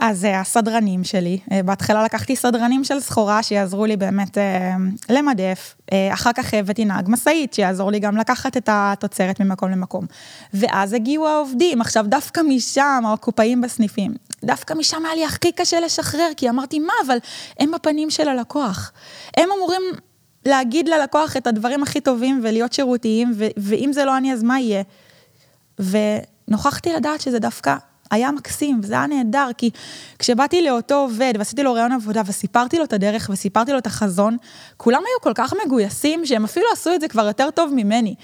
אז 0.00 0.24
אה, 0.24 0.40
הסדרנים 0.40 1.04
שלי, 1.04 1.38
אה, 1.52 1.62
בהתחלה 1.62 2.04
לקחתי 2.04 2.36
סדרנים 2.36 2.84
של 2.84 3.00
סחורה 3.00 3.42
שיעזרו 3.42 3.86
לי 3.86 3.96
באמת 3.96 4.38
אה, 4.38 4.74
למדף, 5.08 5.76
אחר 6.12 6.30
כך 6.34 6.54
הבאתי 6.54 6.84
נהג 6.84 7.04
משאית 7.08 7.54
שיעזור 7.54 7.90
לי 7.90 7.98
גם 7.98 8.16
לקחת 8.16 8.56
את 8.56 8.68
התוצרת 8.72 9.40
ממקום 9.40 9.70
למקום. 9.70 10.06
ואז 10.54 10.92
הגיעו 10.92 11.28
העובדים, 11.28 11.80
עכשיו 11.80 12.04
דווקא 12.08 12.40
משם, 12.48 13.02
הקופאים 13.06 13.60
בסניפים, 13.60 14.14
דווקא 14.44 14.74
משם 14.74 15.06
היה 15.06 15.14
לי 15.14 15.24
הכי 15.24 15.52
קשה 15.52 15.80
לשחרר, 15.80 16.28
כי 16.36 16.50
אמרתי, 16.50 16.78
מה, 16.78 16.92
אבל 17.06 17.16
הם 17.58 17.74
הפנים 17.74 18.10
של 18.10 18.28
הלקוח. 18.28 18.92
הם 19.36 19.48
אמורים 19.56 19.82
להגיד 20.46 20.88
ללקוח 20.88 21.36
את 21.36 21.46
הדברים 21.46 21.82
הכי 21.82 22.00
טובים 22.00 22.40
ולהיות 22.42 22.72
שירותיים, 22.72 23.32
ואם 23.56 23.90
זה 23.92 24.04
לא 24.04 24.16
אני, 24.16 24.32
אז 24.32 24.42
מה 24.42 24.60
יהיה? 24.60 24.82
ונוכחתי 25.78 26.92
לדעת 26.92 27.20
שזה 27.20 27.38
דווקא 27.38 27.76
היה 28.10 28.30
מקסים, 28.30 28.80
וזה 28.82 28.94
היה 28.94 29.06
נהדר, 29.06 29.48
כי 29.58 29.70
כשבאתי 30.18 30.62
לאותו 30.62 30.94
עובד 30.94 31.34
ועשיתי 31.38 31.62
לו 31.62 31.72
רעיון 31.72 31.92
עבודה 31.92 32.22
וסיפרתי 32.26 32.78
לו 32.78 32.84
את 32.84 32.92
הדרך 32.92 33.30
וסיפרתי 33.32 33.72
לו 33.72 33.78
את 33.78 33.86
החזון, 33.86 34.36
כולם 34.76 34.98
היו 34.98 35.20
כל 35.22 35.32
כך 35.34 35.54
מגויסים, 35.66 36.26
שהם 36.26 36.44
אפילו 36.44 36.66
עשו 36.72 36.94
את 36.94 37.00
זה 37.00 37.08
כבר 37.08 37.26
יותר 37.26 37.50
טוב 37.50 37.72
ממני. 37.74 38.14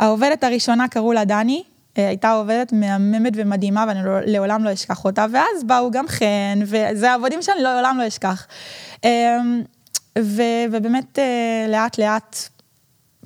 והעובדת 0.00 0.44
הראשונה 0.44 0.88
קראו 0.88 1.12
לה 1.12 1.24
דני, 1.24 1.62
אה, 1.98 2.08
הייתה 2.08 2.30
עובדת 2.30 2.72
מהממת 2.72 3.32
ומדהימה, 3.36 3.84
ואני 3.88 4.04
לא, 4.04 4.20
לעולם 4.20 4.64
לא 4.64 4.72
אשכח 4.72 5.04
אותה, 5.04 5.26
ואז 5.32 5.64
באו 5.64 5.90
גם 5.90 6.08
חן, 6.08 6.58
וזה 6.62 7.10
העבודים 7.10 7.42
שאני 7.42 7.62
לעולם 7.62 7.98
לא 8.02 8.08
אשכח. 8.08 8.46
ו, 10.18 10.42
ובאמת 10.72 11.18
אה, 11.18 11.66
לאט 11.68 11.98
לאט 11.98 12.48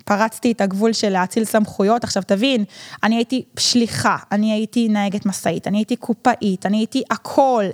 פרצתי 0.05 0.53
את 0.53 0.61
הגבול 0.61 0.93
של 0.93 1.09
להאציל 1.09 1.45
סמכויות. 1.45 2.05
עכשיו 2.05 2.23
תבין, 2.27 2.65
אני 3.03 3.17
הייתי 3.17 3.45
שליחה, 3.59 4.17
אני 4.33 4.53
הייתי 4.53 4.89
נהגת 4.89 5.27
משאית, 5.27 5.67
אני 5.67 5.79
הייתי 5.79 5.97
קופאית, 5.97 6.67
אני 6.67 6.79
הייתי 6.79 7.03
הכל. 7.11 7.65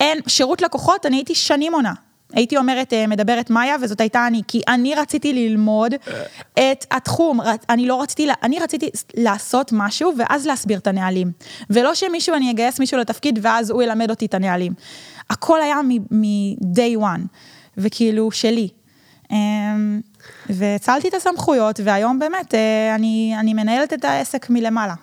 אין, 0.00 0.18
שירות 0.26 0.62
לקוחות, 0.62 1.06
אני 1.06 1.16
הייתי 1.16 1.34
שנים 1.34 1.74
עונה. 1.74 1.92
הייתי 2.32 2.56
אומרת, 2.56 2.92
אה, 2.92 3.06
מדברת 3.06 3.50
מאיה, 3.50 3.76
וזאת 3.82 4.00
הייתה 4.00 4.26
אני, 4.26 4.42
כי 4.48 4.62
אני 4.68 4.94
רציתי 4.94 5.32
ללמוד 5.32 5.94
את 6.54 6.86
התחום, 6.90 7.40
אני 7.68 7.86
לא 7.86 8.02
רציתי, 8.02 8.28
אני 8.42 8.58
רציתי 8.58 8.90
לעשות 9.14 9.70
משהו 9.72 10.12
ואז 10.18 10.46
להסביר 10.46 10.78
את 10.78 10.86
הנהלים. 10.86 11.32
ולא 11.70 11.94
שמישהו, 11.94 12.34
אני 12.34 12.50
אגייס 12.50 12.80
מישהו 12.80 12.98
לתפקיד 12.98 13.38
ואז 13.42 13.70
הוא 13.70 13.82
ילמד 13.82 14.10
אותי 14.10 14.26
את 14.26 14.34
הנהלים. 14.34 14.72
הכל 15.30 15.62
היה 15.62 15.76
מ-day 15.82 17.00
one, 17.00 17.26
וכאילו 17.76 18.30
שלי. 18.30 18.68
אמ, 19.30 20.00
והצלתי 20.50 21.08
את 21.08 21.14
הסמכויות, 21.14 21.80
והיום 21.84 22.18
באמת 22.18 22.54
אה, 22.54 22.94
אני, 22.94 23.34
אני 23.40 23.54
מנהלת 23.54 23.92
את 23.92 24.04
העסק 24.04 24.50
מלמעלה. 24.50 24.94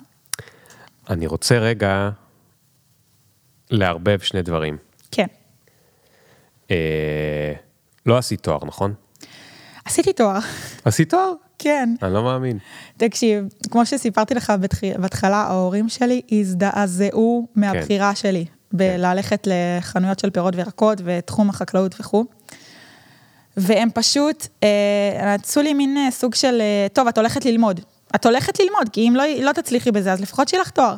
אני 1.09 1.27
רוצה 1.27 1.57
רגע 1.57 2.09
לערבב 3.69 4.19
שני 4.19 4.41
דברים. 4.41 4.77
כן. 5.11 5.27
אה, 6.71 7.53
לא 8.05 8.17
עשית 8.17 8.41
תואר, 8.41 8.59
נכון? 8.65 8.93
עשיתי 9.85 10.13
תואר. 10.13 10.39
עשית 10.85 11.09
תואר? 11.09 11.33
כן. 11.59 11.95
אני 12.01 12.13
לא 12.13 12.23
מאמין. 12.23 12.57
תקשיב, 12.97 13.45
כמו 13.71 13.85
שסיפרתי 13.85 14.33
לך 14.33 14.53
בהתחלה, 14.99 15.37
ההורים 15.37 15.89
שלי 15.89 16.21
הזדעזעו 16.31 17.47
מהבחירה 17.55 18.09
כן. 18.09 18.15
שלי, 18.15 18.45
בללכת 18.71 19.43
כן. 19.43 19.51
לחנויות 19.53 20.19
של 20.19 20.29
פירות 20.29 20.55
וירקות 20.55 21.01
ותחום 21.05 21.49
החקלאות 21.49 21.95
וכו'. 21.99 22.25
והם 23.59 23.89
פשוט 23.93 24.47
אה, 24.63 25.35
עשו 25.43 25.61
לי 25.61 25.73
מין 25.73 25.97
אה, 25.97 26.11
סוג 26.11 26.35
של, 26.35 26.61
אה, 26.61 26.87
טוב, 26.93 27.07
את 27.07 27.17
הולכת 27.17 27.45
ללמוד. 27.45 27.79
את 28.15 28.25
הולכת 28.25 28.59
ללמוד, 28.59 28.89
כי 28.91 29.07
אם 29.07 29.15
לא, 29.15 29.23
לא 29.41 29.51
תצליחי 29.51 29.91
בזה, 29.91 30.13
אז 30.13 30.21
לפחות 30.21 30.47
שיהיה 30.47 30.61
לך 30.61 30.69
תואר. 30.69 30.95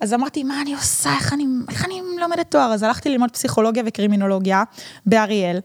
אז 0.00 0.14
אמרתי, 0.14 0.42
מה 0.42 0.60
אני 0.60 0.74
עושה, 0.74 1.10
איך 1.20 1.32
אני, 1.32 1.44
איך 1.70 1.84
אני 1.84 2.02
לומדת 2.20 2.50
תואר? 2.50 2.72
אז 2.72 2.82
הלכתי 2.82 3.08
ללמוד 3.08 3.30
פסיכולוגיה 3.30 3.82
וקרימינולוגיה 3.86 4.62
באריאל. 5.06 5.58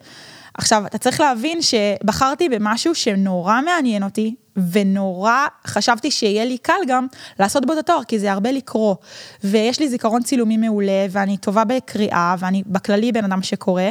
עכשיו, 0.54 0.86
אתה 0.86 0.97
צריך 0.97 1.19
להבין 1.19 1.60
שבחרתי 1.62 2.50
במשהו 2.50 2.95
שנורא 2.95 3.62
מעניין 3.62 4.04
אותי, 4.04 4.36
ונורא 4.71 5.45
חשבתי 5.67 6.12
שיהיה 6.12 6.45
לי 6.45 6.58
קל 6.58 6.73
גם 6.88 7.08
לעשות 7.39 7.65
בו 7.65 7.73
את 7.73 7.78
התואר, 7.78 8.04
כי 8.04 8.19
זה 8.19 8.32
הרבה 8.32 8.52
לקרוא. 8.52 8.95
ויש 9.43 9.80
לי 9.80 9.89
זיכרון 9.89 10.23
צילומי 10.23 10.58
מעולה, 10.58 11.06
ואני 11.10 11.38
טובה 11.38 11.63
בקריאה, 11.63 12.36
ואני 12.39 12.63
בכללי 12.65 13.12
בן 13.12 13.23
אדם 13.23 13.41
שקורא, 13.41 13.84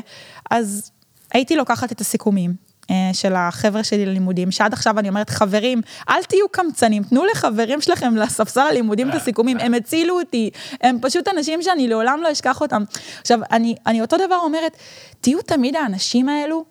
אז 0.50 0.90
הייתי 1.32 1.56
לוקחת 1.56 1.92
את 1.92 2.00
הסיכומים. 2.00 2.66
אה, 2.90 3.10
של 3.12 3.34
החבר'ה 3.34 3.84
שלי 3.84 4.06
ללימודים, 4.06 4.50
שעד 4.50 4.72
עכשיו 4.72 4.98
אני 4.98 5.08
אומרת, 5.08 5.30
חברים, 5.30 5.80
אל 6.10 6.22
תהיו 6.22 6.48
קמצנים, 6.48 7.02
תנו 7.02 7.24
לחברים 7.24 7.80
שלכם 7.80 8.16
לספסל 8.16 8.60
הלימודים 8.60 9.10
את 9.10 9.14
הסיכומים, 9.14 9.58
הם 9.60 9.74
הצילו 9.74 10.20
אותי, 10.20 10.50
הם 10.80 10.98
פשוט 11.02 11.28
אנשים 11.28 11.62
שאני 11.62 11.88
לעולם 11.88 12.20
לא 12.22 12.32
אשכח 12.32 12.60
אותם. 12.60 12.84
עכשיו, 13.20 13.38
אני, 13.52 13.74
אני 13.86 14.00
אותו 14.00 14.16
דבר 14.26 14.36
אומרת, 14.36 14.76
תהיו 15.20 15.42
תמיד 15.42 15.76
האנשים 15.76 16.28
האלו 16.28 16.64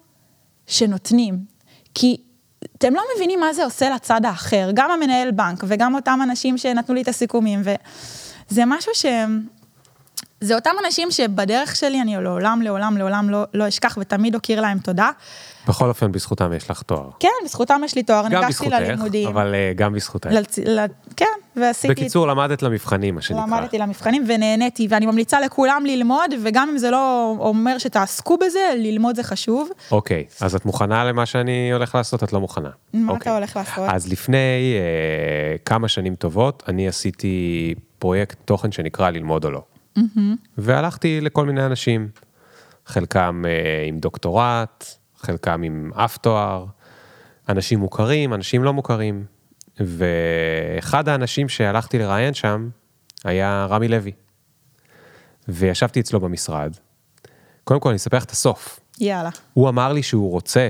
שנותנים, 0.68 1.40
כי 1.96 2.18
אתם 2.78 2.96
לא 2.96 3.02
מבינים 3.16 3.40
מה 3.40 3.54
זה 3.54 3.66
עושה 3.66 3.90
לצד 3.90 4.26
האחר, 4.26 4.70
גם 4.74 4.92
המנהל 4.92 5.32
בנק 5.32 5.64
וגם 5.68 5.96
אותם 5.96 6.20
אנשים 6.24 6.58
שנתנו 6.58 6.96
לי 6.96 7.02
את 7.02 7.08
הסיכומים, 7.08 7.62
וזה 8.52 8.64
משהו 8.66 8.92
ש... 8.96 9.06
זה 10.42 10.56
אותם 10.56 10.72
אנשים 10.86 11.12
שבדרך 11.12 11.76
שלי 11.76 12.02
אני 12.02 12.16
לעולם, 12.18 12.62
לעולם, 12.62 12.98
לעולם 12.98 13.30
לא, 13.30 13.44
לא 13.54 13.68
אשכח 13.68 13.98
ותמיד 14.02 14.36
אוקיר 14.36 14.62
להם 14.62 14.80
תודה. 14.80 15.10
בכל 15.68 15.90
אופן, 15.90 16.12
בזכותם 16.12 16.54
יש 16.54 16.72
לך 16.72 16.82
תואר. 16.82 17.10
כן, 17.20 17.30
בזכותם 17.46 17.82
יש 17.86 17.96
לי 17.96 18.04
תואר, 18.04 18.28
ניגשתי 18.28 18.70
ללימודים. 18.70 19.28
אבל 19.28 19.54
uh, 19.54 19.78
גם 19.78 19.94
בזכותך. 19.94 20.30
לצ... 20.32 20.60
ל... 20.60 20.86
כן, 21.18 21.26
ועשיתי... 21.56 21.94
בקיצור, 21.94 22.28
למדת 22.28 22.62
למבחנים, 22.62 23.16
מה 23.16 23.22
שנקרא. 23.22 23.44
למדתי 23.44 23.78
למבחנים 23.78 24.24
ונהניתי, 24.28 24.88
ואני 24.90 25.06
ממליצה 25.06 25.40
לכולם 25.40 25.84
ללמוד, 25.86 26.34
וגם 26.44 26.70
אם 26.70 26.78
זה 26.78 26.92
לא 26.92 27.36
אומר 27.40 27.78
שתעסקו 27.78 28.38
בזה, 28.38 28.74
ללמוד 28.78 29.16
זה 29.16 29.24
חשוב. 29.24 29.70
אוקיי, 29.92 30.24
אז 30.42 30.56
את 30.56 30.66
מוכנה 30.66 31.04
למה 31.04 31.26
שאני 31.26 31.74
הולך 31.74 31.96
לעשות? 31.96 32.24
את 32.24 32.34
לא 32.34 32.40
מוכנה. 32.40 32.70
מה 32.94 33.12
אוקיי. 33.12 33.32
אתה 33.32 33.38
הולך 33.38 33.56
לעשות? 33.56 33.90
אז 33.90 34.12
לפני 34.12 34.76
uh, 34.76 35.62
כמה 35.66 35.88
שנים 35.88 36.16
טובות, 36.16 36.64
אני 36.68 36.88
עשיתי 36.88 37.76
פרויקט 38.00 38.38
תוכן 38.46 38.72
שנקרא 38.72 39.10
ללמוד 39.10 39.46
או 39.46 39.52
לא. 39.52 39.62
Mm-hmm. 39.98 40.20
והלכתי 40.58 41.22
לכל 41.22 41.46
מיני 41.46 41.66
אנשים, 41.66 42.10
חלקם 42.86 43.44
uh, 43.46 43.88
עם 43.88 44.00
דוקטורט, 44.00 44.86
חלקם 45.18 45.62
עם 45.64 45.92
אף 45.94 46.18
תואר, 46.18 46.66
אנשים 47.50 47.80
מוכרים, 47.80 48.34
אנשים 48.34 48.64
לא 48.64 48.74
מוכרים. 48.74 49.26
ואחד 49.80 51.10
האנשים 51.10 51.50
שהלכתי 51.50 52.00
לראיין 52.00 52.34
שם 52.34 52.70
היה 53.24 53.68
רמי 53.70 53.88
לוי. 53.88 54.12
וישבתי 55.48 56.00
אצלו 56.00 56.20
במשרד. 56.20 56.76
קודם 57.64 57.80
כל 57.80 57.90
אני 57.90 57.96
אספר 57.96 58.18
לך 58.18 58.24
את 58.24 58.32
הסוף. 58.32 58.80
יאללה. 59.00 59.30
הוא 59.54 59.70
אמר 59.70 59.94
לי 59.94 60.04
שהוא 60.04 60.32
רוצה, 60.32 60.70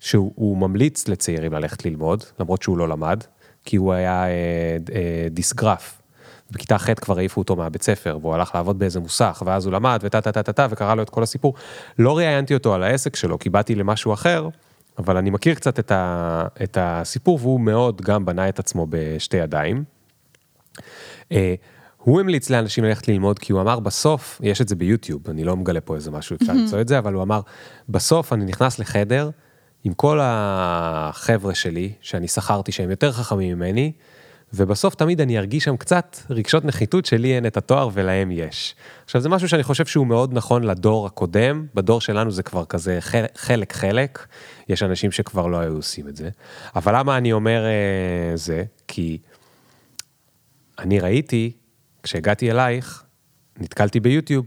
שהוא 0.00 0.56
ממליץ 0.56 1.08
לצעירים 1.08 1.52
ללכת 1.52 1.84
ללמוד, 1.84 2.24
למרות 2.40 2.62
שהוא 2.62 2.78
לא 2.78 2.88
למד, 2.88 3.24
כי 3.64 3.76
הוא 3.76 3.92
היה 3.92 4.24
אה, 4.24 4.76
אה, 4.94 5.28
דיסגרף. 5.30 6.01
בכיתה 6.52 6.78
ח' 6.78 6.90
כבר 6.94 7.18
העיפו 7.18 7.40
אותו 7.40 7.56
מהבית 7.56 7.82
ספר, 7.82 8.18
והוא 8.20 8.34
הלך 8.34 8.54
לעבוד 8.54 8.78
באיזה 8.78 9.00
מוסך, 9.00 9.42
ואז 9.46 9.66
הוא 9.66 9.72
למד, 9.72 10.00
וטה 10.02 10.20
טה 10.20 10.32
טה 10.32 10.42
טה 10.42 10.52
טה, 10.52 10.66
וקרא 10.70 10.94
לו 10.94 11.02
את 11.02 11.10
כל 11.10 11.22
הסיפור. 11.22 11.54
לא 11.98 12.16
ראיינתי 12.16 12.54
אותו 12.54 12.74
על 12.74 12.82
העסק 12.82 13.16
שלו, 13.16 13.38
כי 13.38 13.50
באתי 13.50 13.74
למשהו 13.74 14.12
אחר, 14.12 14.48
אבל 14.98 15.16
אני 15.16 15.30
מכיר 15.30 15.54
קצת 15.54 15.78
את, 15.78 15.92
ה, 15.92 16.44
את 16.62 16.78
הסיפור, 16.80 17.38
והוא 17.42 17.60
מאוד 17.60 18.00
גם 18.00 18.24
בנה 18.24 18.48
את 18.48 18.58
עצמו 18.58 18.86
בשתי 18.90 19.36
ידיים. 19.36 19.84
אה, 21.32 21.54
הוא 21.98 22.20
המליץ 22.20 22.50
לאנשים 22.50 22.84
ללכת 22.84 23.08
ללמוד, 23.08 23.38
כי 23.38 23.52
הוא 23.52 23.60
אמר 23.60 23.80
בסוף, 23.80 24.40
יש 24.44 24.60
את 24.60 24.68
זה 24.68 24.76
ביוטיוב, 24.76 25.30
אני 25.30 25.44
לא 25.44 25.56
מגלה 25.56 25.80
פה 25.80 25.94
איזה 25.94 26.10
משהו, 26.10 26.36
אפשר 26.42 26.52
למצוא 26.52 26.80
את 26.80 26.88
זה, 26.88 26.98
אבל 26.98 27.14
הוא 27.14 27.22
אמר, 27.22 27.40
בסוף 27.88 28.32
אני 28.32 28.44
נכנס 28.44 28.78
לחדר 28.78 29.30
עם 29.84 29.94
כל 29.94 30.18
החבר'ה 30.22 31.54
שלי, 31.54 31.92
שאני 32.00 32.28
שכרתי 32.28 32.72
שהם 32.72 32.90
יותר 32.90 33.12
חכמים 33.12 33.56
ממני, 33.58 33.92
ובסוף 34.54 34.94
תמיד 34.94 35.20
אני 35.20 35.38
ארגיש 35.38 35.64
שם 35.64 35.76
קצת 35.76 36.16
רגשות 36.30 36.64
נחיתות 36.64 37.06
שלי 37.06 37.36
אין 37.36 37.46
את 37.46 37.56
התואר 37.56 37.88
ולהם 37.92 38.30
יש. 38.30 38.74
עכשיו 39.04 39.20
זה 39.20 39.28
משהו 39.28 39.48
שאני 39.48 39.62
חושב 39.62 39.86
שהוא 39.86 40.06
מאוד 40.06 40.34
נכון 40.34 40.64
לדור 40.64 41.06
הקודם, 41.06 41.66
בדור 41.74 42.00
שלנו 42.00 42.30
זה 42.30 42.42
כבר 42.42 42.64
כזה 42.64 42.98
חלק 43.34 43.72
חלק, 43.72 44.26
יש 44.68 44.82
אנשים 44.82 45.12
שכבר 45.12 45.46
לא 45.46 45.56
היו 45.56 45.76
עושים 45.76 46.08
את 46.08 46.16
זה. 46.16 46.30
אבל 46.76 46.98
למה 46.98 47.18
אני 47.18 47.32
אומר 47.32 47.64
אה, 47.64 48.36
זה? 48.36 48.64
כי 48.88 49.18
אני 50.78 51.00
ראיתי, 51.00 51.52
כשהגעתי 52.02 52.50
אלייך, 52.50 53.04
נתקלתי 53.58 54.00
ביוטיוב, 54.00 54.46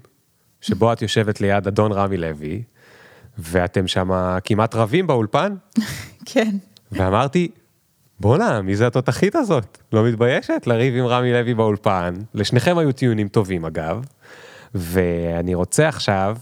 שבו 0.62 0.93
את 0.93 1.01
יושבת 1.01 1.41
ליד 1.41 1.68
אדון 1.68 1.91
רמי 1.91 2.18
לוי, 2.18 2.64
ואתם 3.38 3.88
שם 3.88 4.38
כמעט 4.43 4.76
רבים 4.76 5.08
באולפן. 5.08 5.56
כן. 6.26 6.58
ואמרתי, 6.91 7.51
בואנה, 8.20 8.61
מי 8.61 8.76
זה 8.76 8.88
התותחית 8.88 9.36
הזאת? 9.36 9.78
לא 9.93 10.05
מתביישת 10.05 10.63
לריב 10.68 10.95
עם 10.95 11.05
רמי 11.05 11.34
לוי 11.34 11.53
באולפן. 11.53 12.13
לשניכם 12.34 12.78
היו 12.78 12.91
טיעונים 12.91 13.28
טובים 13.28 13.66
אגב. 13.66 14.05
ואני 14.76 15.55
רוצה 15.55 15.88
עכשיו 15.88 16.38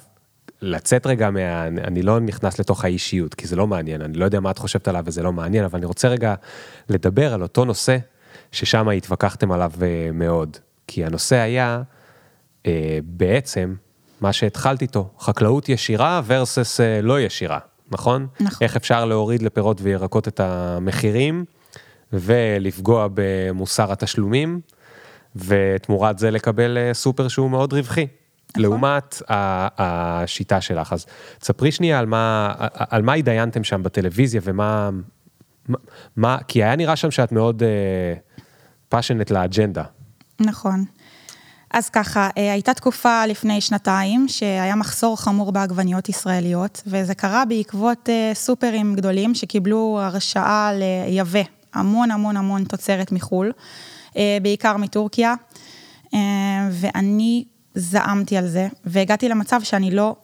לצאת 0.61 1.07
רגע 1.07 1.29
מה... 1.29 1.67
אני 1.67 2.01
לא 2.01 2.19
נכנס 2.19 2.59
לתוך 2.59 2.85
האישיות, 2.85 3.33
כי 3.33 3.47
זה 3.47 3.55
לא 3.55 3.67
מעניין, 3.67 4.01
אני 4.01 4.13
לא 4.13 4.25
יודע 4.25 4.39
מה 4.39 4.51
את 4.51 4.57
חושבת 4.57 4.87
עליו 4.87 5.03
וזה 5.05 5.23
לא 5.23 5.33
מעניין, 5.33 5.63
אבל 5.63 5.77
אני 5.77 5.85
רוצה 5.85 6.07
רגע 6.07 6.35
לדבר 6.89 7.33
על 7.33 7.41
אותו 7.41 7.65
נושא 7.65 7.97
ששם 8.51 8.89
התווכחתם 8.89 9.51
עליו 9.51 9.71
אה, 9.81 10.09
מאוד. 10.13 10.57
כי 10.87 11.05
הנושא 11.05 11.35
היה 11.35 11.81
אה, 12.65 12.99
בעצם 13.03 13.75
מה 14.21 14.33
שהתחלת 14.33 14.81
איתו, 14.81 15.09
חקלאות 15.19 15.69
ישירה 15.69 16.21
versus 16.27 16.81
אה, 16.83 17.01
לא 17.01 17.21
ישירה, 17.21 17.59
נכון? 17.91 18.27
נכון. 18.39 18.57
איך 18.61 18.75
אפשר 18.75 19.05
להוריד 19.05 19.41
לפירות 19.41 19.81
וירקות 19.81 20.27
את 20.27 20.39
המחירים 20.39 21.45
ולפגוע 22.13 23.07
במוסר 23.13 23.91
התשלומים, 23.91 24.61
ותמורת 25.35 26.19
זה 26.19 26.31
לקבל 26.31 26.77
אה, 26.77 26.93
סופר 26.93 27.27
שהוא 27.27 27.49
מאוד 27.49 27.73
רווחי. 27.73 28.07
נכון. 28.49 28.63
לעומת 28.63 29.21
השיטה 29.29 30.61
שלך. 30.61 30.93
אז 30.93 31.05
תספרי 31.39 31.71
שנייה 31.71 31.99
על 31.99 32.05
מה, 32.05 32.53
על 32.73 33.01
מה 33.01 33.13
התדיינתם 33.13 33.63
שם 33.63 33.83
בטלוויזיה 33.83 34.41
ומה, 34.43 34.89
מה, 36.15 36.37
כי 36.47 36.63
היה 36.63 36.75
נראה 36.75 36.95
שם 36.95 37.11
שאת 37.11 37.31
מאוד 37.31 37.63
פאשנט 38.89 39.31
uh, 39.31 39.33
לאג'נדה. 39.33 39.83
נכון. 40.39 40.85
אז 41.73 41.89
ככה, 41.89 42.29
אה, 42.37 42.51
הייתה 42.51 42.73
תקופה 42.73 43.25
לפני 43.25 43.61
שנתיים 43.61 44.27
שהיה 44.27 44.75
מחסור 44.75 45.21
חמור 45.21 45.51
בעגבניות 45.51 46.09
ישראליות, 46.09 46.81
וזה 46.87 47.15
קרה 47.15 47.45
בעקבות 47.45 48.09
אה, 48.09 48.31
סופרים 48.33 48.95
גדולים 48.95 49.35
שקיבלו 49.35 49.99
הרשאה 50.01 50.71
לייבא 50.73 51.41
המון 51.73 52.11
המון 52.11 52.37
המון 52.37 52.63
תוצרת 52.63 53.11
מחו"ל, 53.11 53.51
אה, 54.17 54.37
בעיקר 54.41 54.77
מטורקיה, 54.77 55.33
ואני 56.71 57.45
זעמתי 57.75 58.37
על 58.37 58.47
זה, 58.47 58.67
והגעתי 58.85 59.29
למצב 59.29 59.63
שאני 59.63 59.91
לא, 59.91 60.15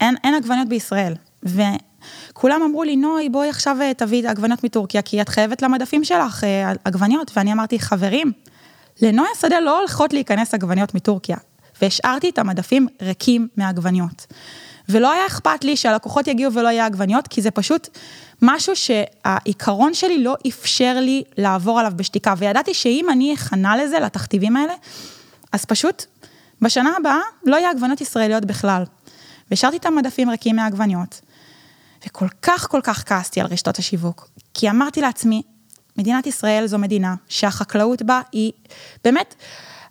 אין, 0.00 0.14
אין 0.24 0.34
עגבניות 0.34 0.68
בישראל. 0.68 1.14
וכולם 1.42 2.62
אמרו 2.62 2.84
לי, 2.84 2.96
נוי, 2.96 3.28
בואי 3.28 3.48
עכשיו 3.48 3.76
תביאי 3.96 4.28
עגבניות 4.28 4.64
מטורקיה, 4.64 5.02
כי 5.02 5.20
את 5.20 5.28
חייבת 5.28 5.62
למדפים 5.62 6.04
שלך 6.04 6.44
עגבניות, 6.84 7.30
ואני 7.36 7.52
אמרתי, 7.52 7.78
חברים, 7.78 8.32
לנויה 9.02 9.30
שדה 9.40 9.60
לא 9.60 9.78
הולכות 9.78 10.12
להיכנס 10.12 10.54
עגבניות 10.54 10.94
מטורקיה, 10.94 11.36
והשארתי 11.82 12.28
את 12.28 12.38
המדפים 12.38 12.86
ריקים 13.02 13.48
מעגבניות. 13.56 14.26
ולא 14.88 15.12
היה 15.12 15.26
אכפת 15.26 15.64
לי 15.64 15.76
שהלקוחות 15.76 16.26
יגיעו 16.28 16.52
ולא 16.52 16.68
יהיה 16.68 16.86
עגבניות, 16.86 17.28
כי 17.28 17.42
זה 17.42 17.50
פשוט 17.50 17.88
משהו 18.42 18.76
שהעיקרון 18.76 19.94
שלי 19.94 20.24
לא 20.24 20.36
אפשר 20.48 20.96
לי 21.00 21.22
לעבור 21.38 21.80
עליו 21.80 21.92
בשתיקה, 21.96 22.34
וידעתי 22.38 22.74
שאם 22.74 23.06
אני 23.10 23.34
אכנע 23.34 23.84
לזה, 23.84 24.00
לתכתיבים 24.00 24.56
האלה, 24.56 24.74
אז 25.52 25.64
פשוט 25.64 26.04
בשנה 26.60 26.92
הבאה 26.96 27.18
לא 27.44 27.56
יהיה 27.56 27.70
עגבניות 27.70 28.00
ישראליות 28.00 28.44
בכלל. 28.44 28.84
והשארתי 29.50 29.76
את 29.76 29.86
המדפים 29.86 30.30
ריקים 30.30 30.56
מעגבניות, 30.56 31.20
וכל 32.06 32.26
כך 32.42 32.68
כל 32.70 32.80
כך 32.82 33.08
כעסתי 33.08 33.40
על 33.40 33.46
רשתות 33.46 33.78
השיווק, 33.78 34.28
כי 34.54 34.70
אמרתי 34.70 35.00
לעצמי, 35.00 35.42
מדינת 35.96 36.26
ישראל 36.26 36.66
זו 36.66 36.78
מדינה 36.78 37.14
שהחקלאות 37.28 38.02
בה 38.02 38.20
היא 38.32 38.52
באמת 39.04 39.34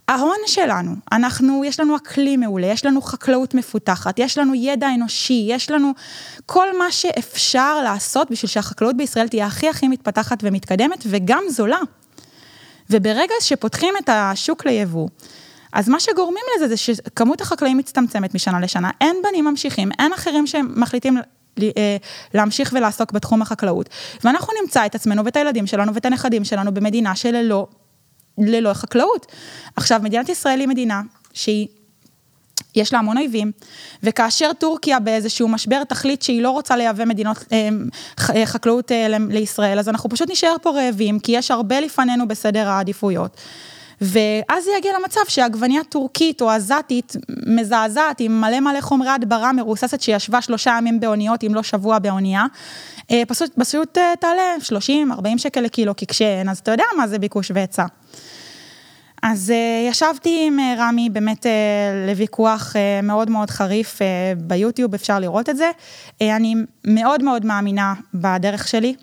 ההון 0.07 0.37
שלנו. 0.47 0.95
אנחנו, 1.11 1.65
יש 1.65 1.79
לנו 1.79 1.95
אקלים 1.95 2.39
מעולה, 2.39 2.67
יש 2.67 2.85
לנו 2.85 3.01
חקלאות 3.01 3.53
מפותחת, 3.53 4.19
יש 4.19 4.37
לנו 4.37 4.55
ידע 4.55 4.87
אנושי, 4.95 5.45
יש 5.49 5.71
לנו 5.71 5.91
כל 6.45 6.77
מה 6.77 6.91
שאפשר 6.91 7.81
לעשות 7.83 8.31
בשביל 8.31 8.49
שהחקלאות 8.49 8.97
בישראל 8.97 9.27
תהיה 9.27 9.45
הכי 9.45 9.69
הכי 9.69 9.87
מתפתחת 9.87 10.37
ומתקדמת 10.41 11.03
וגם 11.07 11.43
זולה. 11.49 11.79
וברגע 12.89 13.33
שפותחים 13.39 13.93
את 14.03 14.09
השוק 14.09 14.65
ליבוא, 14.65 15.07
אז 15.73 15.89
מה 15.89 15.99
שגורמים 15.99 16.43
לזה 16.55 16.67
זה 16.67 16.77
שכמות 16.77 17.41
החקלאים 17.41 17.77
מצטמצמת 17.77 18.35
משנה 18.35 18.59
לשנה, 18.59 18.89
אין 19.01 19.15
בנים 19.23 19.45
ממשיכים, 19.45 19.89
אין 19.99 20.13
אחרים 20.13 20.47
שמחליטים 20.47 21.17
אה, 21.61 21.97
להמשיך 22.33 22.73
ולעסוק 22.75 23.11
בתחום 23.11 23.41
החקלאות. 23.41 23.89
ואנחנו 24.23 24.53
נמצא 24.61 24.85
את 24.85 24.95
עצמנו 24.95 25.25
ואת 25.25 25.35
הילדים 25.35 25.67
שלנו 25.67 25.93
ואת 25.93 26.05
הנכדים 26.05 26.43
שלנו 26.43 26.73
במדינה 26.73 27.15
שללא 27.15 27.67
ללא 28.37 28.73
חקלאות. 28.73 29.31
עכשיו, 29.75 29.99
מדינת 30.03 30.29
ישראל 30.29 30.59
היא 30.59 30.67
מדינה 30.67 31.01
שהיא 31.33 31.67
יש 32.75 32.93
לה 32.93 32.99
המון 32.99 33.17
אויבים, 33.17 33.51
וכאשר 34.03 34.51
טורקיה 34.53 34.99
באיזשהו 34.99 35.47
משבר 35.47 35.83
תחליט 35.83 36.21
שהיא 36.21 36.41
לא 36.41 36.51
רוצה 36.51 36.75
לייבא 36.75 37.05
מדינות, 37.05 37.37
אה, 37.51 37.69
אה, 38.35 38.45
חקלאות 38.45 38.91
אה, 38.91 39.07
לישראל, 39.29 39.79
אז 39.79 39.89
אנחנו 39.89 40.09
פשוט 40.09 40.31
נשאר 40.31 40.55
פה 40.61 40.71
רעבים, 40.71 41.19
כי 41.19 41.31
יש 41.31 41.51
הרבה 41.51 41.79
לפנינו 41.79 42.27
בסדר 42.27 42.69
העדיפויות. 42.69 43.37
ואז 44.01 44.63
זה 44.63 44.71
יגיע 44.77 44.91
למצב 44.99 45.21
שעגבניה 45.27 45.83
טורקית 45.83 46.41
או 46.41 46.49
עזתית 46.49 47.15
מזעזעת 47.47 48.19
עם 48.19 48.41
מלא 48.41 48.59
מלא 48.59 48.81
חומרי 48.81 49.09
הדברה 49.09 49.53
מרוססת 49.53 50.01
שישבה 50.01 50.41
שלושה 50.41 50.75
ימים 50.77 50.99
באוניות, 50.99 51.43
אם 51.43 51.53
לא 51.53 51.63
שבוע 51.63 51.99
באונייה, 51.99 52.45
פשוט, 53.27 53.51
פשוט 53.59 53.97
תעלה 54.19 54.55
30-40 55.19 55.37
שקל 55.37 55.61
לקילו, 55.61 55.95
כי 55.95 56.07
כשאין, 56.07 56.49
אז 56.49 56.59
אתה 56.59 56.71
יודע 56.71 56.83
מה 56.97 57.07
זה 57.07 57.19
ביקוש 57.19 57.51
והיצע. 57.55 57.85
אז 59.25 59.53
uh, 59.55 59.89
ישבתי 59.91 60.43
עם 60.47 60.59
uh, 60.59 60.79
רמי 60.79 61.09
באמת 61.09 61.45
uh, 61.45 61.49
לוויכוח 62.07 62.73
uh, 62.73 63.05
מאוד 63.05 63.29
מאוד 63.29 63.49
חריף 63.49 63.99
uh, 63.99 64.01
ביוטיוב, 64.37 64.93
אפשר 64.93 65.19
לראות 65.19 65.49
את 65.49 65.57
זה. 65.57 65.71
Uh, 66.09 66.23
אני 66.35 66.55
מאוד 66.87 67.23
מאוד 67.23 67.45
מאמינה 67.45 67.93
בדרך 68.13 68.67
שלי, 68.67 68.95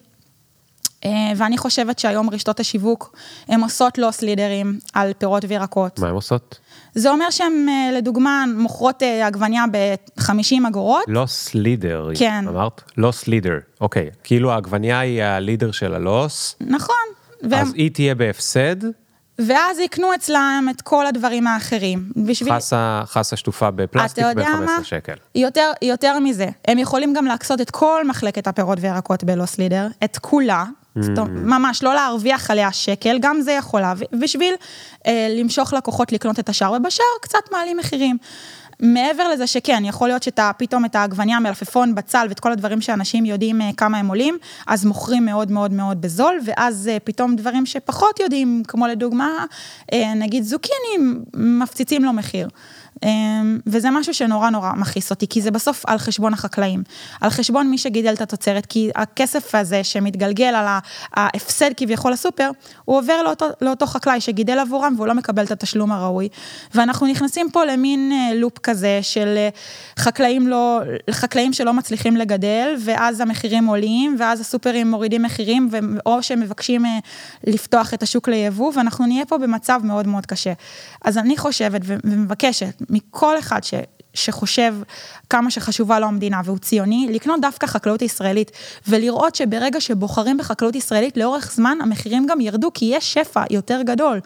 uh, 1.04 1.06
ואני 1.36 1.58
חושבת 1.58 1.98
שהיום 1.98 2.30
רשתות 2.30 2.60
השיווק, 2.60 3.16
הן 3.48 3.60
עושות 3.60 3.98
לוס 3.98 4.22
לידרים 4.22 4.78
על 4.94 5.12
פירות 5.18 5.44
וירקות. 5.48 5.98
מה 5.98 6.08
הן 6.08 6.14
עושות? 6.14 6.58
זה 6.94 7.10
אומר 7.10 7.30
שהן, 7.30 7.66
uh, 7.68 7.96
לדוגמה, 7.96 8.44
מוכרות 8.56 9.02
עגבניה 9.24 9.64
ב-50 9.72 10.68
אגורות. 10.68 11.04
לוס 11.08 11.54
לידר, 11.54 12.10
כן. 12.18 12.44
אמרת? 12.48 12.82
לוס 12.96 13.26
לידר, 13.26 13.58
אוקיי. 13.80 14.10
כאילו 14.24 14.52
העגבניה 14.52 15.00
היא 15.00 15.22
הלידר 15.22 15.70
של 15.72 15.94
הלוס. 15.94 16.56
נכון. 16.60 16.96
אז. 17.52 17.72
היא 17.74 17.90
תהיה 17.90 18.14
בהפסד. 18.14 18.76
ואז 19.46 19.78
יקנו 19.78 20.14
אצלם 20.14 20.66
את 20.70 20.82
כל 20.82 21.06
הדברים 21.06 21.46
האחרים. 21.46 22.12
בשביל... 22.16 22.54
חסה, 22.54 23.02
חסה 23.06 23.36
שטופה 23.36 23.70
בפלסטיק 23.70 24.24
ב-15 24.36 24.84
שקל. 24.84 25.14
יותר, 25.34 25.70
יותר 25.82 26.18
מזה, 26.18 26.48
הם 26.64 26.78
יכולים 26.78 27.14
גם 27.14 27.24
להקצות 27.24 27.60
את 27.60 27.70
כל 27.70 28.06
מחלקת 28.06 28.46
הפירות 28.46 28.78
וירקות 28.80 29.24
בלוס 29.24 29.58
לידר, 29.58 29.86
את 30.04 30.18
כולה, 30.18 30.64
mm. 30.98 31.00
ממש 31.28 31.82
לא 31.82 31.94
להרוויח 31.94 32.50
עליה 32.50 32.72
שקל, 32.72 33.18
גם 33.20 33.40
זה 33.40 33.52
יכול 33.52 33.80
להביא, 33.80 34.06
בשביל 34.20 34.54
אה, 35.06 35.26
למשוך 35.38 35.72
לקוחות 35.72 36.12
לקנות 36.12 36.38
את 36.38 36.48
השאר, 36.48 36.72
ובשאר 36.72 37.04
קצת 37.22 37.52
מעלים 37.52 37.76
מחירים. 37.76 38.18
מעבר 38.82 39.28
לזה 39.28 39.46
שכן, 39.46 39.82
יכול 39.84 40.08
להיות 40.08 40.22
שאתה 40.22 40.50
פתאום 40.56 40.84
את 40.84 40.94
העגבניה, 40.94 41.40
מלפפון, 41.40 41.94
בצל 41.94 42.26
ואת 42.28 42.40
כל 42.40 42.52
הדברים 42.52 42.80
שאנשים 42.80 43.24
יודעים 43.24 43.60
אה, 43.62 43.70
כמה 43.76 43.98
הם 43.98 44.08
עולים, 44.08 44.38
אז 44.66 44.84
מוכרים 44.84 45.24
מאוד 45.24 45.50
מאוד 45.50 45.72
מאוד 45.72 46.00
בזול, 46.00 46.40
ואז 46.44 46.88
אה, 46.88 46.96
פתאום 47.04 47.36
דברים 47.36 47.66
שפחות 47.66 48.20
יודעים, 48.20 48.62
כמו 48.68 48.86
לדוגמה, 48.86 49.44
אה, 49.92 50.14
נגיד 50.14 50.44
זוקיני, 50.44 50.96
מפציצים 51.34 52.04
לו 52.04 52.12
מחיר. 52.12 52.48
אמ, 53.02 53.58
וזה 53.66 53.90
משהו 53.90 54.14
שנורא 54.14 54.50
נורא 54.50 54.72
מכעיס 54.72 55.10
אותי, 55.10 55.26
כי 55.26 55.40
זה 55.40 55.50
בסוף 55.50 55.84
על 55.86 55.98
חשבון 55.98 56.34
החקלאים, 56.34 56.82
על 57.20 57.30
חשבון 57.30 57.70
מי 57.70 57.78
שגידל 57.78 58.12
את 58.12 58.20
התוצרת, 58.20 58.66
כי 58.66 58.90
הכסף 58.94 59.54
הזה 59.54 59.84
שמתגלגל 59.84 60.54
על 60.54 60.66
ההפסד 61.14 61.70
כביכול 61.76 62.12
לסופר, 62.12 62.50
הוא 62.84 62.98
עובר 62.98 63.22
לאותו, 63.22 63.46
לאותו 63.60 63.86
חקלאי 63.86 64.20
שגידל 64.20 64.58
עבורם 64.58 64.94
והוא 64.96 65.06
לא 65.06 65.14
מקבל 65.14 65.44
את 65.44 65.50
התשלום 65.50 65.92
הראוי. 65.92 66.28
ואנחנו 66.74 67.06
נכנסים 67.06 67.50
פה 67.52 67.64
למין 67.64 68.12
אה, 68.12 68.34
לופ 68.34 68.58
כזה 68.58 68.98
של 69.02 69.34
אה, 69.36 69.48
חקלאים, 69.98 70.48
לא, 70.48 70.80
חקלאים 71.10 71.52
שלא 71.52 71.72
מצליחים 71.72 72.16
לגדל, 72.16 72.74
ואז 72.84 73.20
המחירים 73.20 73.66
עולים, 73.66 74.16
ואז 74.18 74.40
הסופרים 74.40 74.90
מורידים 74.90 75.22
מחירים, 75.22 75.70
או 76.06 76.22
שהם 76.22 76.40
מבקשים 76.40 76.86
אה, 76.86 76.98
לפתוח 77.46 77.94
את 77.94 78.02
השוק 78.02 78.28
ליבוא, 78.28 78.72
ואנחנו 78.76 79.06
נהיה 79.06 79.26
פה 79.26 79.38
במצב 79.38 79.80
מאוד 79.84 80.06
מאוד 80.06 80.26
קשה. 80.26 80.52
אז 81.04 81.18
אני 81.18 81.36
חושבת 81.36 81.80
ומבקשת 81.84 82.82
מכל 82.90 83.38
אחד 83.38 83.64
ש... 83.64 83.74
שחושב 84.14 84.74
כמה 85.30 85.50
שחשובה 85.50 85.98
לו 85.98 86.06
המדינה 86.06 86.40
והוא 86.44 86.58
ציוני, 86.58 87.08
לקנות 87.12 87.40
דווקא 87.40 87.66
חקלאות 87.66 88.02
ישראלית 88.02 88.50
ולראות 88.88 89.34
שברגע 89.34 89.80
שבוחרים 89.80 90.38
בחקלאות 90.38 90.74
ישראלית 90.74 91.16
לאורך 91.16 91.52
זמן 91.54 91.78
המחירים 91.82 92.26
גם 92.26 92.40
ירדו 92.40 92.70
כי 92.74 92.84
יש 92.94 93.14
שפע 93.14 93.44
יותר 93.50 93.80
גדול 93.84 94.20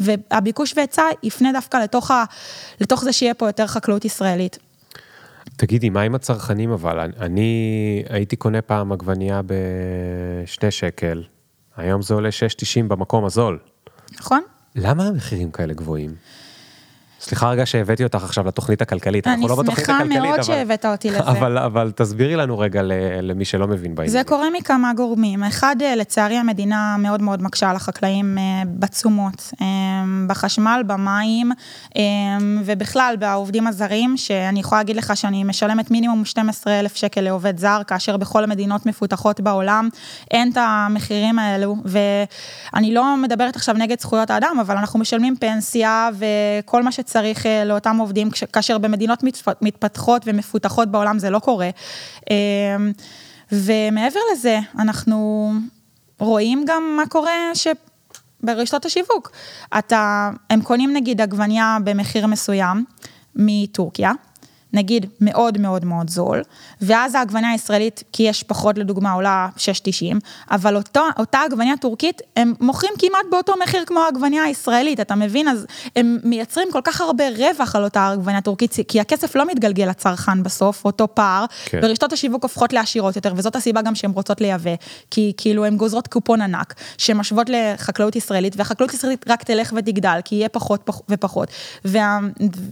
והביקוש 0.00 0.74
והיצע 0.76 1.02
יפנה 1.22 1.52
דווקא 1.52 1.76
לתוך, 1.76 2.10
ה, 2.10 2.24
לתוך 2.80 3.04
זה 3.04 3.12
שיהיה 3.12 3.34
פה 3.34 3.48
יותר 3.48 3.66
חקלאות 3.66 4.04
ישראלית. 4.04 4.58
תגידי, 5.56 5.90
מה 5.90 6.00
עם 6.00 6.14
הצרכנים 6.14 6.72
אבל? 6.72 7.10
אני 7.20 8.02
הייתי 8.08 8.36
קונה 8.36 8.62
פעם 8.62 8.92
עגבנייה 8.92 9.40
בשני 9.46 10.70
שקל, 10.70 11.22
היום 11.76 12.02
זה 12.02 12.14
עולה 12.14 12.28
6.90 12.28 12.88
במקום 12.88 13.24
הזול. 13.24 13.58
נכון. 14.18 14.40
למה 14.76 15.06
המחירים 15.06 15.50
כאלה 15.50 15.74
גבוהים? 15.74 16.14
סליחה 17.20 17.50
רגע 17.50 17.66
שהבאתי 17.66 18.04
אותך 18.04 18.24
עכשיו 18.24 18.46
לתוכנית 18.46 18.82
הכלכלית, 18.82 19.26
אנחנו 19.26 19.48
לא 19.48 19.56
בתוכנית 19.56 19.78
הכלכלית, 19.78 20.00
אבל... 20.00 20.10
אני 20.10 20.18
שמחה 20.18 20.28
מאוד 20.28 20.42
שהבאת 20.42 20.84
אותי 20.84 21.10
לזה. 21.10 21.20
אבל, 21.20 21.58
אבל 21.58 21.92
תסבירי 21.96 22.36
לנו 22.36 22.58
רגע 22.58 22.82
למי 23.22 23.44
שלא 23.44 23.66
מבין 23.66 23.94
בעניין. 23.94 24.12
זה 24.12 24.22
קורה 24.24 24.50
מכמה 24.58 24.92
גורמים. 24.96 25.44
אחד, 25.44 25.76
אה, 25.82 25.96
לצערי 25.96 26.36
המדינה 26.36 26.96
מאוד 26.98 27.22
מאוד 27.22 27.42
מקשה 27.42 27.70
על 27.70 27.76
החקלאים 27.76 28.38
אה, 28.38 28.62
בתשומות, 28.66 29.52
אה, 29.60 29.66
בחשמל, 30.26 30.82
במים, 30.86 31.52
ובכלל 32.64 33.14
בעובדים 33.18 33.66
הזרים, 33.66 34.16
שאני 34.16 34.60
יכולה 34.60 34.80
להגיד 34.80 34.96
לך 34.96 35.16
שאני 35.16 35.44
משלמת 35.44 35.90
מינימום 35.90 36.24
12,000 36.24 36.96
שקל 36.96 37.20
לעובד 37.20 37.58
זר, 37.58 37.80
כאשר 37.86 38.16
בכל 38.16 38.44
המדינות 38.44 38.86
מפותחות 38.86 39.40
בעולם 39.40 39.88
אין 40.30 40.52
את 40.52 40.56
המחירים 40.60 41.38
האלו, 41.38 41.76
ואני 41.84 42.94
לא 42.94 43.16
מדברת 43.16 43.56
עכשיו 43.56 43.74
נגד 43.74 44.00
זכויות 44.00 44.30
האדם, 44.30 44.56
אבל 44.60 44.76
אנחנו 44.76 44.98
משלמים 44.98 45.36
פנסיה 45.36 46.08
וכל 46.62 46.82
מה 46.82 46.92
ש... 46.92 47.00
שצריך 47.00 47.09
אה, 47.46 47.64
לאותם 47.64 47.96
עובדים, 47.96 48.30
כאשר 48.52 48.78
במדינות 48.78 49.22
מתפתחות 49.62 50.22
ומפותחות 50.26 50.88
בעולם 50.90 51.18
זה 51.18 51.30
לא 51.30 51.38
קורה. 51.38 51.70
אמ, 52.30 52.92
ומעבר 53.52 54.20
לזה, 54.32 54.58
אנחנו 54.78 55.52
רואים 56.18 56.64
גם 56.66 56.82
מה 56.96 57.06
קורה 57.06 57.54
ש... 57.54 57.66
ברשתות 58.42 58.84
השיווק. 58.84 59.30
אתה, 59.78 60.30
הם 60.50 60.62
קונים 60.62 60.92
נגיד 60.92 61.20
עגבניה 61.20 61.78
במחיר 61.84 62.26
מסוים 62.26 62.84
מטורקיה, 63.36 64.12
נגיד 64.72 65.06
מאוד 65.20 65.58
מאוד 65.58 65.84
מאוד 65.84 66.10
זול, 66.10 66.42
ואז 66.80 67.14
העגבניה 67.14 67.50
הישראלית, 67.50 68.02
כי 68.12 68.22
יש 68.22 68.42
פחות 68.42 68.78
לדוגמה, 68.78 69.12
עולה 69.12 69.48
6.90, 69.56 70.16
אבל 70.50 70.76
אותו, 70.76 71.02
אותה 71.18 71.38
עגבניה 71.46 71.76
טורקית, 71.76 72.22
הם 72.36 72.54
מוכרים 72.60 72.92
כמעט 72.98 73.26
באותו 73.30 73.54
מחיר 73.62 73.84
כמו 73.86 74.00
העגבניה 74.00 74.42
הישראלית, 74.42 75.00
אתה 75.00 75.14
מבין? 75.14 75.48
אז 75.48 75.66
הם 75.96 76.18
מייצרים 76.24 76.68
כל 76.72 76.80
כך 76.84 77.00
הרבה 77.00 77.24
רווח 77.28 77.76
על 77.76 77.84
אותה 77.84 78.08
עגבניה 78.08 78.40
טורקית, 78.40 78.76
כי 78.88 79.00
הכסף 79.00 79.36
לא 79.36 79.46
מתגלגל 79.46 79.88
לצרכן 79.88 80.42
בסוף, 80.42 80.84
אותו 80.84 81.08
פער, 81.14 81.44
כן. 81.64 81.80
ורשתות 81.82 82.12
השיווק 82.12 82.42
הופכות 82.42 82.72
לעשירות 82.72 83.16
יותר, 83.16 83.32
וזאת 83.36 83.56
הסיבה 83.56 83.82
גם 83.82 83.94
שהן 83.94 84.10
רוצות 84.10 84.40
לייבא, 84.40 84.74
כי 85.10 85.32
כאילו 85.36 85.64
הן 85.64 85.76
גוזרות 85.76 86.06
קופון 86.08 86.40
ענק, 86.40 86.74
שמשוות 86.98 87.46
לחקלאות 87.50 88.16
ישראלית, 88.16 88.56
והחקלאות 88.56 88.90
הישראלית 88.90 89.24
רק 89.28 89.42
תלך 89.42 89.72
ותגדל, 89.76 90.18
כי 90.24 90.34
יהיה 90.34 90.48
פחות 90.48 90.90
ופחות, 91.08 91.48
וה, 91.84 92.18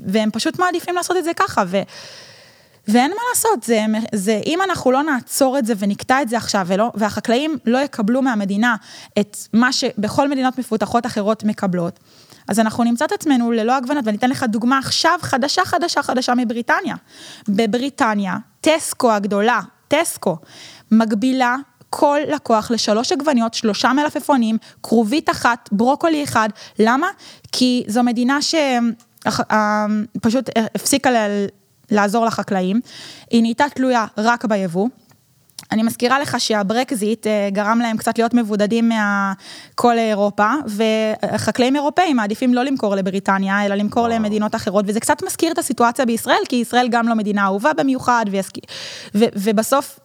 והם 0.06 0.30
פשוט 0.30 0.58
מעדיפים 0.58 0.94
לעשות 0.94 1.16
את 1.16 1.24
זה 1.24 1.30
ככה, 1.36 1.64
ו... 1.66 1.82
ואין 2.88 3.10
מה 3.10 3.22
לעשות, 3.30 3.62
זה, 3.62 3.84
זה, 4.14 4.40
אם 4.46 4.58
אנחנו 4.62 4.90
לא 4.92 5.02
נעצור 5.02 5.58
את 5.58 5.66
זה 5.66 5.74
ונקטע 5.78 6.22
את 6.22 6.28
זה 6.28 6.36
עכשיו, 6.36 6.66
ולא, 6.66 6.92
והחקלאים 6.94 7.58
לא 7.64 7.78
יקבלו 7.78 8.22
מהמדינה 8.22 8.76
את 9.18 9.36
מה 9.52 9.72
שבכל 9.72 10.28
מדינות 10.28 10.58
מפותחות 10.58 11.06
אחרות 11.06 11.44
מקבלות, 11.44 11.98
אז 12.48 12.60
אנחנו 12.60 12.84
נמצא 12.84 13.04
את 13.04 13.12
עצמנו 13.12 13.52
ללא 13.52 13.76
עגבנות, 13.76 14.06
ואני 14.06 14.16
אתן 14.16 14.30
לך 14.30 14.44
דוגמה 14.48 14.78
עכשיו 14.78 15.18
חדשה, 15.22 15.64
חדשה, 15.64 16.02
חדשה 16.02 16.34
מבריטניה. 16.34 16.94
בבריטניה, 17.48 18.36
טסקו 18.60 19.12
הגדולה, 19.12 19.60
טסקו, 19.88 20.36
מגבילה 20.90 21.56
כל 21.90 22.18
לקוח 22.28 22.70
לשלוש 22.70 23.12
עגבניות, 23.12 23.54
שלושה 23.54 23.92
מלפפונים, 23.92 24.58
כרובית 24.82 25.30
אחת, 25.30 25.68
ברוקולי 25.72 26.24
אחד. 26.24 26.48
למה? 26.78 27.08
כי 27.52 27.84
זו 27.86 28.02
מדינה 28.02 28.38
שפשוט 29.22 30.50
הפסיקה 30.74 31.10
לעזור 31.90 32.26
לחקלאים, 32.26 32.80
היא 33.30 33.42
נהייתה 33.42 33.64
תלויה 33.74 34.06
רק 34.18 34.44
ביבוא. 34.44 34.88
אני 35.72 35.82
מזכירה 35.82 36.20
לך 36.20 36.40
שהברקזיט 36.40 37.26
אה, 37.26 37.48
גרם 37.52 37.78
להם 37.82 37.96
קצת 37.96 38.18
להיות 38.18 38.34
מבודדים 38.34 38.90
מכל 39.74 39.98
אירופה, 39.98 40.50
וחקלאים 40.66 41.76
אירופאים 41.76 42.16
מעדיפים 42.16 42.54
לא 42.54 42.62
למכור 42.62 42.94
לבריטניה, 42.94 43.66
אלא 43.66 43.74
למכור 43.74 44.02
וואו. 44.02 44.14
למדינות 44.14 44.54
אחרות, 44.54 44.84
וזה 44.88 45.00
קצת 45.00 45.22
מזכיר 45.26 45.52
את 45.52 45.58
הסיטואציה 45.58 46.06
בישראל, 46.06 46.42
כי 46.48 46.56
ישראל 46.56 46.88
גם 46.90 47.08
לא 47.08 47.14
מדינה 47.14 47.44
אהובה 47.44 47.72
במיוחד, 47.72 48.24
ויסק... 48.30 48.52
ו... 49.14 49.24
ובסוף 49.34 49.98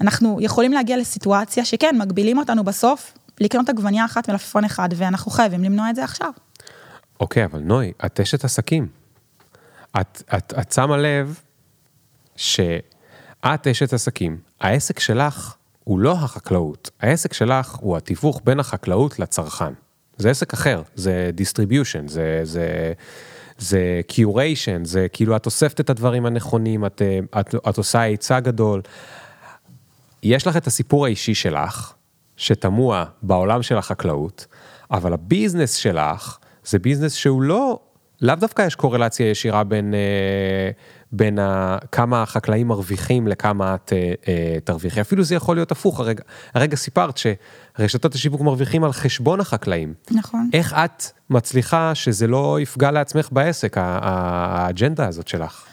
אנחנו 0.00 0.38
יכולים 0.40 0.72
להגיע 0.72 0.96
לסיטואציה 0.96 1.64
שכן, 1.64 1.96
מגבילים 1.98 2.38
אותנו 2.38 2.64
בסוף 2.64 3.12
לקנות 3.40 3.68
עגבניה 3.68 4.04
אחת 4.04 4.30
מלפפון 4.30 4.64
אחד, 4.64 4.88
ואנחנו 4.96 5.30
חייבים 5.30 5.64
למנוע 5.64 5.90
את 5.90 5.96
זה 5.96 6.04
עכשיו. 6.04 6.30
אוקיי, 7.20 7.44
אבל 7.44 7.58
נוי, 7.58 7.92
את 8.06 8.20
אשת 8.20 8.44
עסקים. 8.44 8.97
את, 10.00 10.22
את, 10.36 10.54
את 10.60 10.72
שמה 10.72 10.96
לב 10.96 11.40
שאת 12.36 13.66
אשת 13.70 13.92
עסקים, 13.92 14.38
העסק 14.60 15.00
שלך 15.00 15.54
הוא 15.84 15.98
לא 15.98 16.12
החקלאות, 16.12 16.90
העסק 17.00 17.32
שלך 17.32 17.74
הוא 17.74 17.96
התיווך 17.96 18.40
בין 18.44 18.60
החקלאות 18.60 19.18
לצרכן. 19.18 19.72
זה 20.16 20.30
עסק 20.30 20.52
אחר, 20.52 20.82
זה 20.94 21.30
distribution, 21.36 22.08
זה, 22.08 22.40
זה, 22.42 22.92
זה 23.58 24.00
curation, 24.12 24.84
זה 24.84 25.06
כאילו 25.12 25.36
את 25.36 25.46
אוספת 25.46 25.80
את 25.80 25.90
הדברים 25.90 26.26
הנכונים, 26.26 26.86
את, 26.86 27.02
את, 27.40 27.54
את 27.68 27.78
עושה 27.78 28.00
היצע 28.00 28.40
גדול. 28.40 28.82
יש 30.22 30.46
לך 30.46 30.56
את 30.56 30.66
הסיפור 30.66 31.06
האישי 31.06 31.34
שלך, 31.34 31.92
שתמוה 32.36 33.04
בעולם 33.22 33.62
של 33.62 33.78
החקלאות, 33.78 34.46
אבל 34.90 35.12
הביזנס 35.12 35.74
שלך 35.74 36.38
זה 36.64 36.78
ביזנס 36.78 37.12
שהוא 37.12 37.42
לא, 37.42 37.80
לאו 38.22 38.34
דווקא 38.34 38.62
יש 38.62 38.74
קורלציה 38.74 39.30
ישירה 39.30 39.64
בין, 39.64 39.94
אה, 39.94 40.70
בין 41.12 41.38
ה, 41.38 41.78
כמה 41.92 42.22
החקלאים 42.22 42.68
מרוויחים 42.68 43.28
לכמה 43.28 43.74
את 43.74 43.92
אה, 43.92 44.12
אה, 44.28 44.60
תרוויחי, 44.64 45.00
אפילו 45.00 45.24
זה 45.24 45.34
יכול 45.34 45.56
להיות 45.56 45.72
הפוך, 45.72 46.00
הרגע, 46.00 46.22
הרגע 46.54 46.76
סיפרת 46.76 47.18
שרשתות 47.18 48.14
השיווק 48.14 48.40
מרוויחים 48.40 48.84
על 48.84 48.92
חשבון 48.92 49.40
החקלאים. 49.40 49.94
נכון. 50.10 50.50
איך 50.52 50.72
את 50.72 51.04
מצליחה 51.30 51.94
שזה 51.94 52.26
לא 52.26 52.60
יפגע 52.60 52.90
לעצמך 52.90 53.28
בעסק, 53.32 53.76
האג'נדה 53.78 55.06
הזאת 55.06 55.28
שלך? 55.28 55.67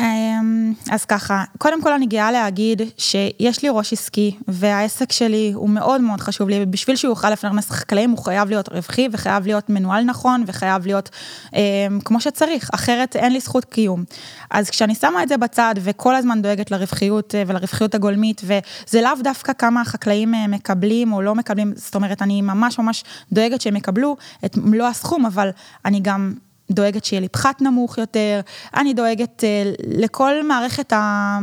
אמ, 0.00 0.72
אז 0.90 1.04
ככה, 1.04 1.44
קודם 1.58 1.82
כל 1.82 1.92
אני 1.92 2.06
גאה 2.06 2.32
להגיד 2.32 2.82
שיש 2.96 3.62
לי 3.62 3.68
ראש 3.68 3.92
עסקי, 3.92 4.36
והעסק 4.48 5.12
שלי 5.12 5.52
הוא 5.54 5.70
מאוד 5.70 6.00
מאוד 6.00 6.20
חשוב 6.20 6.48
לי, 6.48 6.58
ובשביל 6.62 6.96
שהוא 6.96 7.12
יוכל 7.12 7.30
לפרנס 7.30 7.70
חקלאים 7.70 8.10
הוא 8.10 8.18
חייב 8.24 8.48
להיות 8.48 8.68
רווחי, 8.68 9.08
וחייב 9.12 9.46
להיות 9.46 9.70
מנוהל 9.70 10.04
נכון, 10.04 10.44
וחייב 10.46 10.86
להיות 10.86 11.10
אה, 11.54 11.60
כמו 12.04 12.20
שצריך, 12.20 12.70
אחרת 12.74 13.16
אין 13.16 13.32
לי 13.32 13.40
זכות 13.40 13.64
קיום. 13.64 14.04
אז 14.50 14.70
כשאני 14.70 14.94
שמה 14.94 15.22
את 15.22 15.28
זה 15.28 15.36
בצד, 15.36 15.74
וכל 15.82 16.14
הזמן 16.14 16.42
דואגת 16.42 16.70
לרווחיות 16.70 17.34
אה, 17.34 17.42
ולרווחיות 17.46 17.94
הגולמית, 17.94 18.42
וזה 18.44 19.00
לאו 19.00 19.12
דווקא 19.22 19.52
כמה 19.52 19.80
החקלאים 19.80 20.34
אה, 20.34 20.46
מקבלים 20.46 21.12
או 21.12 21.22
לא 21.22 21.34
מקבלים, 21.34 21.72
זאת 21.76 21.94
אומרת, 21.94 22.22
אני 22.22 22.42
ממש 22.42 22.78
ממש 22.78 23.04
דואגת 23.32 23.60
שהם 23.60 23.76
יקבלו 23.76 24.16
את 24.44 24.56
מלוא 24.56 24.86
הסכום, 24.86 25.26
אבל 25.26 25.50
אני 25.84 26.00
גם... 26.00 26.34
דואגת 26.70 27.04
שיהיה 27.04 27.20
לי 27.20 27.28
פחת 27.28 27.62
נמוך 27.62 27.98
יותר, 27.98 28.40
אני 28.76 28.94
דואגת 28.94 29.44
uh, 29.44 29.82
לכל 29.86 30.44
מערכת 30.44 30.92
ה... 30.92 31.38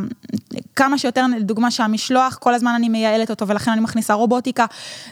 כמה 0.76 0.98
שיותר, 0.98 1.26
לדוגמה 1.38 1.72
שהמשלוח, 1.72 2.38
כל 2.42 2.54
הזמן 2.54 2.72
אני 2.76 2.90
מייעלת 2.90 3.30
אותו 3.30 3.48
ולכן 3.48 3.72
אני 3.72 3.82
מכניסה 3.82 4.14
רובוטיקה. 4.14 4.66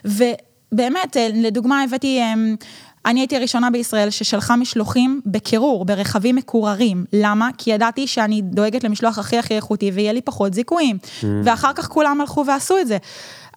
ובאמת, 0.05 1.17
uh, 1.17 1.19
לדוגמה 1.33 1.83
הבאתי, 1.83 2.21
um, 2.33 2.65
אני 3.05 3.19
הייתי 3.19 3.35
הראשונה 3.35 3.71
בישראל 3.71 4.09
ששלחה 4.09 4.55
משלוחים 4.55 5.21
בקירור, 5.25 5.85
ברכבים 5.85 6.35
מקוררים. 6.35 7.05
למה? 7.13 7.49
כי 7.57 7.71
ידעתי 7.71 8.07
שאני 8.07 8.41
דואגת 8.41 8.83
למשלוח 8.83 9.19
הכי 9.19 9.37
הכי 9.37 9.55
איכותי 9.55 9.91
ויהיה 9.91 10.13
לי 10.13 10.21
פחות 10.21 10.53
זיכויים. 10.53 10.97
Mm. 11.01 11.25
ואחר 11.43 11.73
כך 11.73 11.87
כולם 11.87 12.21
הלכו 12.21 12.43
ועשו 12.47 12.77
את 12.77 12.87
זה. 12.87 12.97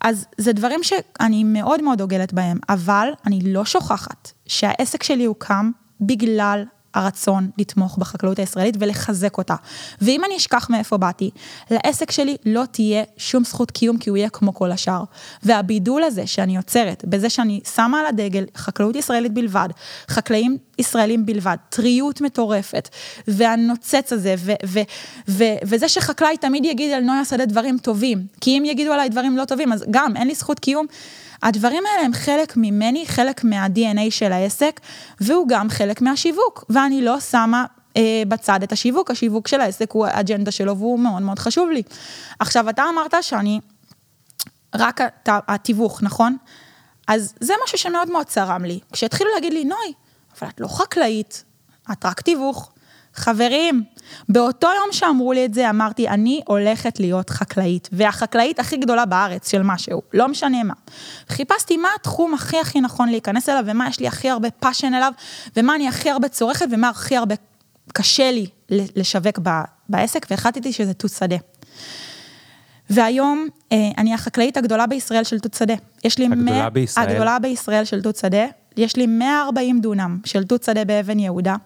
אז 0.00 0.26
זה 0.38 0.52
דברים 0.52 0.80
שאני 0.82 1.44
מאוד 1.44 1.82
מאוד 1.82 1.98
דוגלת 1.98 2.32
בהם, 2.32 2.59
אבל 2.68 3.09
אני 3.26 3.40
לא 3.44 3.64
שוכחת 3.64 4.32
שהעסק 4.46 5.02
שלי 5.02 5.24
הוקם 5.24 5.70
בגלל 6.01 6.64
הרצון 6.94 7.51
לתמוך 7.59 7.99
בחקלאות 7.99 8.38
הישראלית 8.38 8.76
ולחזק 8.80 9.38
אותה. 9.38 9.55
ואם 10.01 10.24
אני 10.24 10.36
אשכח 10.36 10.70
מאיפה 10.70 10.96
באתי, 10.96 11.30
לעסק 11.70 12.11
שלי 12.11 12.36
לא 12.46 12.64
תהיה 12.70 13.03
שום 13.16 13.44
זכות 13.44 13.70
קיום 13.70 13.99
כי 13.99 14.11
הוא 14.11 14.16
יהיה 14.16 14.28
כמו 14.28 14.55
כל 14.55 14.72
השאר. 14.72 15.05
והבידול 15.42 16.03
הזה 16.03 16.26
שאני 16.26 16.57
יוצרת, 16.57 17.05
בזה 17.05 17.30
שאני 17.30 17.61
שמה 17.74 18.01
על 18.01 18.07
הדגל 18.07 18.44
חקלאות 18.57 18.96
ישראלית 18.96 19.32
בלבד, 19.32 19.68
חקלאים 20.09 20.59
ישראלים 20.78 21.26
בלבד, 21.26 21.57
טריות 21.68 22.20
מטורפת, 22.20 22.88
והנוצץ 23.28 24.12
הזה, 24.12 24.34
ו- 24.38 24.53
ו- 24.66 24.80
ו- 25.28 25.57
וזה 25.64 25.88
שחקלאי 25.88 26.36
תמיד 26.36 26.64
יגיד 26.64 26.92
על 26.92 27.03
נויה 27.03 27.24
שדה 27.24 27.46
דברים 27.46 27.78
טובים, 27.78 28.26
כי 28.40 28.59
אם 28.59 28.64
יגידו 28.64 28.92
עליי 28.92 29.09
דברים 29.09 29.36
לא 29.36 29.44
טובים, 29.44 29.72
אז 29.72 29.84
גם 29.90 30.16
אין 30.16 30.28
לי 30.28 30.34
זכות 30.34 30.59
קיום. 30.59 30.86
הדברים 31.43 31.82
האלה 31.86 32.07
הם 32.07 32.12
חלק 32.12 32.57
ממני, 32.57 33.07
חלק 33.07 33.45
מה-DNA 33.45 34.11
של 34.11 34.32
העסק, 34.32 34.80
והוא 35.20 35.49
גם 35.49 35.70
חלק 35.70 36.03
מהשיווק, 36.03 36.64
ואני 36.68 37.03
לא 37.03 37.20
שמה 37.20 37.64
אה, 37.97 38.22
בצד 38.28 38.62
את 38.62 38.72
השיווק, 38.72 39.11
השיווק 39.11 39.49
של 39.49 39.61
העסק 39.61 39.93
הוא 39.93 40.07
האג'נדה 40.07 40.51
שלו 40.51 40.76
והוא 40.76 40.99
מאוד 41.01 41.22
מאוד 41.22 41.39
חשוב 41.39 41.70
לי. 41.70 41.82
עכשיו, 42.39 42.68
אתה 42.68 42.84
אמרת 42.89 43.14
שאני, 43.20 43.61
רק 44.74 45.01
התיווך, 45.26 46.03
נכון? 46.03 46.36
אז 47.09 47.34
זה 47.41 47.53
משהו 47.64 47.78
שמאוד 47.78 48.11
מאוד 48.11 48.26
צרם 48.26 48.64
לי. 48.64 48.80
כשהתחילו 48.93 49.30
להגיד 49.34 49.53
לי, 49.53 49.64
נוי, 49.64 49.93
אבל 50.41 50.49
את 50.49 50.61
לא 50.61 50.68
חקלאית, 50.68 51.45
את 51.93 52.05
רק 52.05 52.20
תיווך. 52.20 52.70
חברים, 53.18 53.82
באותו 54.28 54.66
יום 54.66 54.92
שאמרו 54.92 55.32
לי 55.32 55.44
את 55.44 55.54
זה, 55.54 55.70
אמרתי, 55.70 56.08
אני 56.08 56.40
הולכת 56.46 57.00
להיות 57.00 57.30
חקלאית, 57.30 57.88
והחקלאית 57.92 58.58
הכי 58.58 58.76
גדולה 58.76 59.06
בארץ 59.06 59.50
של 59.50 59.62
משהו, 59.62 60.02
לא 60.12 60.28
משנה 60.28 60.62
מה. 60.64 60.74
חיפשתי 61.28 61.76
מה 61.76 61.88
התחום 62.00 62.34
הכי 62.34 62.60
הכי 62.60 62.80
נכון 62.80 63.08
להיכנס 63.08 63.48
אליו, 63.48 63.64
ומה 63.66 63.88
יש 63.88 64.00
לי 64.00 64.06
הכי 64.06 64.30
הרבה 64.30 64.50
passion 64.51 64.94
אליו, 64.94 65.12
ומה 65.56 65.74
אני 65.74 65.88
הכי 65.88 66.10
הרבה 66.10 66.28
צורכת, 66.28 66.66
ומה 66.70 66.88
הכי 66.88 67.16
הרבה 67.16 67.34
קשה 67.92 68.30
לי 68.30 68.46
לשווק 68.70 69.38
בעסק, 69.88 70.26
והחלטתי 70.30 70.72
שזה 70.72 70.94
תות 70.94 71.10
שדה. 71.10 71.36
והיום 72.90 73.46
אה, 73.72 73.90
אני 73.98 74.14
החקלאית 74.14 74.56
הגדולה 74.56 74.86
בישראל 74.86 75.24
של 75.24 75.38
תות 75.38 75.54
שדה. 75.54 75.74
יש 76.04 76.18
לי... 76.18 76.24
הגדולה 76.24 76.42
100, 76.42 76.70
בישראל? 76.70 77.08
הגדולה 77.08 77.38
בישראל 77.38 77.84
של 77.84 78.02
תות 78.02 78.16
שדה. 78.16 78.46
יש 78.76 78.96
לי 78.96 79.06
140 79.06 79.80
דונם 79.80 80.18
של 80.24 80.44
תות 80.44 80.62
שדה 80.62 80.84
באבן 80.84 81.18
יהודה. 81.18 81.56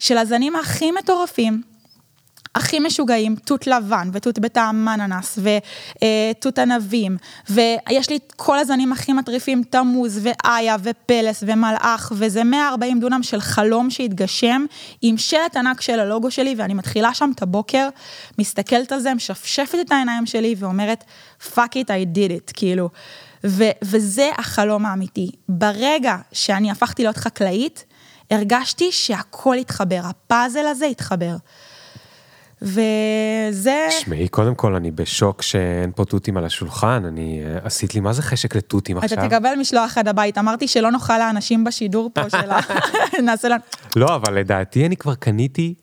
של 0.00 0.18
הזנים 0.18 0.56
הכי 0.56 0.90
מטורפים, 0.90 1.62
הכי 2.54 2.78
משוגעים, 2.78 3.36
תות 3.36 3.66
לבן 3.66 4.10
ותות 4.12 4.38
בטעם 4.38 4.88
אננס 4.88 5.38
ותות 5.38 6.58
ענבים, 6.58 7.16
ויש 7.50 8.10
לי 8.10 8.16
את 8.16 8.32
כל 8.36 8.58
הזנים 8.58 8.92
הכי 8.92 9.12
מטריפים, 9.12 9.62
תמוז 9.70 10.20
ואיה 10.22 10.76
ופלס 10.82 11.44
ומלאך, 11.46 12.12
וזה 12.16 12.44
140 12.44 13.00
דונם 13.00 13.22
של 13.22 13.40
חלום 13.40 13.90
שהתגשם, 13.90 14.64
עם 15.02 15.18
שלט 15.18 15.56
ענק 15.56 15.80
של 15.80 16.00
הלוגו 16.00 16.30
שלי, 16.30 16.54
ואני 16.58 16.74
מתחילה 16.74 17.14
שם 17.14 17.30
את 17.34 17.42
הבוקר, 17.42 17.88
מסתכלת 18.38 18.92
על 18.92 19.00
זה, 19.00 19.14
משפשפת 19.14 19.78
את 19.80 19.92
העיניים 19.92 20.26
שלי 20.26 20.54
ואומרת, 20.58 21.04
fuck 21.54 21.74
it, 21.74 21.86
I 21.86 22.16
did 22.16 22.30
it, 22.30 22.52
כאילו. 22.54 22.88
ו- 23.44 23.70
וזה 23.84 24.30
החלום 24.38 24.86
האמיתי. 24.86 25.30
ברגע 25.48 26.16
שאני 26.32 26.70
הפכתי 26.70 27.02
להיות 27.02 27.16
חקלאית, 27.16 27.84
הרגשתי 28.30 28.92
שהכל 28.92 29.56
התחבר, 29.56 30.00
הפאזל 30.04 30.66
הזה 30.66 30.86
התחבר. 30.86 31.36
וזה... 32.62 33.86
תשמעי, 33.88 34.28
קודם 34.28 34.54
כל 34.54 34.74
אני 34.74 34.90
בשוק 34.90 35.42
שאין 35.42 35.92
פה 35.96 36.04
תותים 36.04 36.36
על 36.36 36.44
השולחן, 36.44 37.02
אני... 37.04 37.42
אה, 37.44 37.58
עשית 37.64 37.94
לי 37.94 38.00
מה 38.00 38.12
זה 38.12 38.22
חשק 38.22 38.56
לתותים 38.56 38.96
עכשיו? 38.96 39.18
אתה 39.18 39.28
תקבל 39.28 39.54
משלוח 39.58 39.98
עד 39.98 40.08
הבית, 40.08 40.38
אמרתי 40.38 40.68
שלא 40.68 40.90
נאכל 40.90 41.18
לאנשים 41.18 41.64
בשידור 41.64 42.10
פה 42.14 42.30
של 42.30 42.50
ה... 42.50 42.60
נעשה 43.26 43.48
לנו... 43.48 43.62
לא, 43.96 44.14
אבל 44.14 44.34
לדעתי 44.34 44.86
אני 44.86 44.96
כבר 44.96 45.14
קניתי 45.14 45.74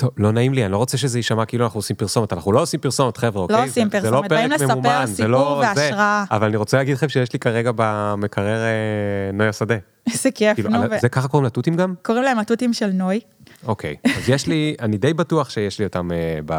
טוב, 0.00 0.10
לא 0.16 0.32
נעים 0.32 0.54
לי, 0.54 0.64
אני 0.64 0.72
לא 0.72 0.76
רוצה 0.76 0.96
שזה 0.96 1.18
יישמע 1.18 1.44
כאילו 1.44 1.64
אנחנו 1.64 1.78
עושים 1.78 1.96
פרסומת, 1.96 2.32
אנחנו 2.32 2.52
לא 2.52 2.62
עושים 2.62 2.80
פרסומת, 2.80 3.16
חבר'ה, 3.16 3.42
אוקיי? 3.42 3.56
לא 3.56 3.64
עושים 3.64 3.84
זה, 3.84 3.90
פרסומת, 3.90 4.02
זה 4.02 4.10
לא 4.10 4.22
באים 4.28 4.50
לספר 4.50 5.06
סיפור 5.06 5.30
לא 5.30 5.62
והשראה. 5.62 6.24
אבל 6.30 6.46
אני 6.46 6.56
רוצה 6.56 6.76
להגיד 6.76 6.94
לכם 6.94 7.08
שיש 7.08 7.32
לי 7.32 7.38
כרגע 7.38 7.70
במקרר 7.76 8.58
אה, 8.58 9.32
נוי 9.32 9.48
השדה. 9.48 9.74
איזה 10.12 10.30
כיף, 10.30 10.54
כאילו, 10.54 10.70
נו. 10.70 10.82
זה 11.00 11.08
ככה 11.08 11.28
קוראים 11.28 11.46
לתותים 11.46 11.76
גם? 11.76 11.94
קוראים 12.02 12.24
להם 12.24 12.38
התותים 12.38 12.72
של 12.72 12.90
נוי. 12.90 13.20
אוקיי, 13.66 13.96
אז 14.16 14.28
יש 14.28 14.46
לי, 14.46 14.74
אני 14.80 14.98
די 14.98 15.14
בטוח 15.14 15.50
שיש 15.50 15.78
לי 15.78 15.84
אותם 15.84 16.12
אה, 16.12 16.38
ב... 16.46 16.54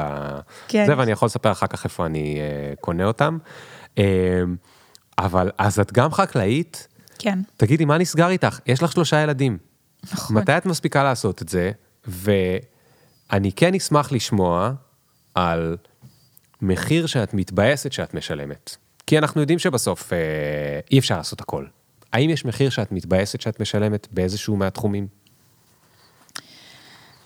כן. 0.68 0.86
זה, 0.86 0.98
ואני 0.98 1.12
יכול 1.12 1.26
לספר 1.26 1.52
אחר 1.52 1.68
כך 1.68 1.84
איפה 1.84 2.06
אני 2.06 2.38
אה, 2.40 2.74
קונה 2.80 3.06
אותם. 3.06 3.38
אבל 5.18 5.52
אז 5.58 5.80
את 5.80 5.94
גם 5.94 6.12
חקלאית? 6.12 6.88
כן. 7.20 7.40
תגידי, 7.58 7.86
מה 7.86 7.98
נסגר 7.98 8.30
איתך? 8.30 8.60
יש 8.66 8.84
לך 8.84 8.92
שלושה 8.92 9.22
ילדים. 9.22 9.58
נכון. 10.14 10.38
מתי 10.38 10.58
את 10.58 10.66
מספיקה 10.66 11.04
לעשות 11.04 11.42
את 11.42 11.50
זה? 11.50 11.72
אני 13.32 13.52
כן 13.52 13.76
אשמח 13.76 14.12
לשמוע 14.12 14.72
על 15.36 15.78
מחיר 16.62 17.06
שאת 17.06 17.34
מתבאסת 17.34 17.92
שאת 17.92 18.14
משלמת. 18.14 18.76
כי 19.08 19.18
אנחנו 19.18 19.42
יודעים 19.42 19.60
שבסוף 19.60 20.14
אה, 20.14 20.18
אי 20.92 21.00
אפשר 21.00 21.18
לעשות 21.18 21.42
הכל. 21.42 21.66
האם 22.14 22.30
יש 22.30 22.46
מחיר 22.46 22.70
שאת 22.70 22.92
מתבאסת 22.92 23.42
שאת 23.42 23.60
משלמת 23.60 24.08
באיזשהו 24.12 24.56
מהתחומים? 24.56 25.08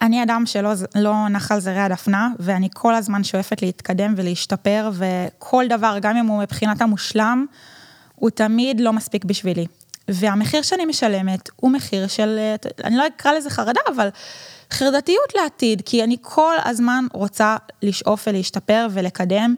אני 0.02 0.24
אדם 0.24 0.44
שלא 0.46 0.72
לא 0.96 1.30
נח 1.30 1.52
על 1.52 1.60
זרי 1.60 1.80
הדפנה, 1.80 2.30
ואני 2.40 2.70
כל 2.74 2.96
הזמן 2.96 3.24
שואפת 3.24 3.62
להתקדם 3.62 4.14
ולהשתפר, 4.18 4.92
וכל 4.94 5.66
דבר, 5.70 5.98
גם 6.02 6.18
אם 6.18 6.26
הוא 6.26 6.42
מבחינת 6.42 6.82
המושלם, 6.82 7.46
הוא 8.16 8.30
תמיד 8.30 8.80
לא 8.80 8.94
מספיק 8.94 9.26
בשבילי. 9.26 9.66
והמחיר 10.08 10.62
שאני 10.62 10.86
משלמת 10.86 11.50
הוא 11.56 11.72
מחיר 11.72 12.08
של, 12.08 12.36
אה, 12.40 12.56
אני 12.84 12.96
לא 12.96 13.08
אקרא 13.08 13.32
לזה 13.32 13.50
חרדה, 13.50 13.82
אבל 13.96 14.10
חרדתיות 14.72 15.36
לעתיד, 15.36 15.82
כי 15.86 16.04
אני 16.04 16.18
כל 16.22 16.56
הזמן 16.66 17.06
רוצה 17.14 17.58
לשאוף 17.82 18.28
ולהשתפר 18.28 18.88
ולקדם, 18.92 19.56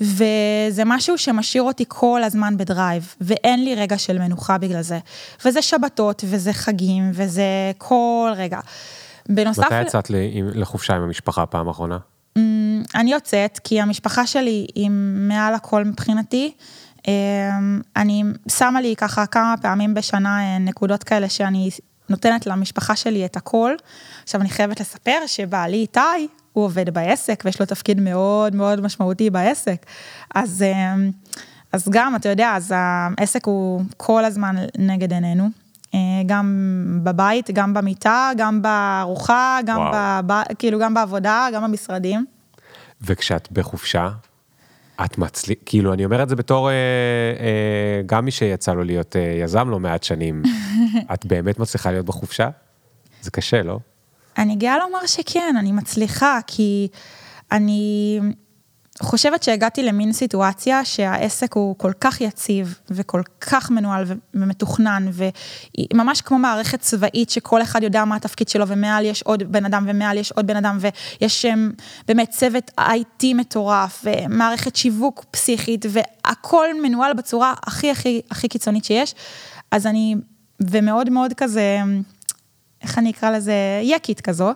וזה 0.00 0.82
משהו 0.86 1.18
שמשאיר 1.18 1.62
אותי 1.62 1.84
כל 1.88 2.22
הזמן 2.22 2.56
בדרייב, 2.56 3.14
ואין 3.20 3.64
לי 3.64 3.74
רגע 3.74 3.98
של 3.98 4.18
מנוחה 4.18 4.58
בגלל 4.58 4.82
זה. 4.82 4.98
וזה 5.44 5.62
שבתות, 5.62 6.24
וזה 6.26 6.52
חגים, 6.52 7.10
וזה 7.14 7.72
כל 7.78 8.32
רגע. 8.36 8.60
בנוסף... 9.28 9.64
מתי 9.64 9.82
יצאת 9.82 10.10
לחופשה 10.54 10.94
עם 10.94 11.02
המשפחה 11.02 11.46
פעם 11.46 11.68
אחרונה? 11.68 11.98
אני 12.94 13.12
יוצאת, 13.12 13.58
כי 13.64 13.80
המשפחה 13.80 14.26
שלי 14.26 14.66
היא 14.74 14.90
מעל 15.28 15.54
הכל 15.54 15.84
מבחינתי. 15.84 16.52
אני 17.96 18.22
שמה 18.48 18.80
לי 18.80 18.94
ככה 18.96 19.26
כמה 19.26 19.54
פעמים 19.62 19.94
בשנה 19.94 20.58
נקודות 20.58 21.04
כאלה 21.04 21.28
שאני 21.28 21.70
נותנת 22.08 22.46
למשפחה 22.46 22.96
שלי 22.96 23.24
את 23.24 23.36
הכל. 23.36 23.72
עכשיו 24.22 24.40
אני 24.40 24.50
חייבת 24.50 24.80
לספר 24.80 25.18
שבעלי 25.26 25.76
איתי, 25.76 26.28
הוא 26.52 26.64
עובד 26.64 26.94
בעסק 26.94 27.42
ויש 27.44 27.60
לו 27.60 27.66
תפקיד 27.66 28.00
מאוד 28.00 28.54
מאוד 28.54 28.80
משמעותי 28.80 29.30
בעסק. 29.30 29.86
אז, 30.34 30.64
אז 31.72 31.88
גם, 31.90 32.16
אתה 32.16 32.28
יודע, 32.28 32.52
אז 32.56 32.74
העסק 32.76 33.46
הוא 33.46 33.82
כל 33.96 34.24
הזמן 34.24 34.56
נגד 34.78 35.12
עינינו. 35.12 35.48
גם 36.26 37.00
בבית, 37.02 37.50
גם 37.50 37.74
במיטה, 37.74 38.30
גם 38.36 38.62
בארוחה, 38.62 39.58
גם, 39.66 39.90
ב, 40.26 40.32
כאילו 40.58 40.78
גם 40.78 40.94
בעבודה, 40.94 41.48
גם 41.54 41.62
במשרדים. 41.62 42.26
וכשאת 43.02 43.48
בחופשה, 43.52 44.08
את 45.04 45.18
מצליחה, 45.18 45.60
כאילו, 45.66 45.92
אני 45.92 46.04
אומר 46.04 46.22
את 46.22 46.28
זה 46.28 46.36
בתור, 46.36 46.70
אה, 46.70 46.74
אה, 46.74 48.02
גם 48.06 48.24
מי 48.24 48.30
שיצא 48.30 48.72
לו 48.72 48.84
להיות 48.84 49.16
אה, 49.16 49.38
יזם 49.42 49.70
לא 49.70 49.80
מעט 49.80 50.02
שנים, 50.02 50.42
את 51.14 51.26
באמת 51.26 51.58
מצליחה 51.58 51.90
להיות 51.90 52.06
בחופשה? 52.06 52.48
זה 53.22 53.30
קשה, 53.30 53.62
לא? 53.62 53.78
אני 54.38 54.56
גאה 54.56 54.78
לומר 54.78 55.06
שכן, 55.06 55.54
אני 55.58 55.72
מצליחה, 55.72 56.38
כי 56.46 56.88
אני 57.52 58.20
חושבת 59.02 59.42
שהגעתי 59.42 59.82
למין 59.82 60.12
סיטואציה 60.12 60.84
שהעסק 60.84 61.52
הוא 61.52 61.74
כל 61.78 61.92
כך 62.00 62.20
יציב 62.20 62.78
וכל 62.90 63.22
כך 63.40 63.70
מנוהל 63.70 64.04
ומתוכנן, 64.34 65.08
וממש 65.12 66.20
כמו 66.20 66.38
מערכת 66.38 66.80
צבאית 66.80 67.30
שכל 67.30 67.62
אחד 67.62 67.82
יודע 67.82 68.04
מה 68.04 68.16
התפקיד 68.16 68.48
שלו, 68.48 68.68
ומעל 68.68 69.04
יש 69.04 69.22
עוד 69.22 69.42
בן 69.52 69.64
אדם 69.64 69.84
ומעל 69.88 70.18
יש 70.18 70.32
עוד 70.32 70.46
בן 70.46 70.56
אדם, 70.56 70.78
ויש 71.20 71.44
אמ, 71.44 71.72
באמת 72.08 72.30
צוות 72.30 72.70
IT 72.80 73.24
מטורף, 73.34 74.04
ומערכת 74.04 74.76
שיווק 74.76 75.24
פסיכית, 75.30 75.86
והכל 75.88 76.66
מנוהל 76.82 77.12
בצורה 77.12 77.54
הכי 77.66 77.90
הכי 77.90 78.22
הכי 78.30 78.48
קיצונית 78.48 78.84
שיש. 78.84 79.14
אז 79.70 79.86
אני, 79.86 80.14
ומאוד 80.60 81.10
מאוד 81.10 81.32
כזה, 81.36 81.78
איך 82.82 82.98
אני 82.98 83.10
אקרא 83.10 83.30
לזה, 83.30 83.54
יקית 83.82 84.20
כזו. 84.20 84.52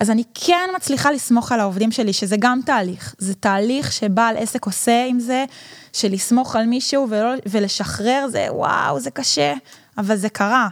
אז 0.00 0.10
אני 0.10 0.22
כן 0.34 0.70
מצליחה 0.76 1.12
לסמוך 1.12 1.52
על 1.52 1.60
העובדים 1.60 1.92
שלי, 1.92 2.12
שזה 2.12 2.36
גם 2.38 2.60
תהליך. 2.66 3.14
זה 3.18 3.34
תהליך 3.34 3.92
שבעל 3.92 4.36
עסק 4.36 4.66
עושה 4.66 5.06
עם 5.08 5.20
זה, 5.20 5.44
של 5.92 6.12
לסמוך 6.12 6.56
על 6.56 6.66
מישהו 6.66 7.06
ולא, 7.10 7.34
ולשחרר, 7.46 8.26
זה 8.30 8.46
וואו, 8.50 9.00
זה 9.00 9.10
קשה, 9.10 9.54
אבל 9.98 10.16
זה 10.16 10.28
קרה. 10.28 10.68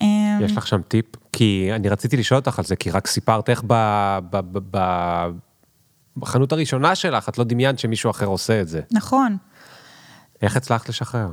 אמ, 0.00 0.38
יש 0.40 0.56
לך 0.56 0.66
שם 0.66 0.80
טיפ? 0.88 1.06
כי 1.32 1.70
אני 1.72 1.88
רציתי 1.88 2.16
לשאול 2.16 2.40
אותך 2.40 2.58
על 2.58 2.64
זה, 2.64 2.76
כי 2.76 2.90
רק 2.90 3.06
סיפרת 3.06 3.50
איך 3.50 3.62
ב, 3.66 3.74
ב, 4.30 4.36
ב, 4.52 4.58
ב, 4.70 4.78
בחנות 6.16 6.52
הראשונה 6.52 6.94
שלך, 6.94 7.28
את 7.28 7.38
לא 7.38 7.44
דמיינת 7.44 7.78
שמישהו 7.78 8.10
אחר 8.10 8.26
עושה 8.26 8.60
את 8.60 8.68
זה. 8.68 8.80
נכון. 8.90 9.36
איך 10.42 10.56
הצלחת 10.56 10.88
לשחרר? 10.88 11.28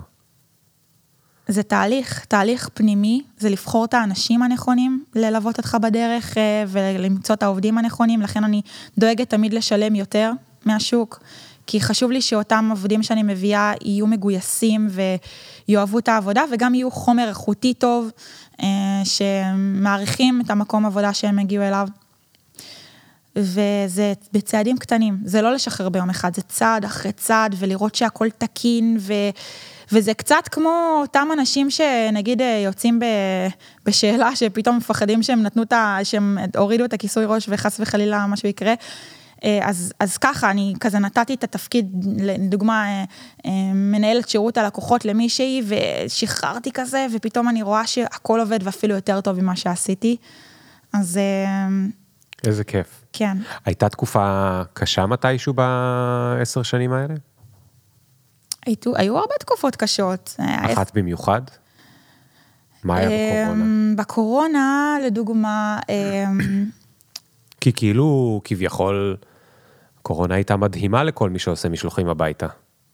זה 1.48 1.64
תהליך, 1.64 2.26
תהליך 2.26 2.70
פנימי, 2.74 3.24
זה 3.38 3.50
לבחור 3.50 3.86
את 3.86 3.94
האנשים 3.94 4.44
הנכונים, 4.44 5.04
ללוות 5.16 5.58
אותך 5.58 5.78
בדרך 5.82 6.38
אה, 6.38 6.64
ולמצוא 6.68 7.36
את 7.36 7.44
העובדים 7.44 7.78
הנכונים, 7.78 8.22
לכן 8.22 8.44
אני 8.44 8.62
דואגת 8.98 9.30
תמיד 9.30 9.54
לשלם 9.54 9.96
יותר 9.96 10.32
מהשוק, 10.66 11.20
כי 11.68 11.82
חשוב 11.82 12.12
לי 12.12 12.22
שאותם 12.22 12.68
עובדים 12.70 13.04
שאני 13.04 13.24
מביאה 13.24 13.74
יהיו 13.82 14.08
מגויסים 14.08 14.90
ויאהבו 15.68 16.00
את 16.00 16.10
העבודה, 16.10 16.44
וגם 16.52 16.76
יהיו 16.76 16.92
חומר 16.92 17.28
איכותי 17.28 17.74
טוב, 17.74 18.10
אה, 18.62 19.02
שמעריכים 19.04 20.42
את 20.46 20.50
המקום 20.50 20.86
עבודה 20.86 21.14
שהם 21.14 21.40
הגיעו 21.40 21.64
אליו. 21.64 21.88
וזה 23.36 24.14
בצעדים 24.34 24.78
קטנים, 24.78 25.18
זה 25.26 25.42
לא 25.42 25.54
לשחרר 25.54 25.90
ביום 25.90 26.10
אחד, 26.10 26.36
זה 26.36 26.42
צעד 26.42 26.86
אחרי 26.86 27.12
צעד, 27.12 27.56
ולראות 27.60 27.96
שהכל 27.96 28.30
תקין, 28.30 28.98
ו... 29.00 29.14
וזה 29.94 30.14
קצת 30.14 30.44
כמו 30.52 31.00
אותם 31.02 31.28
אנשים 31.34 31.70
שנגיד 31.70 32.42
אה, 32.42 32.62
יוצאים 32.66 33.00
בשאלה 33.86 34.36
שפתאום 34.36 34.78
מפחדים 34.78 35.24
שהם 35.24 35.44
נתנו 35.44 35.64
את 35.64 35.74
ה... 35.74 35.98
שהם 36.04 36.38
הורידו 36.58 36.86
את 36.86 36.94
הכיסוי 36.94 37.26
ראש 37.26 37.46
וחס 37.50 37.80
וחלילה 37.80 38.28
משהו 38.28 38.50
יקרה. 38.50 38.74
אה, 39.44 39.60
אז, 39.62 39.94
אז 40.00 40.18
ככה, 40.18 40.52
אני 40.52 40.74
כזה 40.80 41.00
נתתי 41.00 41.34
את 41.34 41.44
התפקיד, 41.44 42.06
לדוגמה, 42.20 43.04
אה, 43.46 43.52
מנהלת 43.74 44.30
שירות 44.30 44.58
הלקוחות 44.58 45.06
למישהי, 45.06 45.62
ושחררתי 45.68 46.72
כזה, 46.74 47.08
ופתאום 47.16 47.50
אני 47.50 47.62
רואה 47.62 47.88
שהכל 47.88 48.40
עובד 48.40 48.60
ואפילו 48.64 48.96
יותר 48.96 49.22
טוב 49.22 49.42
ממה 49.42 49.56
שעשיתי. 49.56 50.18
אז... 50.94 51.20
איזה 52.48 52.64
כיף. 52.64 53.06
כן. 53.14 53.38
הייתה 53.66 53.90
תקופה 53.90 54.62
קשה 54.74 55.06
מתישהו 55.06 55.54
בעשר 55.54 56.64
שנים 56.64 56.94
האלה? 56.94 57.14
היו, 58.66 58.96
היו 58.96 59.18
הרבה 59.18 59.34
תקופות 59.40 59.76
קשות. 59.76 60.36
אחת 60.40 60.92
במיוחד? 60.98 61.42
מה 62.84 62.98
היה 62.98 63.10
בקורונה? 63.10 63.64
אמ, 63.64 63.96
בקורונה, 63.98 64.98
לדוגמה... 65.06 65.80
אמ, 65.90 66.66
כי 67.62 67.74
כאילו, 67.74 68.42
כביכול, 68.44 69.18
קורונה 70.02 70.36
הייתה 70.36 70.58
מדהימה 70.58 71.04
לכל 71.04 71.30
מי 71.30 71.40
שעושה 71.40 71.70
משלוחים 71.70 72.08
הביתה. 72.08 72.48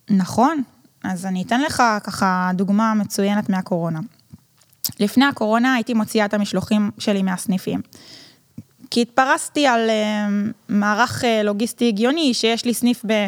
נכון, 0.09 0.63
אז 1.03 1.25
אני 1.25 1.43
אתן 1.43 1.61
לך 1.61 1.83
ככה 2.03 2.51
דוגמה 2.53 2.93
מצוינת 2.93 3.49
מהקורונה. 3.49 3.99
לפני 4.99 5.25
הקורונה 5.25 5.73
הייתי 5.73 5.93
מוציאה 5.93 6.25
את 6.25 6.33
המשלוחים 6.33 6.91
שלי 6.97 7.23
מהסניפים. 7.23 7.81
כי 8.91 9.01
התפרסתי 9.01 9.67
על 9.67 9.89
אמ, 9.89 10.51
מערך 10.69 11.25
אה, 11.25 11.43
לוגיסטי 11.43 11.87
הגיוני, 11.87 12.33
שיש 12.33 12.65
לי 12.65 12.73
סניף 12.73 13.05
ב... 13.05 13.27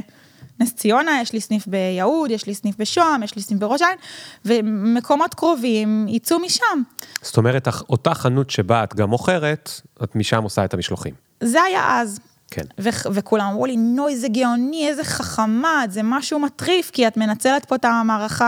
נס 0.62 0.74
ציונה, 0.74 1.22
יש 1.22 1.34
לי 1.34 1.41
סניף 1.41 1.68
ביהוד, 1.68 2.32
יש 2.32 2.47
לי 2.47 2.55
סניף 2.55 2.76
בשוהם, 2.78 3.24
יש 3.24 3.36
לי 3.36 3.41
סניף 3.41 3.59
בראש 3.59 3.82
העין, 3.82 3.97
ומקומות 4.45 5.34
קרובים 5.34 6.05
יצאו 6.09 6.39
משם. 6.39 6.82
זאת 7.22 7.38
אומרת, 7.38 7.68
אותה 7.89 8.14
חנות 8.14 8.49
שבה 8.49 8.84
את 8.84 8.95
גם 8.95 9.09
מוכרת, 9.09 9.82
את 10.03 10.16
משם 10.16 10.43
עושה 10.43 10.66
את 10.66 10.74
המשלוחים. 10.74 11.14
זה 11.41 11.62
היה 11.62 12.01
אז. 12.01 12.20
כן. 12.51 12.64
ו- 12.80 13.14
וכולם 13.14 13.45
אמרו 13.45 13.66
לי, 13.66 13.78
נו, 13.78 14.07
איזה 14.07 14.28
גאוני, 14.28 14.88
איזה 14.88 15.03
חכמה, 15.03 15.84
זה 15.89 16.01
משהו 16.03 16.39
מטריף, 16.39 16.91
כי 16.93 17.07
את 17.07 17.18
מנצלת 17.18 17.66
פה 17.66 17.76
את 17.76 17.86
המערכה, 17.86 18.45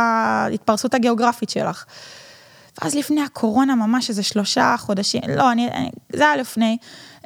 ההתפרסות 0.49 0.93
הגיאוגרפית 0.93 1.49
שלך. 1.49 1.85
ואז 2.81 2.95
לפני 2.95 3.21
הקורונה, 3.21 3.75
ממש 3.75 4.09
איזה 4.09 4.23
שלושה 4.23 4.75
חודשים, 4.77 5.21
לא, 5.35 5.51
אני, 5.51 5.67
אני 5.67 5.89
זה 6.13 6.23
היה 6.23 6.35
לפני, 6.35 6.77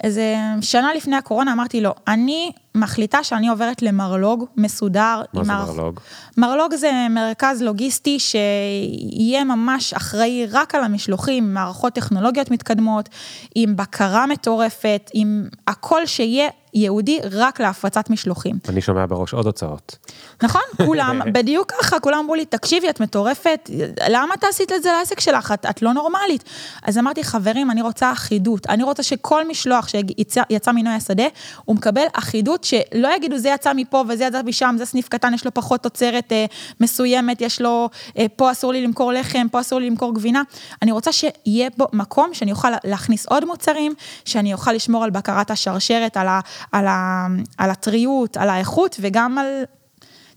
איזה 0.03 0.35
שנה 0.61 0.93
לפני 0.93 1.15
הקורונה, 1.15 1.53
אמרתי 1.53 1.81
לו, 1.81 1.95
אני 2.07 2.51
מחליטה 2.77 3.23
שאני 3.23 3.47
עוברת 3.47 3.81
למרלוג 3.81 4.45
מסודר. 4.57 5.21
מה 5.33 5.43
זה 5.43 5.51
מערכ... 5.51 5.69
מרלוג? 5.69 5.99
מרלוג 6.37 6.75
זה 6.75 7.07
מרכז 7.09 7.61
לוגיסטי 7.61 8.19
שיהיה 8.19 9.43
ממש 9.43 9.93
אחראי 9.93 10.47
רק 10.51 10.75
על 10.75 10.83
המשלוחים, 10.83 11.53
מערכות 11.53 11.93
טכנולוגיות 11.93 12.51
מתקדמות, 12.51 13.09
עם 13.55 13.75
בקרה 13.75 14.25
מטורפת, 14.25 15.09
עם 15.13 15.47
הכל 15.67 16.05
שיהיה 16.05 16.49
ייעודי 16.73 17.19
רק 17.31 17.59
להפצת 17.59 18.09
משלוחים. 18.09 18.59
אני 18.69 18.81
שומע 18.81 19.05
בראש 19.05 19.33
עוד 19.33 19.45
הוצאות. 19.45 19.97
נכון, 20.43 20.61
כולם, 20.85 21.21
בדיוק 21.33 21.71
ככה, 21.71 21.99
כולם 21.99 22.19
אמרו 22.19 22.35
לי, 22.35 22.45
תקשיבי, 22.45 22.89
את 22.89 22.99
מטורפת, 22.99 23.69
למה 24.09 24.33
את 24.33 24.43
עשית 24.43 24.71
את 24.71 24.83
זה 24.83 24.89
לעסק 24.99 25.19
שלך? 25.19 25.51
את, 25.51 25.65
את 25.69 25.81
לא 25.81 25.93
נורמלית. 25.93 26.43
אז 26.83 26.97
אמרתי, 26.97 27.23
חברים, 27.23 27.71
אני 27.71 27.81
רוצה 27.81 28.11
אחידות, 28.11 28.67
אני 28.67 28.83
רוצה 28.83 29.03
שכל 29.03 29.47
משלוח 29.47 29.87
שיצא 29.87 30.71
מנוי 30.71 30.93
השדה, 30.93 31.27
הוא 31.65 31.75
מקבל 31.75 32.05
אחידות, 32.13 32.63
שלא 32.67 33.15
יגידו, 33.15 33.37
זה 33.37 33.49
יצא 33.49 33.71
מפה 33.75 34.03
וזה 34.09 34.23
יצא 34.23 34.41
משם, 34.45 34.75
זה 34.77 34.85
סניף 34.85 35.07
קטן, 35.07 35.33
יש 35.33 35.45
לו 35.45 35.53
פחות 35.53 35.83
תוצרת 35.83 36.31
אה, 36.31 36.45
מסוימת, 36.79 37.41
יש 37.41 37.61
לו, 37.61 37.89
אה, 38.17 38.25
פה 38.35 38.51
אסור 38.51 38.73
לי 38.73 38.81
למכור 38.81 39.13
לחם, 39.13 39.47
פה 39.51 39.59
אסור 39.59 39.79
לי 39.79 39.89
למכור 39.89 40.15
גבינה. 40.15 40.41
אני 40.81 40.91
רוצה 40.91 41.11
שיהיה 41.11 41.69
בו 41.77 41.85
מקום 41.93 42.33
שאני 42.33 42.51
אוכל 42.51 42.69
להכניס 42.83 43.25
עוד 43.25 43.45
מוצרים, 43.45 43.93
שאני 44.25 44.53
אוכל 44.53 44.71
לשמור 44.71 45.03
על 45.03 45.09
בקרת 45.09 45.51
השרשרת, 45.51 46.17
על, 46.17 46.27
ה, 46.27 46.39
על, 46.71 46.87
ה, 46.87 47.27
על 47.57 47.69
הטריות, 47.69 48.37
על 48.37 48.49
האיכות, 48.49 48.95
וגם 48.99 49.37
על, 49.37 49.63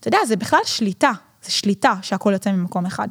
אתה 0.00 0.08
יודע, 0.08 0.18
זה 0.26 0.36
בכלל 0.36 0.60
שליטה, 0.64 1.12
זה 1.44 1.52
שליטה 1.52 1.94
שהכל 2.02 2.32
יוצא 2.32 2.52
ממקום 2.52 2.86
אחד. 2.86 3.08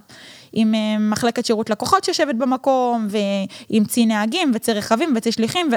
עם 0.52 0.76
אה, 0.76 1.00
מחלקת 1.00 1.46
שירות 1.46 1.70
לקוחות 1.70 2.04
שיושבת 2.04 2.36
במקום, 2.36 3.08
ועם 3.10 3.86
צי 3.86 4.06
נהגים, 4.06 4.52
וצי 4.56 4.74
רכבים, 4.74 5.14
וצי 5.16 5.32
שליחים, 5.32 5.70
ו... 5.72 5.76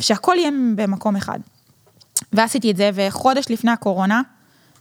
ושהכל 0.00 0.34
יהיה 0.38 0.50
במקום 0.76 1.16
אחד. 1.16 1.38
ועשיתי 2.32 2.70
את 2.70 2.76
זה, 2.76 2.90
וחודש 2.94 3.44
לפני 3.50 3.70
הקורונה, 3.70 4.22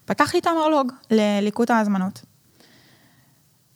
פתחתי 0.06 0.40
את 0.40 0.48
המרלוג 0.48 0.92
לליקוט 1.12 1.70
ההזמנות. 1.70 2.22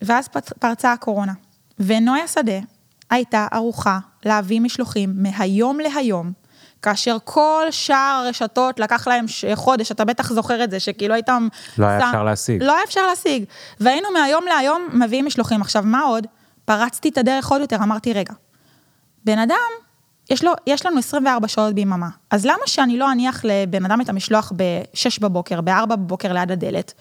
ואז 0.01 0.28
פרצה 0.59 0.91
הקורונה, 0.91 1.34
ונויה 1.80 2.28
שדה 2.28 2.59
הייתה 3.09 3.47
ערוכה 3.51 3.99
להביא 4.26 4.61
משלוחים 4.61 5.14
מהיום 5.16 5.80
להיום, 5.80 6.32
כאשר 6.82 7.18
כל 7.24 7.66
שאר 7.72 8.22
הרשתות 8.26 8.80
לקח 8.80 9.07
להם 9.07 9.26
חודש, 9.55 9.91
אתה 9.91 10.05
בטח 10.05 10.34
זוכר 10.34 10.64
את 10.64 10.72
זה, 10.72 10.80
שכאילו 10.80 11.14
הייתם... 11.14 11.47
לא 11.78 11.86
היה 11.86 12.07
אפשר 12.07 12.24
להשיג. 12.24 12.64
לא 12.64 12.76
היה 12.76 12.84
אפשר 12.84 13.07
להשיג. 13.07 13.43
והיינו 13.80 14.07
מהיום 14.14 14.43
להיום 14.47 14.88
מביאים 14.93 15.26
משלוחים. 15.26 15.61
עכשיו, 15.61 15.84
מה 15.86 16.01
עוד? 16.01 16.28
פרצתי 16.66 17.09
את 17.09 17.18
הדרך 17.18 17.47
עוד 17.47 17.61
יותר, 17.61 17.76
אמרתי, 17.76 18.14
רגע, 18.14 18.34
בן 19.26 19.39
אדם 19.39 19.57
יש, 20.30 20.43
לו, 20.43 20.51
יש 20.67 20.86
לנו 20.86 20.99
24 20.99 21.47
שעות 21.47 21.74
ביממה, 21.74 22.09
אז 22.32 22.45
למה 22.45 22.63
שאני 22.65 22.97
לא 22.97 23.11
אניח 23.11 23.45
לבן 23.45 23.86
אדם 23.86 24.01
את 24.01 24.09
המשלוח 24.09 24.53
ב-6 24.55 25.17
בבוקר, 25.21 25.61
ב-4 25.61 25.86
בבוקר 25.86 26.34
ליד 26.34 26.51
הדלת? 26.51 26.93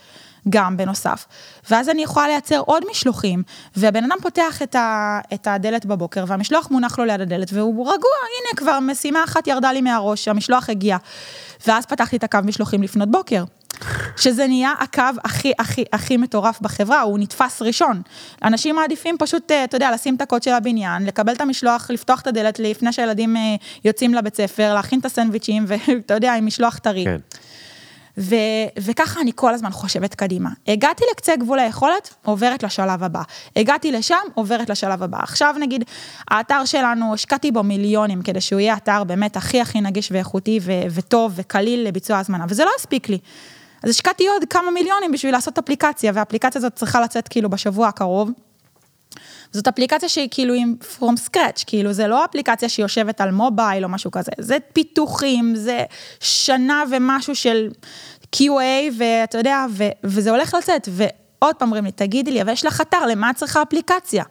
גם 0.48 0.76
בנוסף. 0.76 1.26
ואז 1.70 1.88
אני 1.88 2.02
יכולה 2.02 2.28
לייצר 2.28 2.58
עוד 2.58 2.82
משלוחים, 2.90 3.42
והבן 3.76 4.04
אדם 4.04 4.16
פותח 4.22 4.62
את, 4.62 4.74
ה, 4.74 5.20
את 5.34 5.46
הדלת 5.46 5.86
בבוקר, 5.86 6.24
והמשלוח 6.28 6.70
מונח 6.70 6.98
לו 6.98 7.04
ליד 7.04 7.20
הדלת, 7.20 7.48
והוא 7.52 7.82
רגוע, 7.82 7.94
הנה 7.96 8.56
כבר 8.56 8.80
משימה 8.80 9.24
אחת 9.24 9.46
ירדה 9.46 9.72
לי 9.72 9.80
מהראש, 9.80 10.28
המשלוח 10.28 10.70
הגיע. 10.70 10.96
ואז 11.66 11.86
פתחתי 11.86 12.16
את 12.16 12.24
הקו 12.24 12.38
משלוחים 12.44 12.82
לפנות 12.82 13.10
בוקר. 13.10 13.44
שזה 14.16 14.46
נהיה 14.46 14.72
הקו 14.80 15.02
הכי 15.24 15.52
הכי 15.58 15.84
הכי 15.92 16.16
מטורף 16.16 16.60
בחברה, 16.60 17.00
הוא 17.00 17.18
נתפס 17.18 17.62
ראשון. 17.62 18.02
אנשים 18.44 18.76
מעדיפים 18.76 19.16
פשוט, 19.18 19.50
אה, 19.50 19.64
אתה 19.64 19.76
יודע, 19.76 19.90
לשים 19.90 20.14
את 20.14 20.20
הקוד 20.20 20.42
של 20.42 20.52
הבניין, 20.52 21.06
לקבל 21.06 21.32
את 21.32 21.40
המשלוח, 21.40 21.90
לפתוח 21.90 22.20
את 22.20 22.26
הדלת 22.26 22.58
לפני 22.58 22.92
שהילדים 22.92 23.36
אה, 23.36 23.54
יוצאים 23.84 24.14
לבית 24.14 24.36
ספר, 24.36 24.74
להכין 24.74 25.00
את 25.00 25.04
הסנדוויצ'ים, 25.04 25.64
ואתה 25.66 26.14
יודע, 26.16 26.34
עם 26.34 26.46
משלוח 26.46 26.78
טרי. 26.78 27.04
כן. 27.04 27.16
ו, 28.18 28.34
וככה 28.78 29.20
אני 29.20 29.30
כל 29.34 29.54
הזמן 29.54 29.70
חושבת 29.70 30.14
קדימה. 30.14 30.50
הגעתי 30.68 31.04
לקצה 31.10 31.36
גבול 31.36 31.58
היכולת, 31.58 32.14
עוברת 32.24 32.62
לשלב 32.62 33.04
הבא. 33.04 33.22
הגעתי 33.56 33.92
לשם, 33.92 34.16
עוברת 34.34 34.70
לשלב 34.70 35.02
הבא. 35.02 35.18
עכשיו 35.22 35.54
נגיד, 35.60 35.84
האתר 36.28 36.64
שלנו, 36.64 37.14
השקעתי 37.14 37.50
בו 37.50 37.62
מיליונים 37.62 38.22
כדי 38.22 38.40
שהוא 38.40 38.60
יהיה 38.60 38.76
אתר 38.76 39.04
באמת 39.04 39.36
הכי 39.36 39.60
הכי 39.60 39.80
נגיש 39.80 40.12
ואיכותי 40.12 40.58
ו, 40.62 40.72
וטוב 40.90 41.32
וקליל 41.36 41.86
לביצוע 41.88 42.18
הזמנה, 42.18 42.44
וזה 42.48 42.64
לא 42.64 42.70
הספיק 42.78 43.08
לי. 43.08 43.18
אז 43.82 43.90
השקעתי 43.90 44.28
עוד 44.28 44.44
כמה 44.50 44.70
מיליונים 44.70 45.12
בשביל 45.12 45.32
לעשות 45.32 45.58
אפליקציה, 45.58 46.12
והאפליקציה 46.14 46.58
הזאת 46.58 46.74
צריכה 46.74 47.00
לצאת 47.00 47.28
כאילו 47.28 47.50
בשבוע 47.50 47.88
הקרוב. 47.88 48.30
זאת 49.52 49.68
אפליקציה 49.68 50.08
שהיא 50.08 50.28
כאילו 50.30 50.54
עם 50.54 50.74
from 50.98 51.28
scratch, 51.28 51.64
כאילו 51.66 51.92
זה 51.92 52.06
לא 52.06 52.24
אפליקציה 52.24 52.68
שיושבת 52.68 53.20
על 53.20 53.30
מובייל 53.30 53.84
או 53.84 53.88
משהו 53.88 54.10
כזה, 54.10 54.32
זה 54.38 54.56
פיתוחים, 54.72 55.54
זה 55.54 55.84
שנה 56.20 56.82
ומשהו 56.90 57.34
של 57.34 57.68
QA, 58.36 58.92
ואתה 58.98 59.38
יודע, 59.38 59.66
ו, 59.70 59.84
וזה 60.04 60.30
הולך 60.30 60.54
לצאת, 60.54 60.88
ועוד 60.92 61.54
פעם 61.54 61.68
אומרים 61.68 61.84
לי, 61.84 61.92
תגידי 61.92 62.30
לי, 62.30 62.42
אבל 62.42 62.52
יש 62.52 62.66
לך 62.66 62.80
אתר, 62.80 63.06
למה 63.06 63.30
את 63.30 63.36
צריכה 63.36 63.62
אפליקציה? 63.62 64.24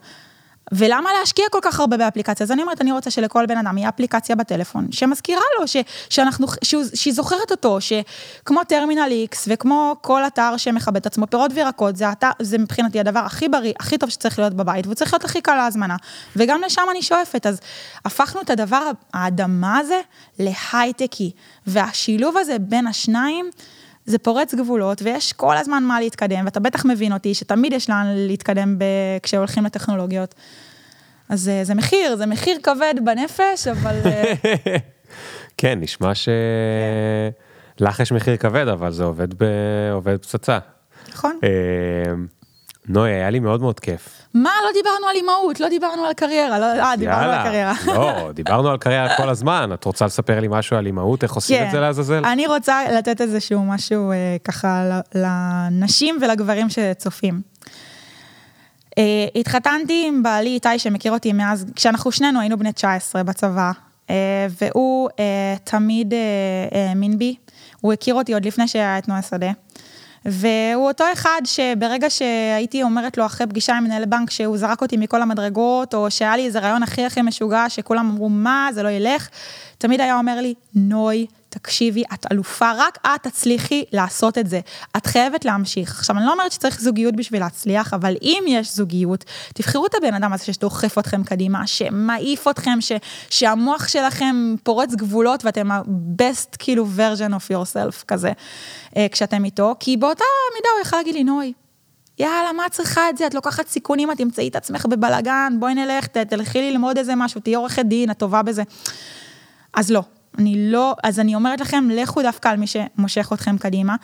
ולמה 0.72 1.10
להשקיע 1.20 1.44
כל 1.50 1.58
כך 1.62 1.80
הרבה 1.80 1.96
באפליקציה? 1.96 2.44
אז 2.44 2.52
אני 2.52 2.62
אומרת, 2.62 2.80
אני 2.80 2.92
רוצה 2.92 3.10
שלכל 3.10 3.46
בן 3.46 3.58
אדם 3.58 3.78
יהיה 3.78 3.88
אפליקציה 3.88 4.36
בטלפון, 4.36 4.92
שמזכירה 4.92 5.42
לו, 5.60 5.68
ש, 5.68 5.76
שאנחנו, 6.10 6.46
שהוא, 6.64 6.82
שהיא 6.94 7.14
זוכרת 7.14 7.50
אותו, 7.50 7.78
שכמו 7.80 8.64
טרמינל 8.64 9.08
איקס, 9.10 9.48
וכמו 9.50 9.96
כל 10.00 10.26
אתר 10.26 10.56
שמכבד 10.56 10.96
את 10.96 11.06
עצמו, 11.06 11.26
פירות 11.26 11.50
וירקות, 11.54 11.96
זה, 11.96 12.12
אתר, 12.12 12.30
זה 12.38 12.58
מבחינתי 12.58 13.00
הדבר 13.00 13.20
הכי 13.20 13.48
בריא, 13.48 13.72
הכי 13.80 13.98
טוב 13.98 14.10
שצריך 14.10 14.38
להיות 14.38 14.54
בבית, 14.54 14.86
והוא 14.86 14.94
צריך 14.94 15.12
להיות 15.12 15.24
הכי 15.24 15.40
קל 15.40 15.54
להזמנה. 15.54 15.96
וגם 16.36 16.60
לשם 16.66 16.82
אני 16.90 17.02
שואפת, 17.02 17.46
אז 17.46 17.60
הפכנו 18.04 18.40
את 18.40 18.50
הדבר, 18.50 18.90
האדמה 19.14 19.78
הזה, 19.78 20.00
להייטקי, 20.38 21.30
והשילוב 21.66 22.36
הזה 22.36 22.58
בין 22.58 22.86
השניים, 22.86 23.50
זה 24.06 24.18
פורץ 24.18 24.54
גבולות, 24.54 25.02
ויש 25.02 25.32
כל 25.32 25.56
הזמן 25.56 25.84
מה 25.84 26.00
להתקדם, 26.00 26.44
ואתה 26.44 26.60
בטח 26.60 26.84
מבין 26.84 27.12
אותי, 27.12 27.34
שתמיד 27.34 27.72
יש 27.72 27.90
לאן 27.90 28.06
להתקדם 28.16 28.78
ב... 28.78 28.84
כשהולכים 29.22 29.64
לטכנולוגיות. 29.64 30.34
אז 31.28 31.48
אה, 31.48 31.64
זה 31.64 31.74
מחיר, 31.74 32.16
זה 32.16 32.26
מחיר 32.26 32.58
כבד 32.62 32.94
בנפש, 33.04 33.66
אבל... 33.66 33.94
אה, 34.04 34.32
כן, 35.58 35.80
נשמע 35.80 36.14
ש... 36.14 36.28
לך 37.80 38.00
יש 38.00 38.12
מחיר 38.12 38.36
כבד, 38.36 38.68
אבל 38.68 38.90
זה 38.90 39.04
עובד, 39.04 39.34
ב... 39.34 39.44
עובד 39.92 40.22
פצצה. 40.22 40.58
נכון. 41.12 41.38
אה, 42.88 42.92
נוי, 42.92 43.10
היה 43.10 43.30
לי 43.30 43.40
מאוד 43.40 43.60
מאוד 43.60 43.80
כיף. 43.80 44.08
מה, 44.34 44.50
לא 44.64 44.70
דיברנו 44.72 45.06
על 45.10 45.16
אימהות, 45.16 45.60
לא 45.60 45.68
דיברנו 45.68 46.04
על 46.04 46.12
קריירה, 46.12 46.58
לא, 46.58 46.64
אה, 46.64 46.96
דיברנו 46.96 47.30
על 47.30 47.42
קריירה. 47.42 47.74
לא, 47.86 48.32
דיברנו 48.32 48.68
על 48.70 48.78
קריירה 48.78 49.16
כל 49.16 49.28
הזמן, 49.28 49.70
את 49.74 49.84
רוצה 49.84 50.06
לספר 50.06 50.40
לי 50.40 50.48
משהו 50.50 50.76
על 50.76 50.86
אימהות, 50.86 51.22
איך 51.22 51.32
עושים 51.32 51.58
כן. 51.58 51.66
את 51.66 51.70
זה 51.70 51.80
לעזאזל? 51.80 52.24
אני 52.24 52.46
רוצה 52.46 52.92
לתת 52.92 53.20
איזשהו 53.20 53.64
משהו 53.64 54.12
אה, 54.12 54.36
ככה 54.44 55.00
לנשים 55.14 56.18
ולגברים 56.20 56.66
שצופים. 56.68 57.40
אה, 58.98 59.26
התחתנתי 59.34 60.04
עם 60.08 60.22
בעלי 60.22 60.50
איתי 60.50 60.78
שמכיר 60.78 61.12
אותי 61.12 61.32
מאז, 61.32 61.66
כשאנחנו 61.76 62.12
שנינו 62.12 62.40
היינו 62.40 62.58
בני 62.58 62.72
19 62.72 63.22
בצבא, 63.22 63.72
אה, 64.10 64.46
והוא 64.60 65.08
אה, 65.18 65.54
תמיד 65.64 66.14
אה, 66.14 66.88
האמין 66.88 67.18
בי, 67.18 67.36
הוא 67.80 67.92
הכיר 67.92 68.14
אותי 68.14 68.34
עוד 68.34 68.44
לפני 68.44 68.68
שהיה 68.68 68.98
את 68.98 69.08
נועה 69.08 69.22
שדה. 69.22 69.50
והוא 70.24 70.88
אותו 70.88 71.04
אחד 71.12 71.40
שברגע 71.44 72.10
שהייתי 72.10 72.82
אומרת 72.82 73.18
לו 73.18 73.26
אחרי 73.26 73.46
פגישה 73.46 73.76
עם 73.76 73.84
מנהל 73.84 74.04
בנק 74.04 74.30
שהוא 74.30 74.56
זרק 74.56 74.82
אותי 74.82 74.96
מכל 74.96 75.22
המדרגות, 75.22 75.94
או 75.94 76.10
שהיה 76.10 76.36
לי 76.36 76.46
איזה 76.46 76.58
רעיון 76.58 76.82
הכי 76.82 77.04
הכי 77.04 77.22
משוגע, 77.22 77.68
שכולם 77.68 78.10
אמרו, 78.10 78.28
מה, 78.28 78.68
זה 78.72 78.82
לא 78.82 78.88
ילך, 78.88 79.28
תמיד 79.78 80.00
היה 80.00 80.18
אומר 80.18 80.40
לי, 80.40 80.54
נוי, 80.74 81.26
תקשיבי, 81.52 82.02
את 82.14 82.26
אלופה, 82.32 82.72
רק 82.76 82.98
את 83.06 83.22
תצליחי 83.22 83.84
לעשות 83.92 84.38
את 84.38 84.48
זה. 84.48 84.60
את 84.96 85.06
חייבת 85.06 85.44
להמשיך. 85.44 85.98
עכשיו, 85.98 86.16
אני 86.16 86.26
לא 86.26 86.32
אומרת 86.32 86.52
שצריך 86.52 86.80
זוגיות 86.80 87.16
בשביל 87.16 87.40
להצליח, 87.40 87.94
אבל 87.94 88.14
אם 88.22 88.44
יש 88.48 88.74
זוגיות, 88.74 89.24
תבחרו 89.54 89.86
את 89.86 89.94
הבן 89.94 90.14
אדם 90.14 90.32
הזה 90.32 90.44
שדוחף 90.44 90.98
אתכם 90.98 91.24
קדימה, 91.24 91.66
שמעיף 91.66 92.48
אתכם, 92.48 92.80
ש, 92.80 92.92
שהמוח 93.30 93.88
שלכם 93.88 94.54
פורץ 94.62 94.94
גבולות 94.94 95.44
ואתם 95.44 95.70
ה-best 95.70 96.56
כאילו 96.58 96.86
version 96.96 97.32
of 97.32 97.52
yourself 97.52 98.04
כזה, 98.08 98.32
אה, 98.96 99.06
כשאתם 99.12 99.44
איתו, 99.44 99.74
כי 99.80 99.96
באותה 99.96 100.24
מידה 100.54 100.68
הוא 100.76 100.82
יכול 100.82 100.98
להגיד 100.98 101.14
לי, 101.14 101.24
נוי, 101.24 101.52
יאללה, 102.18 102.52
מה 102.52 102.66
את 102.66 102.70
צריכה 102.70 103.10
את 103.10 103.16
זה? 103.16 103.26
את 103.26 103.34
לוקחת 103.34 103.68
סיכונים, 103.68 104.10
את 104.10 104.16
תמצאי 104.16 104.48
את 104.48 104.56
עצמך 104.56 104.86
בבלגן, 104.86 105.52
בואי 105.58 105.74
נלך, 105.74 106.06
תלכי 106.06 106.70
ללמוד 106.70 106.98
איזה 106.98 107.14
משהו, 107.14 107.40
תהיי 107.40 107.54
עורכת 107.54 107.84
דין, 107.84 108.10
את 108.10 108.18
טובה 108.18 108.42
בזה. 108.42 108.62
אז 109.74 109.90
לא, 109.90 110.02
אני 110.38 110.54
לא, 110.70 110.94
אז 111.04 111.20
אני 111.20 111.34
אומרת 111.34 111.60
לכם, 111.60 111.88
לכו 111.90 112.22
דווקא 112.22 112.48
על 112.48 112.56
מי 112.56 112.66
שמושך 112.66 113.30
אתכם 113.34 113.58
קדימה. 113.58 113.96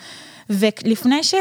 ולפני 0.51 1.25
ש... 1.25 1.35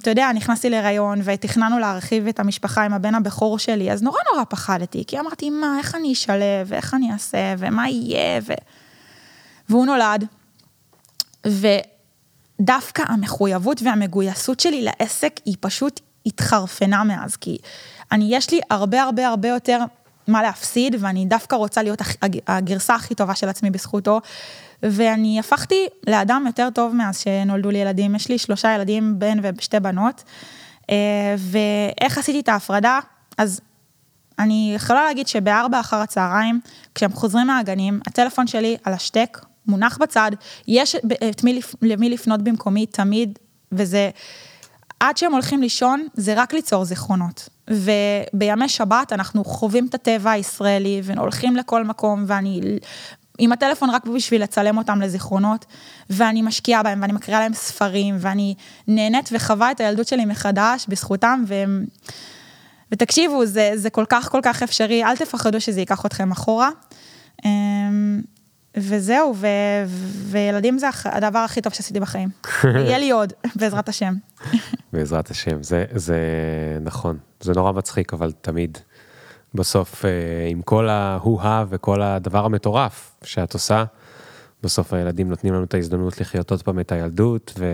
אתה 0.00 0.10
יודע, 0.10 0.32
נכנסתי 0.34 0.70
להיריון 0.70 1.20
ותכננו 1.24 1.78
להרחיב 1.78 2.26
את 2.26 2.40
המשפחה 2.40 2.84
עם 2.84 2.92
הבן 2.92 3.14
הבכור 3.14 3.58
שלי, 3.58 3.92
אז 3.92 4.02
נורא 4.02 4.18
נורא 4.32 4.44
פחדתי, 4.48 5.04
כי 5.06 5.20
אמרתי, 5.20 5.50
מה, 5.50 5.78
איך 5.78 5.94
אני 5.94 6.12
אשלב, 6.12 6.66
ואיך 6.66 6.94
אני 6.94 7.12
אעשה, 7.12 7.54
ומה 7.58 7.88
יהיה, 7.88 8.40
ו... 8.46 8.52
והוא 9.68 9.86
נולד, 9.86 10.24
ודווקא 11.46 13.02
המחויבות 13.06 13.82
והמגויסות 13.82 14.60
שלי 14.60 14.82
לעסק 14.82 15.40
היא 15.44 15.56
פשוט 15.60 16.00
התחרפנה 16.26 17.04
מאז, 17.04 17.36
כי 17.36 17.58
אני, 18.12 18.36
יש 18.36 18.50
לי 18.50 18.60
הרבה 18.70 19.02
הרבה 19.02 19.28
הרבה 19.28 19.48
יותר 19.48 19.78
מה 20.28 20.42
להפסיד, 20.42 20.96
ואני 21.00 21.26
דווקא 21.26 21.56
רוצה 21.56 21.82
להיות 21.82 22.02
הגרסה 22.46 22.94
הכי 22.94 23.14
טובה 23.14 23.34
של 23.34 23.48
עצמי 23.48 23.70
בזכותו. 23.70 24.20
ואני 24.82 25.40
הפכתי 25.40 25.86
לאדם 26.06 26.44
יותר 26.46 26.68
טוב 26.74 26.94
מאז 26.94 27.18
שנולדו 27.18 27.70
לי 27.70 27.78
ילדים. 27.78 28.14
יש 28.14 28.28
לי 28.28 28.38
שלושה 28.38 28.74
ילדים, 28.74 29.18
בן 29.18 29.38
ושתי 29.42 29.80
בנות. 29.80 30.22
אה, 30.90 31.34
ואיך 31.38 32.18
עשיתי 32.18 32.40
את 32.40 32.48
ההפרדה? 32.48 32.98
אז 33.38 33.60
אני 34.38 34.72
יכולה 34.76 35.04
להגיד 35.04 35.28
שבארבע 35.28 35.80
אחר 35.80 35.96
הצהריים, 35.96 36.60
כשהם 36.94 37.12
חוזרים 37.12 37.46
מהגנים, 37.46 38.00
הטלפון 38.06 38.46
שלי 38.46 38.76
על 38.84 38.92
השטק, 38.92 39.38
מונח 39.66 39.98
בצד, 39.98 40.30
יש 40.68 40.96
את 41.30 41.44
מי, 41.44 41.60
למי 41.82 42.10
לפנות 42.10 42.42
במקומי 42.42 42.86
תמיד, 42.86 43.38
וזה, 43.72 44.10
עד 45.00 45.16
שהם 45.16 45.32
הולכים 45.32 45.62
לישון, 45.62 46.06
זה 46.14 46.34
רק 46.36 46.52
ליצור 46.52 46.84
זיכרונות. 46.84 47.48
ובימי 47.70 48.68
שבת 48.68 49.12
אנחנו 49.12 49.44
חווים 49.44 49.86
את 49.86 49.94
הטבע 49.94 50.30
הישראלי 50.30 51.00
והולכים 51.04 51.56
לכל 51.56 51.84
מקום 51.84 52.24
ואני 52.26 52.60
עם 53.38 53.52
הטלפון 53.52 53.90
רק 53.90 54.06
בשביל 54.06 54.42
לצלם 54.42 54.78
אותם 54.78 55.00
לזיכרונות, 55.00 55.66
ואני 56.10 56.42
משקיעה 56.42 56.82
בהם 56.82 57.02
ואני 57.02 57.12
מקריאה 57.12 57.40
להם 57.40 57.54
ספרים 57.54 58.16
ואני 58.18 58.54
נהנית 58.88 59.28
וחווה 59.32 59.70
את 59.70 59.80
הילדות 59.80 60.08
שלי 60.08 60.24
מחדש 60.24 60.86
בזכותם 60.88 61.44
והם... 61.46 61.84
ותקשיבו, 62.92 63.46
זה, 63.46 63.72
זה 63.74 63.90
כל 63.90 64.04
כך 64.08 64.28
כל 64.30 64.40
כך 64.42 64.62
אפשרי, 64.62 65.04
אל 65.04 65.16
תפחדו 65.16 65.60
שזה 65.60 65.80
ייקח 65.80 66.06
אתכם 66.06 66.32
אחורה. 66.32 66.70
וזהו, 68.76 69.34
ו, 69.36 69.46
וילדים 70.30 70.78
זה 70.78 70.88
הדבר 71.04 71.38
הכי 71.38 71.60
טוב 71.60 71.72
שעשיתי 71.72 72.00
בחיים. 72.00 72.28
יהיה 72.64 72.98
לי 72.98 73.10
עוד, 73.10 73.32
בעזרת 73.56 73.88
השם. 73.88 74.14
בעזרת 74.92 75.30
השם, 75.30 75.62
זה, 75.62 75.84
זה 75.94 76.18
נכון, 76.80 77.18
זה 77.40 77.52
נורא 77.52 77.72
מצחיק, 77.72 78.14
אבל 78.14 78.32
תמיד 78.40 78.78
בסוף, 79.54 80.04
אה, 80.04 80.10
עם 80.48 80.62
כל 80.62 80.88
ההוא-הא 80.88 81.64
וכל 81.68 82.02
הדבר 82.02 82.44
המטורף 82.44 83.12
שאת 83.24 83.54
עושה, 83.54 83.84
בסוף 84.62 84.92
הילדים 84.92 85.28
נותנים 85.28 85.54
לנו 85.54 85.64
את 85.64 85.74
ההזדמנות 85.74 86.20
לחיות 86.20 86.50
עוד 86.50 86.62
פעם 86.62 86.80
את 86.80 86.92
הילדות 86.92 87.52
ו... 87.58 87.64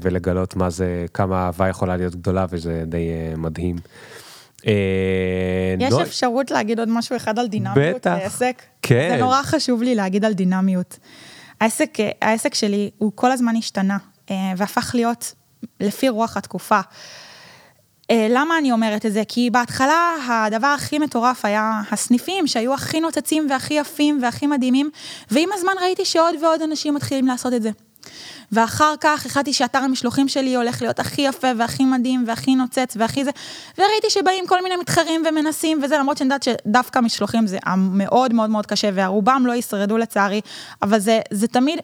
ולגלות 0.00 0.56
מה 0.56 0.70
זה, 0.70 1.06
כמה 1.14 1.46
אהבה 1.46 1.68
יכולה 1.68 1.96
להיות 1.96 2.14
גדולה 2.14 2.46
וזה 2.50 2.84
די 2.86 3.08
uh, 3.34 3.38
מדהים. 3.38 3.76
Uh, 4.64 4.66
יש 5.78 5.92
נוע... 5.92 6.02
אפשרות 6.02 6.50
להגיד 6.50 6.78
עוד 6.78 6.88
משהו 6.88 7.16
אחד 7.16 7.38
על 7.38 7.46
דינמיות 7.46 7.96
בטח, 7.96 8.16
בעסק? 8.22 8.62
כן. 8.82 9.08
זה 9.10 9.16
נורא 9.16 9.42
חשוב 9.42 9.82
לי 9.82 9.94
להגיד 9.94 10.24
על 10.24 10.32
דינמיות. 10.32 10.98
העסק, 11.60 11.98
העסק 12.22 12.54
שלי 12.54 12.90
הוא 12.98 13.12
כל 13.14 13.32
הזמן 13.32 13.56
השתנה 13.56 13.98
והפך 14.30 14.90
להיות 14.94 15.34
לפי 15.80 16.08
רוח 16.08 16.36
התקופה. 16.36 16.80
אה, 18.10 18.26
למה 18.30 18.58
אני 18.58 18.72
אומרת 18.72 19.06
את 19.06 19.12
זה? 19.12 19.22
כי 19.28 19.50
בהתחלה 19.50 20.14
הדבר 20.28 20.66
הכי 20.66 20.98
מטורף 20.98 21.44
היה 21.44 21.82
הסניפים 21.90 22.46
שהיו 22.46 22.74
הכי 22.74 23.00
נוצצים 23.00 23.46
והכי 23.50 23.74
יפים 23.74 24.18
והכי 24.22 24.46
מדהימים, 24.46 24.90
ועם 25.30 25.48
הזמן 25.52 25.72
ראיתי 25.80 26.04
שעוד 26.04 26.34
ועוד 26.42 26.62
אנשים 26.62 26.94
מתחילים 26.94 27.26
לעשות 27.26 27.52
את 27.52 27.62
זה. 27.62 27.70
ואחר 28.52 28.94
כך 29.00 29.26
החלטתי 29.26 29.52
שאתר 29.52 29.78
המשלוחים 29.78 30.28
שלי 30.28 30.54
הולך 30.54 30.82
להיות 30.82 31.00
הכי 31.00 31.22
יפה 31.22 31.48
והכי 31.56 31.84
מדהים 31.84 32.24
והכי 32.26 32.54
נוצץ 32.54 32.96
והכי 32.96 33.24
זה, 33.24 33.30
וראיתי 33.78 34.10
שבאים 34.10 34.46
כל 34.46 34.62
מיני 34.62 34.76
מתחרים 34.76 35.22
ומנסים 35.28 35.80
וזה, 35.82 35.98
למרות 35.98 36.16
שאני 36.16 36.26
יודעת 36.26 36.42
שדווקא 36.42 36.98
משלוחים 36.98 37.46
זה 37.46 37.58
מאוד 37.76 38.34
מאוד 38.34 38.50
מאוד 38.50 38.66
קשה, 38.66 38.90
והרובם 38.94 39.42
לא 39.46 39.52
ישרדו 39.52 39.96
לצערי, 39.96 40.40
אבל 40.82 40.98
זה, 40.98 41.20
זה 41.30 41.46
תמיד, 41.46 41.78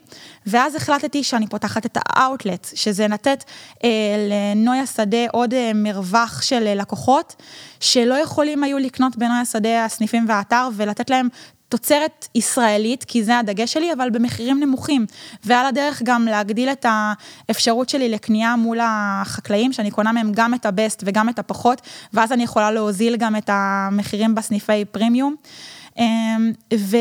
ואז 0.47 0.75
החלטתי 0.75 1.25
שאני 1.25 1.47
פותחת 1.47 1.87
את 1.87 1.99
האאוטלט, 2.07 2.69
שזה 2.75 3.09
לתת 3.09 3.45
אה, 3.85 3.89
לנויה 4.31 4.87
שדה 4.87 5.27
עוד 5.33 5.55
אה, 5.55 5.71
מרווח 5.75 6.43
של 6.43 6.67
אה, 6.67 6.75
לקוחות, 6.75 7.37
שלא 7.81 8.15
יכולים 8.15 8.65
היו 8.65 8.79
לקנות 8.79 9.17
בנויה 9.17 9.45
שדה 9.45 9.85
הסניפים 9.85 10.25
והאתר, 10.29 10.69
ולתת 10.77 11.11
להם 11.11 11.29
תוצרת 11.71 12.29
ישראלית, 12.35 13.05
כי 13.05 13.25
זה 13.25 13.39
הדגש 13.39 13.73
שלי, 13.73 13.93
אבל 13.93 14.11
במחירים 14.11 14.61
נמוכים. 14.61 15.07
ועל 15.45 15.67
הדרך 15.67 16.03
גם 16.05 16.25
להגדיל 16.25 16.69
את 16.69 16.87
האפשרות 17.49 17.89
שלי 17.89 18.09
לקנייה 18.09 18.57
מול 18.57 18.79
החקלאים, 18.83 19.73
שאני 19.73 19.91
קונה 19.91 20.13
מהם 20.13 20.33
גם 20.35 20.55
את 20.55 20.67
הבסט 20.67 21.03
וגם 21.07 21.29
את 21.29 21.39
הפחות, 21.39 21.81
ואז 22.13 22.33
אני 22.33 22.43
יכולה 22.43 22.71
להוזיל 22.71 23.17
גם 23.17 23.37
את 23.37 23.51
המחירים 23.53 24.35
בסניפי 24.35 24.85
פרימיום. 24.85 25.35
אמ, 25.99 26.53
ו, 26.75 26.97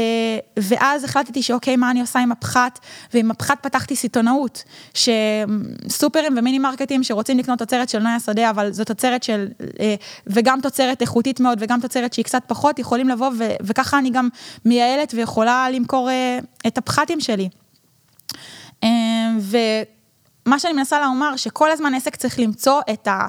ואז 0.60 1.04
החלטתי 1.04 1.44
שאוקיי, 1.44 1.76
מה 1.76 1.92
אני 1.92 2.02
עושה 2.02 2.20
עם 2.20 2.32
הפחת, 2.32 2.80
ועם 3.14 3.32
הפחת 3.32 3.58
פתחתי 3.62 3.96
סיטונאות, 3.96 4.64
שסופרים 4.94 6.38
ומיני 6.38 6.60
מרקטים 6.60 7.04
שרוצים 7.04 7.38
לקנות 7.38 7.60
תוצרת 7.60 7.90
של 7.90 8.00
נויה 8.00 8.20
שדה, 8.20 8.50
אבל 8.50 8.72
זו 8.72 8.84
תוצרת 8.84 9.24
של, 9.24 9.48
אה, 9.80 9.96
וגם 10.28 10.62
תוצרת 10.62 11.02
איכותית 11.02 11.40
מאוד, 11.40 11.58
וגם 11.62 11.82
תוצרת 11.82 12.14
שהיא 12.14 12.26
קצת 12.26 12.44
פחות, 12.48 12.80
יכולים 12.80 13.10
לבוא, 13.10 13.32
ו, 13.38 13.44
וככה 13.62 14.00
אני 14.00 14.10
גם 14.10 14.30
מייעלת 14.66 15.14
ויכולה 15.14 15.68
למכור 15.70 16.10
אה, 16.10 16.40
את 16.68 16.78
הפחתים 16.78 17.20
שלי. 17.20 17.50
אמ, 18.84 19.40
ומה 19.40 20.60
שאני 20.60 20.74
מנסה 20.74 21.02
לומר, 21.02 21.36
שכל 21.36 21.72
הזמן 21.72 21.94
עסק 21.94 22.16
צריך 22.16 22.40
למצוא 22.40 22.82
את 22.94 23.08
ה... 23.08 23.28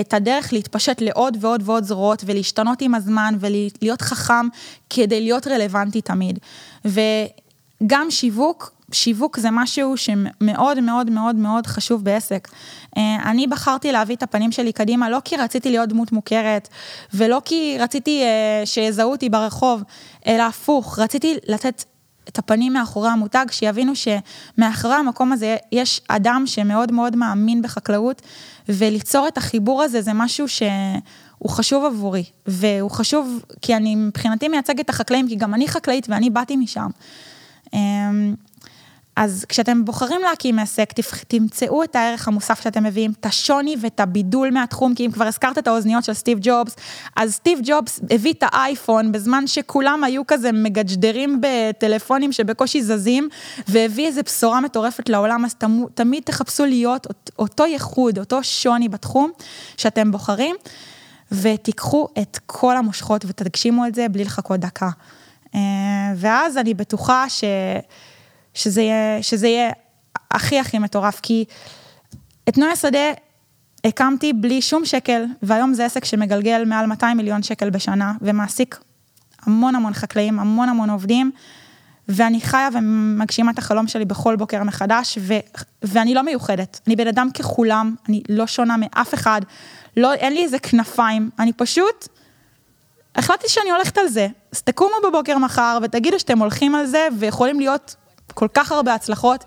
את 0.00 0.14
הדרך 0.14 0.52
להתפשט 0.52 1.00
לעוד 1.00 1.36
ועוד 1.40 1.62
ועוד 1.64 1.84
זרועות 1.84 2.22
ולהשתנות 2.26 2.82
עם 2.82 2.94
הזמן 2.94 3.34
ולהיות 3.40 4.02
חכם 4.02 4.48
כדי 4.90 5.20
להיות 5.20 5.46
רלוונטי 5.46 6.00
תמיד. 6.00 6.38
וגם 6.84 8.10
שיווק, 8.10 8.72
שיווק 8.92 9.38
זה 9.38 9.48
משהו 9.50 9.96
שמאוד 9.96 10.80
מאוד 10.80 11.10
מאוד 11.10 11.36
מאוד 11.36 11.66
חשוב 11.66 12.04
בעסק. 12.04 12.48
אה, 12.96 13.30
אני 13.30 13.46
בחרתי 13.46 13.92
להביא 13.92 14.16
את 14.16 14.22
הפנים 14.22 14.52
שלי 14.52 14.72
קדימה, 14.72 15.10
לא 15.10 15.18
כי 15.24 15.36
רציתי 15.36 15.70
להיות 15.70 15.88
דמות 15.88 16.12
מוכרת, 16.12 16.68
ולא 17.14 17.42
כי 17.44 17.76
רציתי 17.80 18.22
אה, 18.22 18.66
שיזהו 18.66 19.10
אותי 19.10 19.28
ברחוב, 19.28 19.82
אלא 20.26 20.42
הפוך, 20.42 20.98
רציתי 20.98 21.36
לתת 21.48 21.84
את 22.28 22.38
הפנים 22.38 22.72
מאחורי 22.72 23.08
המותג, 23.08 23.46
שיבינו 23.50 23.92
שמאחורי 23.94 24.94
המקום 24.94 25.32
הזה 25.32 25.56
יש 25.72 26.00
אדם 26.08 26.42
שמאוד 26.46 26.92
מאוד 26.92 27.16
מאמין 27.16 27.62
בחקלאות, 27.62 28.22
וליצור 28.68 29.28
את 29.28 29.38
החיבור 29.38 29.82
הזה 29.82 30.02
זה 30.02 30.12
משהו 30.12 30.48
שהוא 30.48 31.50
חשוב 31.50 31.84
עבורי, 31.84 32.24
והוא 32.46 32.90
חשוב 32.90 33.44
כי 33.62 33.76
אני 33.76 33.96
מבחינתי 33.96 34.48
מייצגת 34.48 34.80
את 34.80 34.90
החקלאים, 34.90 35.28
כי 35.28 35.36
גם 35.36 35.54
אני 35.54 35.68
חקלאית 35.68 36.06
ואני 36.10 36.30
באתי 36.30 36.56
משם. 36.56 36.88
אז 39.16 39.44
כשאתם 39.48 39.84
בוחרים 39.84 40.20
להקים 40.20 40.58
עסק, 40.58 40.92
תמצאו 41.28 41.84
את 41.84 41.96
הערך 41.96 42.28
המוסף 42.28 42.62
שאתם 42.62 42.84
מביאים, 42.84 43.12
את 43.20 43.26
השוני 43.26 43.76
ואת 43.80 44.00
הבידול 44.00 44.50
מהתחום, 44.50 44.94
כי 44.94 45.06
אם 45.06 45.10
כבר 45.10 45.24
הזכרת 45.24 45.58
את 45.58 45.66
האוזניות 45.66 46.04
של 46.04 46.14
סטיב 46.14 46.38
ג'ובס, 46.42 46.76
אז 47.16 47.32
סטיב 47.32 47.58
ג'ובס 47.64 48.00
הביא 48.10 48.32
את 48.32 48.44
האייפון 48.46 49.12
בזמן 49.12 49.46
שכולם 49.46 50.04
היו 50.04 50.26
כזה 50.26 50.52
מגג'דרים 50.52 51.40
בטלפונים 51.40 52.32
שבקושי 52.32 52.82
זזים, 52.82 53.28
והביא 53.68 54.06
איזו 54.06 54.20
בשורה 54.24 54.60
מטורפת 54.60 55.08
לעולם, 55.08 55.44
אז 55.44 55.54
תמו, 55.54 55.88
תמיד 55.88 56.22
תחפשו 56.22 56.64
להיות 56.64 57.06
אותו 57.38 57.66
ייחוד, 57.66 58.18
אותו 58.18 58.44
שוני 58.44 58.88
בתחום 58.88 59.30
שאתם 59.76 60.12
בוחרים, 60.12 60.56
ותיקחו 61.32 62.08
את 62.18 62.38
כל 62.46 62.76
המושכות 62.76 63.24
ותגשימו 63.28 63.86
את 63.86 63.94
זה 63.94 64.08
בלי 64.08 64.24
לחכות 64.24 64.60
דקה. 64.60 64.90
אה, 65.54 65.60
ואז 66.16 66.58
אני 66.58 66.74
בטוחה 66.74 67.28
ש... 67.28 67.44
שזה 68.54 68.82
יהיה, 68.82 69.22
שזה 69.22 69.48
יהיה 69.48 69.70
הכי 70.30 70.58
הכי 70.58 70.78
מטורף, 70.78 71.20
כי 71.20 71.44
את 72.48 72.58
נויה 72.58 72.76
שדה 72.76 73.12
הקמתי 73.84 74.32
בלי 74.32 74.62
שום 74.62 74.84
שקל, 74.84 75.24
והיום 75.42 75.74
זה 75.74 75.84
עסק 75.84 76.04
שמגלגל 76.04 76.64
מעל 76.64 76.86
200 76.86 77.16
מיליון 77.16 77.42
שקל 77.42 77.70
בשנה, 77.70 78.12
ומעסיק 78.20 78.78
המון 79.42 79.74
המון 79.74 79.92
חקלאים, 79.92 80.38
המון 80.38 80.68
המון 80.68 80.90
עובדים, 80.90 81.30
ואני 82.08 82.40
חיה 82.40 82.68
ומגשימה 82.72 83.50
את 83.50 83.58
החלום 83.58 83.86
שלי 83.86 84.04
בכל 84.04 84.36
בוקר 84.36 84.62
מחדש, 84.62 85.18
ו, 85.20 85.34
ואני 85.82 86.14
לא 86.14 86.22
מיוחדת. 86.22 86.80
אני 86.86 86.96
בן 86.96 87.06
אדם 87.06 87.28
ככולם, 87.30 87.94
אני 88.08 88.22
לא 88.28 88.46
שונה 88.46 88.76
מאף 88.78 89.14
אחד, 89.14 89.40
לא, 89.96 90.14
אין 90.14 90.32
לי 90.32 90.44
איזה 90.44 90.58
כנפיים, 90.58 91.30
אני 91.38 91.52
פשוט... 91.52 92.08
החלטתי 93.16 93.48
שאני 93.48 93.70
הולכת 93.70 93.98
על 93.98 94.08
זה. 94.08 94.28
אז 94.52 94.62
תקומו 94.62 94.94
בבוקר 95.08 95.38
מחר 95.38 95.78
ותגידו 95.82 96.18
שאתם 96.18 96.38
הולכים 96.38 96.74
על 96.74 96.86
זה 96.86 97.08
ויכולים 97.18 97.60
להיות 97.60 97.96
כל 98.34 98.48
כך 98.54 98.72
הרבה 98.72 98.94
הצלחות, 98.94 99.44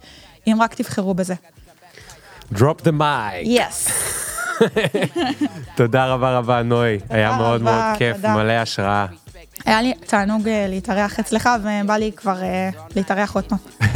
אם 0.47 0.57
רק 0.61 0.73
תבחרו 0.73 1.13
בזה. 1.13 1.33
Drop 2.53 2.81
the 2.83 2.91
mic. 2.99 3.45
Yes. 3.45 3.91
תודה 5.77 6.05
רבה 6.05 6.37
רבה 6.37 6.63
נוי, 6.63 6.99
היה 7.09 7.35
מאוד 7.37 7.61
מאוד 7.61 7.83
כיף, 7.97 8.17
מלא 8.25 8.51
השראה. 8.51 9.05
היה 9.65 9.81
לי 9.81 9.93
תענוג 9.93 10.47
אה, 10.47 10.65
להתארח 10.69 11.19
אצלך, 11.19 11.49
ובא 11.59 11.97
לי 11.97 12.11
כבר 12.15 12.43
אה, 12.43 12.69
להתארח 12.95 13.35
עוד 13.35 13.43
פעם. 13.43 13.57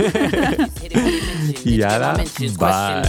יאללה, 1.66 2.14
ביי. 2.60 3.02